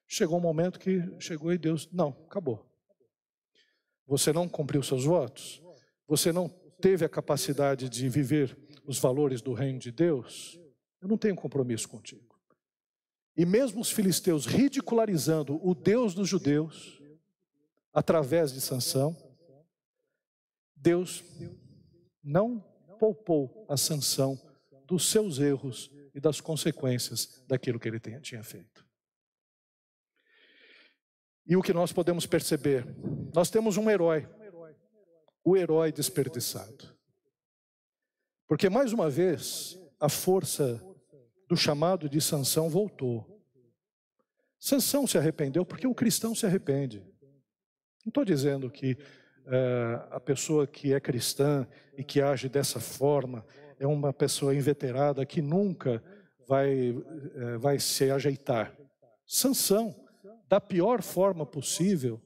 Chegou 0.08 0.38
um 0.38 0.42
momento 0.42 0.80
que 0.80 1.02
chegou 1.20 1.54
e 1.54 1.58
Deus, 1.58 1.90
não, 1.92 2.10
acabou. 2.28 2.66
Você 4.06 4.34
não 4.34 4.50
cumpriu 4.50 4.84
seus 4.84 5.06
votos? 5.06 5.62
Você 6.08 6.32
não 6.32 6.50
teve 6.82 7.06
a 7.06 7.10
capacidade 7.10 7.88
de 7.88 8.10
viver 8.10 8.58
os 8.86 9.00
valores 9.00 9.42
do 9.42 9.54
reino 9.54 9.80
de 9.80 9.92
Deus? 9.92 10.60
Eu 11.02 11.08
não 11.08 11.18
tenho 11.18 11.36
compromisso 11.36 11.88
contigo. 11.88 12.38
E 13.38 13.46
mesmo 13.46 13.80
os 13.80 13.92
filisteus 13.92 14.46
ridicularizando 14.46 15.60
o 15.66 15.74
Deus 15.74 16.14
dos 16.14 16.28
judeus 16.28 17.00
através 17.94 18.52
de 18.52 18.60
Sansão, 18.60 19.16
Deus 20.76 21.24
não 22.22 22.60
poupou 23.00 23.66
a 23.70 23.78
sanção 23.78 24.38
dos 24.90 25.06
seus 25.10 25.38
erros 25.38 25.92
e 26.16 26.20
das 26.20 26.42
consequências 26.42 27.44
daquilo 27.48 27.80
que 27.80 27.88
ele 27.88 28.00
tinha 28.00 28.44
feito. 28.44 28.84
E 31.46 31.56
o 31.56 31.62
que 31.62 31.72
nós 31.72 31.94
podemos 31.94 32.26
perceber? 32.26 32.86
Nós 33.34 33.52
temos 33.52 33.78
um 33.78 33.90
herói, 33.90 34.28
o 35.44 35.56
herói 35.56 35.92
desperdiçado. 35.92 36.98
Porque 38.48 38.68
mais 38.68 38.92
uma 38.92 39.10
vez, 39.10 39.80
a 40.00 40.10
força 40.10 40.84
do 41.48 41.56
chamado 41.56 42.10
de 42.10 42.20
Sansão 42.20 42.68
voltou. 42.68 43.40
Sansão 44.60 45.06
se 45.06 45.18
arrependeu 45.18 45.64
porque 45.64 45.86
o 45.86 45.96
cristão 45.96 46.34
se 46.34 46.46
arrepende. 46.48 47.00
Não 48.04 48.10
estou 48.10 48.26
dizendo 48.26 48.72
que 48.72 48.98
é, 49.46 50.08
a 50.12 50.20
pessoa 50.20 50.66
que 50.66 50.94
é 50.94 51.00
cristã 51.00 51.68
e 51.98 52.04
que 52.04 52.22
age 52.22 52.50
dessa 52.50 52.80
forma 52.80 53.46
é 53.80 53.88
uma 53.88 54.14
pessoa 54.14 54.54
inveterada 54.54 55.26
que 55.26 55.42
nunca 55.42 56.04
vai, 56.48 56.90
é, 57.36 57.58
vai 57.58 57.80
se 57.80 58.12
ajeitar. 58.12 58.76
Sansão, 59.26 59.96
da 60.48 60.60
pior 60.60 61.02
forma 61.02 61.46
possível, 61.46 62.22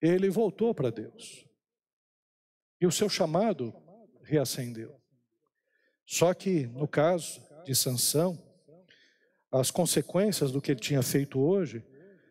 ele 0.00 0.28
voltou 0.28 0.74
para 0.74 0.90
Deus. 0.90 1.46
E 2.80 2.86
o 2.86 2.92
seu 2.92 3.08
chamado 3.08 3.74
reacendeu. 4.22 4.98
Só 6.06 6.34
que, 6.34 6.66
no 6.66 6.88
caso 6.88 7.40
de 7.64 7.74
Sansão, 7.74 8.42
as 9.52 9.70
consequências 9.70 10.50
do 10.50 10.60
que 10.60 10.72
ele 10.72 10.80
tinha 10.80 11.02
feito 11.02 11.38
hoje 11.38 11.84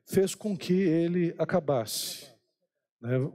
fez 0.05 0.33
com 0.33 0.57
que 0.57 0.73
ele 0.73 1.35
acabasse 1.37 2.27
né, 3.01 3.31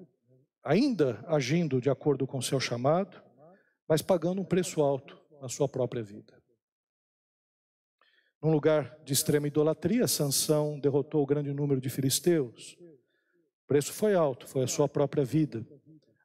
ainda 0.62 1.24
agindo 1.26 1.80
de 1.80 1.90
acordo 1.90 2.26
com 2.26 2.38
o 2.38 2.42
seu 2.42 2.58
chamado, 2.58 3.22
mas 3.88 4.02
pagando 4.02 4.40
um 4.40 4.44
preço 4.44 4.82
alto 4.82 5.20
na 5.40 5.48
sua 5.48 5.68
própria 5.68 6.02
vida. 6.02 6.34
Num 8.42 8.50
lugar 8.50 8.98
de 9.04 9.12
extrema 9.12 9.46
idolatria, 9.46 10.06
Sansão 10.06 10.78
derrotou 10.78 11.22
o 11.22 11.26
grande 11.26 11.52
número 11.52 11.80
de 11.80 11.88
filisteus. 11.88 12.76
O 13.62 13.66
preço 13.66 13.92
foi 13.92 14.14
alto, 14.14 14.46
foi 14.46 14.64
a 14.64 14.66
sua 14.66 14.88
própria 14.88 15.24
vida. 15.24 15.66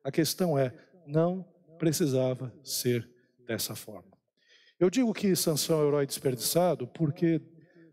A 0.03 0.12
questão 0.12 0.57
é, 0.57 0.74
não 1.07 1.45
precisava 1.78 2.53
ser 2.64 3.10
dessa 3.47 3.76
forma. 3.76 4.18
Eu 4.80 4.89
digo 4.89 5.14
que 5.14 5.36
Sansão 5.36 5.80
é 5.80 5.84
o 5.84 5.88
herói 5.88 6.05
desperdiçado 6.05 6.88
porque 6.88 7.41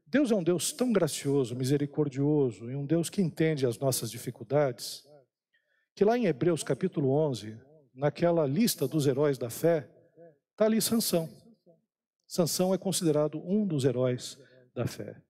Deus 0.07 0.31
é 0.31 0.35
um 0.35 0.43
Deus 0.43 0.73
tão 0.73 0.93
gracioso, 0.93 1.55
misericordioso 1.55 2.71
e 2.71 2.77
um 2.77 2.85
Deus 2.85 3.09
que 3.09 3.23
entende 3.23 3.67
as 3.67 3.79
nossas 3.79 4.11
dificuldades 4.11 5.07
que 5.97 6.05
lá 6.05 6.19
em 6.19 6.27
Hebreus 6.27 6.63
capítulo 6.63 7.09
11, 7.09 7.59
naquela 7.97 8.47
lista 8.47 8.87
dos 8.87 9.07
heróis 9.07 9.39
da 9.39 9.49
fé, 9.49 9.89
está 10.53 10.67
ali 10.67 10.81
Sansão. 10.83 11.29
Sansão 12.27 12.75
é 12.75 12.79
considerado 12.79 13.39
um 13.39 13.67
dos 13.67 13.85
heróis 13.85 14.39
da 14.75 14.87
fé. 14.87 15.21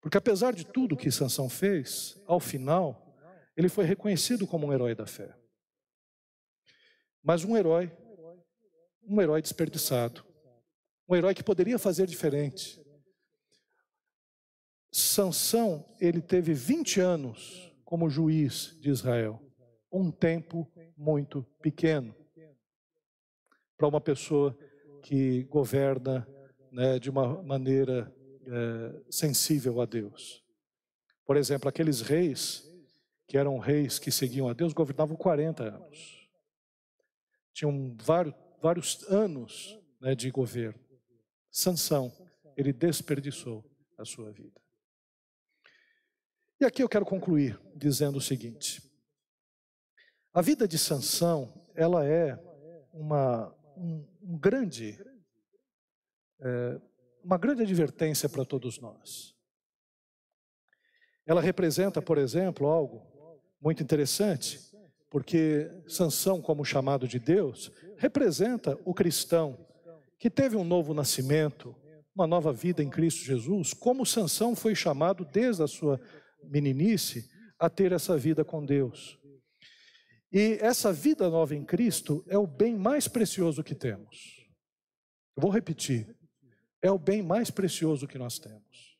Porque 0.00 0.18
apesar 0.18 0.52
de 0.52 0.66
tudo 0.66 0.96
que 0.96 1.12
Sansão 1.12 1.48
fez, 1.48 2.20
ao 2.26 2.40
final, 2.40 3.16
ele 3.56 3.68
foi 3.68 3.84
reconhecido 3.84 4.46
como 4.46 4.66
um 4.66 4.72
herói 4.72 4.94
da 4.94 5.06
fé. 5.06 5.32
Mas 7.22 7.44
um 7.44 7.56
herói, 7.56 7.92
um 9.04 9.22
herói 9.22 9.40
desperdiçado. 9.40 10.24
Um 11.08 11.14
herói 11.14 11.34
que 11.34 11.44
poderia 11.44 11.78
fazer 11.78 12.06
diferente. 12.06 12.82
Sansão, 14.90 15.86
ele 16.00 16.20
teve 16.20 16.52
20 16.52 17.00
anos 17.00 17.72
como 17.84 18.10
juiz 18.10 18.76
de 18.80 18.90
Israel 18.90 19.40
um 19.92 20.10
tempo 20.10 20.72
muito 21.02 21.44
pequeno 21.60 22.14
para 23.76 23.88
uma 23.88 24.00
pessoa 24.00 24.56
que 25.02 25.42
governa 25.44 26.26
né, 26.70 27.00
de 27.00 27.10
uma 27.10 27.42
maneira 27.42 28.14
é, 28.46 29.02
sensível 29.10 29.80
a 29.80 29.84
Deus. 29.84 30.44
Por 31.26 31.36
exemplo, 31.36 31.68
aqueles 31.68 32.00
reis 32.00 32.70
que 33.26 33.36
eram 33.36 33.58
reis 33.58 33.98
que 33.98 34.12
seguiam 34.12 34.48
a 34.48 34.52
Deus 34.52 34.72
governavam 34.72 35.16
40 35.16 35.64
anos. 35.64 36.30
Tinham 37.52 37.96
vários, 38.00 38.34
vários 38.60 39.02
anos 39.08 39.76
né, 40.00 40.14
de 40.14 40.30
governo. 40.30 40.80
Sansão, 41.50 42.12
ele 42.56 42.72
desperdiçou 42.72 43.68
a 43.98 44.04
sua 44.04 44.30
vida. 44.30 44.60
E 46.60 46.64
aqui 46.64 46.80
eu 46.80 46.88
quero 46.88 47.04
concluir 47.04 47.60
dizendo 47.74 48.18
o 48.18 48.20
seguinte: 48.20 48.80
a 50.34 50.40
vida 50.40 50.66
de 50.66 50.78
Sansão, 50.78 51.52
ela 51.74 52.06
é 52.06 52.38
uma, 52.92 53.54
um, 53.76 54.06
um 54.22 54.38
grande, 54.38 54.98
é, 56.40 56.80
uma 57.22 57.36
grande 57.36 57.62
advertência 57.62 58.28
para 58.28 58.44
todos 58.44 58.78
nós. 58.80 59.34
Ela 61.26 61.40
representa, 61.40 62.00
por 62.00 62.16
exemplo, 62.16 62.66
algo 62.66 63.02
muito 63.60 63.82
interessante, 63.82 64.58
porque 65.10 65.70
Sansão, 65.86 66.40
como 66.40 66.64
chamado 66.64 67.06
de 67.06 67.18
Deus, 67.18 67.70
representa 67.98 68.78
o 68.86 68.94
cristão 68.94 69.66
que 70.18 70.30
teve 70.30 70.56
um 70.56 70.64
novo 70.64 70.94
nascimento, 70.94 71.76
uma 72.14 72.26
nova 72.26 72.52
vida 72.52 72.82
em 72.82 72.88
Cristo 72.88 73.22
Jesus, 73.22 73.74
como 73.74 74.06
Sansão 74.06 74.56
foi 74.56 74.74
chamado 74.74 75.24
desde 75.24 75.62
a 75.62 75.66
sua 75.66 76.00
meninice 76.42 77.30
a 77.58 77.68
ter 77.68 77.92
essa 77.92 78.16
vida 78.16 78.44
com 78.44 78.64
Deus. 78.64 79.21
E 80.32 80.56
essa 80.62 80.92
vida 80.92 81.28
nova 81.28 81.54
em 81.54 81.62
Cristo 81.62 82.24
é 82.26 82.38
o 82.38 82.46
bem 82.46 82.74
mais 82.74 83.06
precioso 83.06 83.62
que 83.62 83.74
temos. 83.74 84.48
vou 85.36 85.50
repetir. 85.50 86.16
É 86.80 86.90
o 86.90 86.98
bem 86.98 87.22
mais 87.22 87.50
precioso 87.50 88.08
que 88.08 88.18
nós 88.18 88.38
temos. 88.38 88.98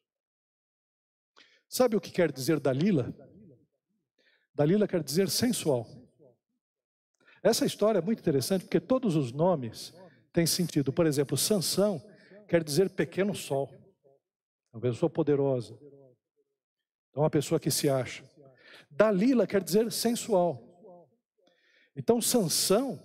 Sabe 1.68 1.96
o 1.96 2.00
que 2.00 2.10
quer 2.10 2.30
dizer 2.30 2.60
Dalila? 2.60 3.14
Dalila 4.54 4.86
quer 4.86 5.02
dizer 5.02 5.30
sensual. 5.30 5.86
Essa 7.42 7.64
história 7.64 7.98
é 7.98 8.02
muito 8.02 8.20
interessante 8.20 8.64
porque 8.64 8.78
todos 8.78 9.16
os 9.16 9.32
nomes 9.32 9.92
têm 10.32 10.46
sentido. 10.46 10.92
Por 10.92 11.06
exemplo, 11.06 11.36
Sansão 11.36 12.00
quer 12.46 12.62
dizer 12.62 12.90
pequeno 12.90 13.34
sol. 13.34 13.72
Uma 14.72 14.82
pessoa 14.82 15.08
poderosa. 15.08 15.74
Então, 17.10 17.22
uma 17.22 17.30
pessoa 17.30 17.58
que 17.58 17.70
se 17.70 17.88
acha. 17.88 18.22
Dalila 18.90 19.46
quer 19.46 19.62
dizer 19.62 19.90
sensual. 19.90 20.71
Então, 21.94 22.20
Sansão, 22.20 23.00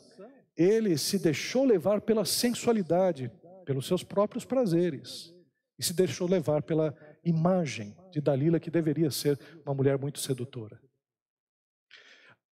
ele 0.56 0.98
se 0.98 1.20
deixou 1.20 1.66
levar 1.66 2.02
pela 2.02 2.26
sensualidade, 2.26 3.32
pelos 3.66 3.86
seus 3.86 4.04
próprios 4.04 4.46
prazeres, 4.46 5.34
e 5.78 5.84
se 5.84 5.94
deixou 5.94 6.28
levar 6.28 6.64
pela 6.64 6.96
imagem 7.24 7.96
de 8.12 8.20
Dalila, 8.20 8.60
que 8.60 8.72
deveria 8.72 9.12
ser 9.12 9.40
uma 9.66 9.76
mulher 9.76 9.98
muito 9.98 10.20
sedutora. 10.20 10.82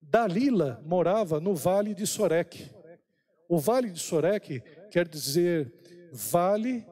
Dalila 0.01 0.81
morava 0.85 1.39
no 1.39 1.55
vale 1.55 1.95
de 1.95 2.05
Sorek. 2.05 2.69
O 3.49 3.57
vale 3.57 3.89
de 3.89 3.99
Sorek 3.99 4.61
quer 4.91 5.07
dizer 5.07 5.73
vale 6.11 6.85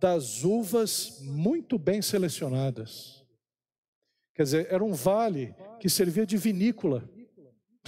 das 0.00 0.44
uvas 0.44 1.20
muito 1.22 1.78
bem 1.78 2.02
selecionadas. 2.02 3.24
Quer 4.34 4.42
dizer, 4.44 4.66
era 4.70 4.84
um 4.84 4.92
vale 4.92 5.54
que 5.80 5.88
servia 5.88 6.24
de 6.26 6.36
vinícola. 6.36 7.08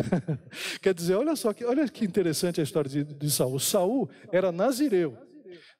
Quer 0.80 0.94
dizer, 0.94 1.14
olha 1.14 1.36
só, 1.36 1.52
que, 1.52 1.64
olha 1.64 1.88
que 1.88 2.04
interessante 2.04 2.60
a 2.60 2.64
história 2.64 2.90
de, 2.90 3.04
de 3.04 3.30
Saul. 3.30 3.58
Saul 3.58 4.10
era 4.32 4.52
nazireu, 4.52 5.16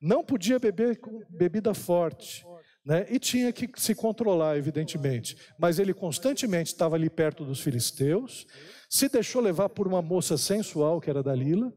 não 0.01 0.25
podia 0.25 0.59
beber 0.59 1.01
bebida 1.29 1.75
forte, 1.75 2.45
né? 2.85 3.07
e 3.11 3.19
tinha 3.19 3.53
que 3.53 3.69
se 3.77 3.95
controlar, 3.95 4.57
evidentemente. 4.57 5.37
Mas 5.59 5.79
ele 5.79 5.93
constantemente 5.93 6.73
estava 6.73 6.97
ali 6.97 7.11
perto 7.11 7.45
dos 7.45 7.61
filisteus, 7.61 8.47
se 8.89 9.09
deixou 9.09 9.43
levar 9.43 9.69
por 9.69 9.87
uma 9.87 10.03
moça 10.03 10.37
sensual, 10.37 11.01
que 11.01 11.11
era 11.11 11.23
Dalila, 11.23 11.73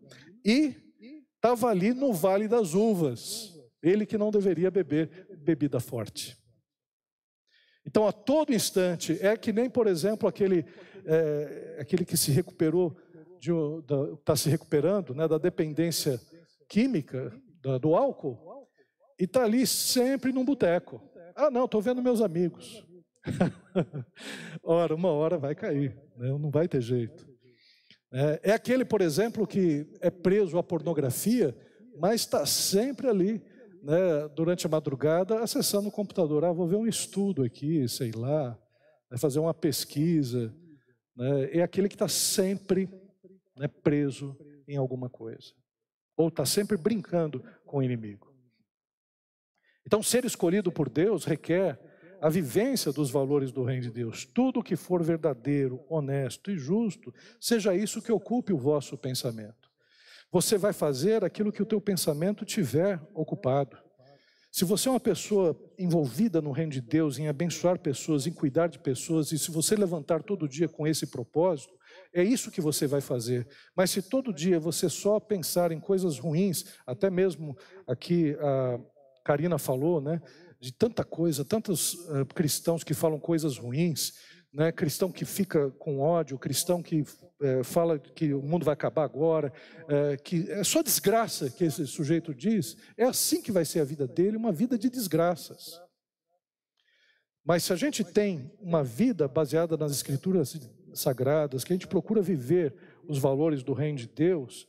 e 0.46 0.76
estava 1.36 1.68
ali 1.68 1.94
no 1.94 2.14
Vale 2.14 2.48
das 2.48 2.74
Uvas, 2.74 3.54
ele 3.82 4.06
que 4.06 4.18
não 4.18 4.32
deveria 4.32 4.72
beber 4.72 5.28
bebida 5.44 5.80
forte. 5.80 6.38
Então, 7.86 8.08
a 8.08 8.14
todo 8.14 8.54
instante, 8.54 9.18
é 9.22 9.36
que 9.36 9.52
nem, 9.52 9.70
por 9.70 9.88
exemplo, 9.88 10.28
aquele 10.28 10.66
é, 11.06 11.78
aquele 11.80 12.06
que 12.06 12.18
se 12.18 12.32
recuperou, 12.32 12.96
está 14.20 14.36
se 14.36 14.50
recuperando 14.50 15.14
né, 15.14 15.28
da 15.28 15.38
dependência 15.38 16.20
química, 16.70 17.34
da, 17.62 17.78
do 17.78 17.96
álcool, 17.96 18.40
e 19.20 19.26
está 19.26 19.44
ali 19.44 19.68
sempre 19.68 20.32
num 20.32 20.46
boteco. 20.46 21.02
Ah, 21.36 21.50
não, 21.50 21.66
estou 21.66 21.82
vendo 21.82 22.02
meus 22.02 22.22
amigos. 22.22 22.86
Ora, 24.64 24.96
uma 24.96 25.10
hora 25.10 25.38
vai 25.38 25.56
cair, 25.56 25.98
né, 26.18 26.30
não 26.30 26.50
vai 26.50 26.68
ter 26.68 26.82
jeito. 26.82 27.28
É, 28.12 28.52
é 28.52 28.52
aquele, 28.54 28.86
por 28.86 29.02
exemplo, 29.02 29.48
que 29.48 29.88
é 30.00 30.10
preso 30.10 30.58
à 30.58 30.64
pornografia, 30.64 31.56
mas 32.00 32.22
está 32.22 32.46
sempre 32.46 33.08
ali, 33.08 33.44
né, 33.82 34.28
durante 34.36 34.66
a 34.66 34.70
madrugada, 34.70 35.40
acessando 35.40 35.90
o 35.90 35.92
computador. 35.92 36.46
Ah, 36.46 36.52
vou 36.52 36.68
ver 36.68 36.76
um 36.76 36.88
estudo 36.88 37.44
aqui, 37.44 37.88
sei 37.90 38.12
lá, 38.12 38.58
fazer 39.18 39.40
uma 39.40 39.54
pesquisa 39.54 40.54
né, 41.16 41.58
é 41.58 41.62
aquele 41.62 41.88
que 41.88 41.96
está 41.96 42.08
sempre 42.08 42.90
né, 43.56 43.68
preso 43.68 44.38
em 44.68 44.78
alguma 44.78 45.10
coisa, 45.10 45.54
ou 46.16 46.28
está 46.28 46.46
sempre 46.46 46.78
brincando 46.78 47.44
com 47.66 47.78
o 47.78 47.84
inimigo. 47.84 48.34
Então, 49.86 50.02
ser 50.02 50.26
escolhido 50.26 50.72
por 50.72 50.90
Deus 50.90 51.26
requer 51.26 51.80
a 52.22 52.30
vivência 52.30 52.92
dos 52.94 53.12
valores 53.12 53.52
do 53.52 53.64
reino 53.64 53.82
de 53.82 53.92
Deus. 53.92 54.24
Tudo 54.24 54.64
que 54.64 54.78
for 54.78 55.04
verdadeiro, 55.04 55.84
honesto 55.90 56.50
e 56.50 56.58
justo, 56.58 57.14
seja 57.38 57.76
isso 57.76 58.02
que 58.02 58.14
ocupe 58.14 58.54
o 58.54 58.58
vosso 58.58 58.98
pensamento. 58.98 59.70
Você 60.32 60.58
vai 60.58 60.72
fazer 60.72 61.24
aquilo 61.24 61.52
que 61.52 61.62
o 61.62 61.66
teu 61.66 61.82
pensamento 61.82 62.46
tiver 62.46 63.00
ocupado. 63.14 63.78
Se 64.54 64.66
você 64.66 64.88
é 64.88 64.92
uma 64.92 65.00
pessoa 65.00 65.60
envolvida 65.80 66.40
no 66.40 66.52
reino 66.52 66.72
de 66.72 66.80
Deus, 66.80 67.18
em 67.18 67.28
abençoar 67.28 67.80
pessoas, 67.80 68.28
em 68.28 68.32
cuidar 68.32 68.68
de 68.68 68.78
pessoas, 68.78 69.32
e 69.32 69.40
se 69.40 69.50
você 69.50 69.76
levantar 69.76 70.22
todo 70.22 70.48
dia 70.48 70.70
com 70.70 70.86
esse 70.86 71.08
propósito, 71.08 71.74
é 72.14 72.24
isso 72.24 72.52
que 72.52 72.62
você 72.62 72.86
vai 72.86 73.02
fazer. 73.02 73.48
Mas 73.76 73.90
se 73.90 74.04
todo 74.04 74.32
dia 74.32 74.60
você 74.60 74.88
só 74.88 75.20
pensar 75.20 75.72
em 75.72 75.80
coisas 75.80 76.20
ruins, 76.20 76.66
até 76.86 77.10
mesmo 77.10 77.58
aqui 77.88 78.38
a 78.40 78.80
Karina 79.24 79.58
falou, 79.58 80.00
né, 80.00 80.22
de 80.60 80.72
tanta 80.72 81.04
coisa, 81.04 81.44
tantos 81.44 81.96
uh, 82.10 82.24
cristãos 82.36 82.84
que 82.84 82.94
falam 82.94 83.20
coisas 83.20 83.58
ruins, 83.58 84.14
né, 84.54 84.72
cristão 84.72 85.12
que 85.12 85.26
fica 85.26 85.72
com 85.72 86.00
ódio, 86.00 86.38
cristão 86.38 86.82
que 86.84 87.04
é, 87.42 87.64
fala 87.64 87.98
que 87.98 88.34
o 88.34 88.42
mundo 88.42 88.64
vai 88.64 88.74
acabar 88.74 89.04
agora, 89.04 89.52
é, 89.88 90.18
que 90.18 90.50
é 90.52 90.64
só 90.64 90.84
desgraça 90.84 91.50
que 91.50 91.64
esse 91.64 91.88
sujeito 91.88 92.34
diz, 92.34 92.78
é 92.96 93.04
assim 93.04 93.42
que 93.42 93.52
vai 93.52 93.66
ser 93.66 93.80
a 93.80 93.86
vida 93.86 94.08
dele, 94.08 94.38
uma 94.38 94.52
vida 94.52 94.78
de 94.78 94.90
desgraças. 94.90 95.82
Mas 97.44 97.64
se 97.64 97.74
a 97.74 97.76
gente 97.76 98.04
tem 98.04 98.52
uma 98.62 98.84
vida 98.84 99.28
baseada 99.28 99.76
nas 99.76 99.92
escrituras 99.92 100.58
sagradas, 100.94 101.64
que 101.64 101.74
a 101.74 101.76
gente 101.76 101.88
procura 101.88 102.22
viver 102.22 102.74
os 103.10 103.18
valores 103.18 103.64
do 103.64 103.74
reino 103.74 103.98
de 103.98 104.08
Deus, 104.08 104.66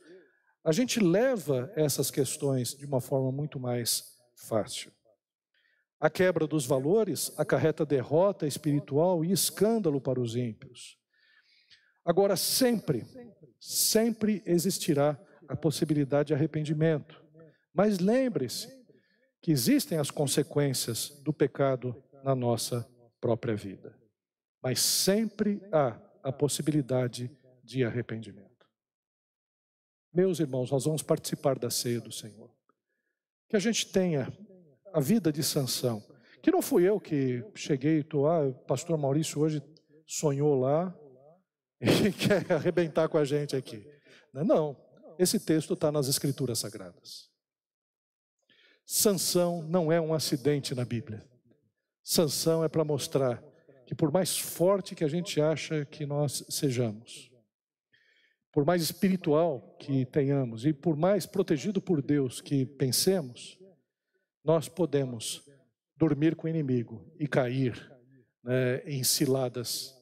a 0.63 0.71
gente 0.71 0.99
leva 0.99 1.71
essas 1.75 2.09
questões 2.09 2.75
de 2.75 2.85
uma 2.85 2.99
forma 2.99 3.31
muito 3.31 3.59
mais 3.59 4.03
fácil. 4.35 4.91
A 5.99 6.09
quebra 6.09 6.45
dos 6.45 6.65
valores 6.65 7.31
acarreta 7.37 7.85
derrota 7.85 8.45
espiritual 8.45 9.23
e 9.23 9.31
escândalo 9.31 10.01
para 10.01 10.19
os 10.19 10.35
ímpios. 10.35 10.97
Agora, 12.03 12.35
sempre, 12.35 13.05
sempre 13.59 14.43
existirá 14.45 15.19
a 15.47 15.55
possibilidade 15.55 16.27
de 16.27 16.33
arrependimento. 16.33 17.23
Mas 17.73 17.99
lembre-se 17.99 18.67
que 19.41 19.51
existem 19.51 19.97
as 19.97 20.11
consequências 20.11 21.09
do 21.23 21.33
pecado 21.33 22.03
na 22.23 22.35
nossa 22.35 22.87
própria 23.19 23.55
vida. 23.55 23.97
Mas 24.61 24.79
sempre 24.79 25.61
há 25.71 25.99
a 26.23 26.31
possibilidade 26.31 27.31
de 27.63 27.83
arrependimento. 27.83 28.65
Meus 30.13 30.39
irmãos, 30.39 30.71
nós 30.71 30.85
vamos 30.85 31.03
participar 31.03 31.59
da 31.59 31.69
ceia 31.69 31.99
do 31.99 32.11
Senhor. 32.11 32.49
Que 33.49 33.55
a 33.55 33.59
gente 33.59 33.91
tenha 33.91 34.31
a 34.95 35.01
vida 35.01 35.29
de 35.29 35.43
Sansão. 35.43 36.01
Que 36.41 36.49
não 36.49 36.61
fui 36.61 36.87
eu 36.87 37.01
que 37.01 37.43
cheguei, 37.53 38.01
tô, 38.01 38.27
ah, 38.27 38.47
o 38.47 38.53
pastor 38.53 38.97
Maurício 38.97 39.41
hoje 39.41 39.61
sonhou 40.07 40.57
lá 40.57 40.95
e 41.81 42.13
quer 42.13 42.49
arrebentar 42.49 43.09
com 43.09 43.17
a 43.17 43.25
gente 43.25 43.57
aqui. 43.57 43.85
Não, 44.33 44.77
esse 45.19 45.37
texto 45.37 45.73
está 45.73 45.91
nas 45.91 46.07
escrituras 46.07 46.59
sagradas. 46.59 47.29
Sansão 48.85 49.63
não 49.63 49.91
é 49.91 49.99
um 49.99 50.13
acidente 50.13 50.73
na 50.73 50.85
Bíblia. 50.85 51.27
Sansão 52.01 52.63
é 52.63 52.69
para 52.69 52.85
mostrar 52.85 53.43
que 53.85 53.93
por 53.93 54.13
mais 54.13 54.37
forte 54.37 54.95
que 54.95 55.03
a 55.03 55.09
gente 55.09 55.41
acha 55.41 55.83
que 55.83 56.05
nós 56.05 56.45
sejamos, 56.49 57.29
por 58.49 58.63
mais 58.63 58.81
espiritual 58.81 59.75
que 59.77 60.05
tenhamos 60.05 60.65
e 60.65 60.71
por 60.71 60.95
mais 60.95 61.25
protegido 61.25 61.81
por 61.81 62.01
Deus 62.01 62.39
que 62.39 62.65
pensemos, 62.65 63.59
nós 64.45 64.69
podemos 64.69 65.43
dormir 65.97 66.35
com 66.35 66.45
o 66.45 66.49
inimigo 66.49 67.11
e 67.19 67.27
cair 67.27 67.91
né, 68.43 68.77
em 68.85 69.03
ciladas 69.03 69.95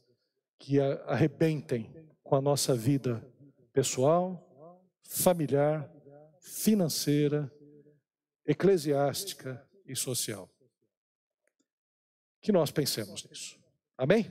que 0.59 0.79
arrebentem 0.79 1.89
com 2.21 2.35
a 2.35 2.41
nossa 2.41 2.75
vida 2.75 3.25
pessoal, 3.71 4.45
familiar, 5.01 5.89
financeira, 6.41 7.51
eclesiástica 8.45 9.65
e 9.85 9.95
social. 9.95 10.49
Que 12.41 12.51
nós 12.51 12.69
pensemos 12.69 13.23
nisso. 13.23 13.57
Amém? 13.97 14.29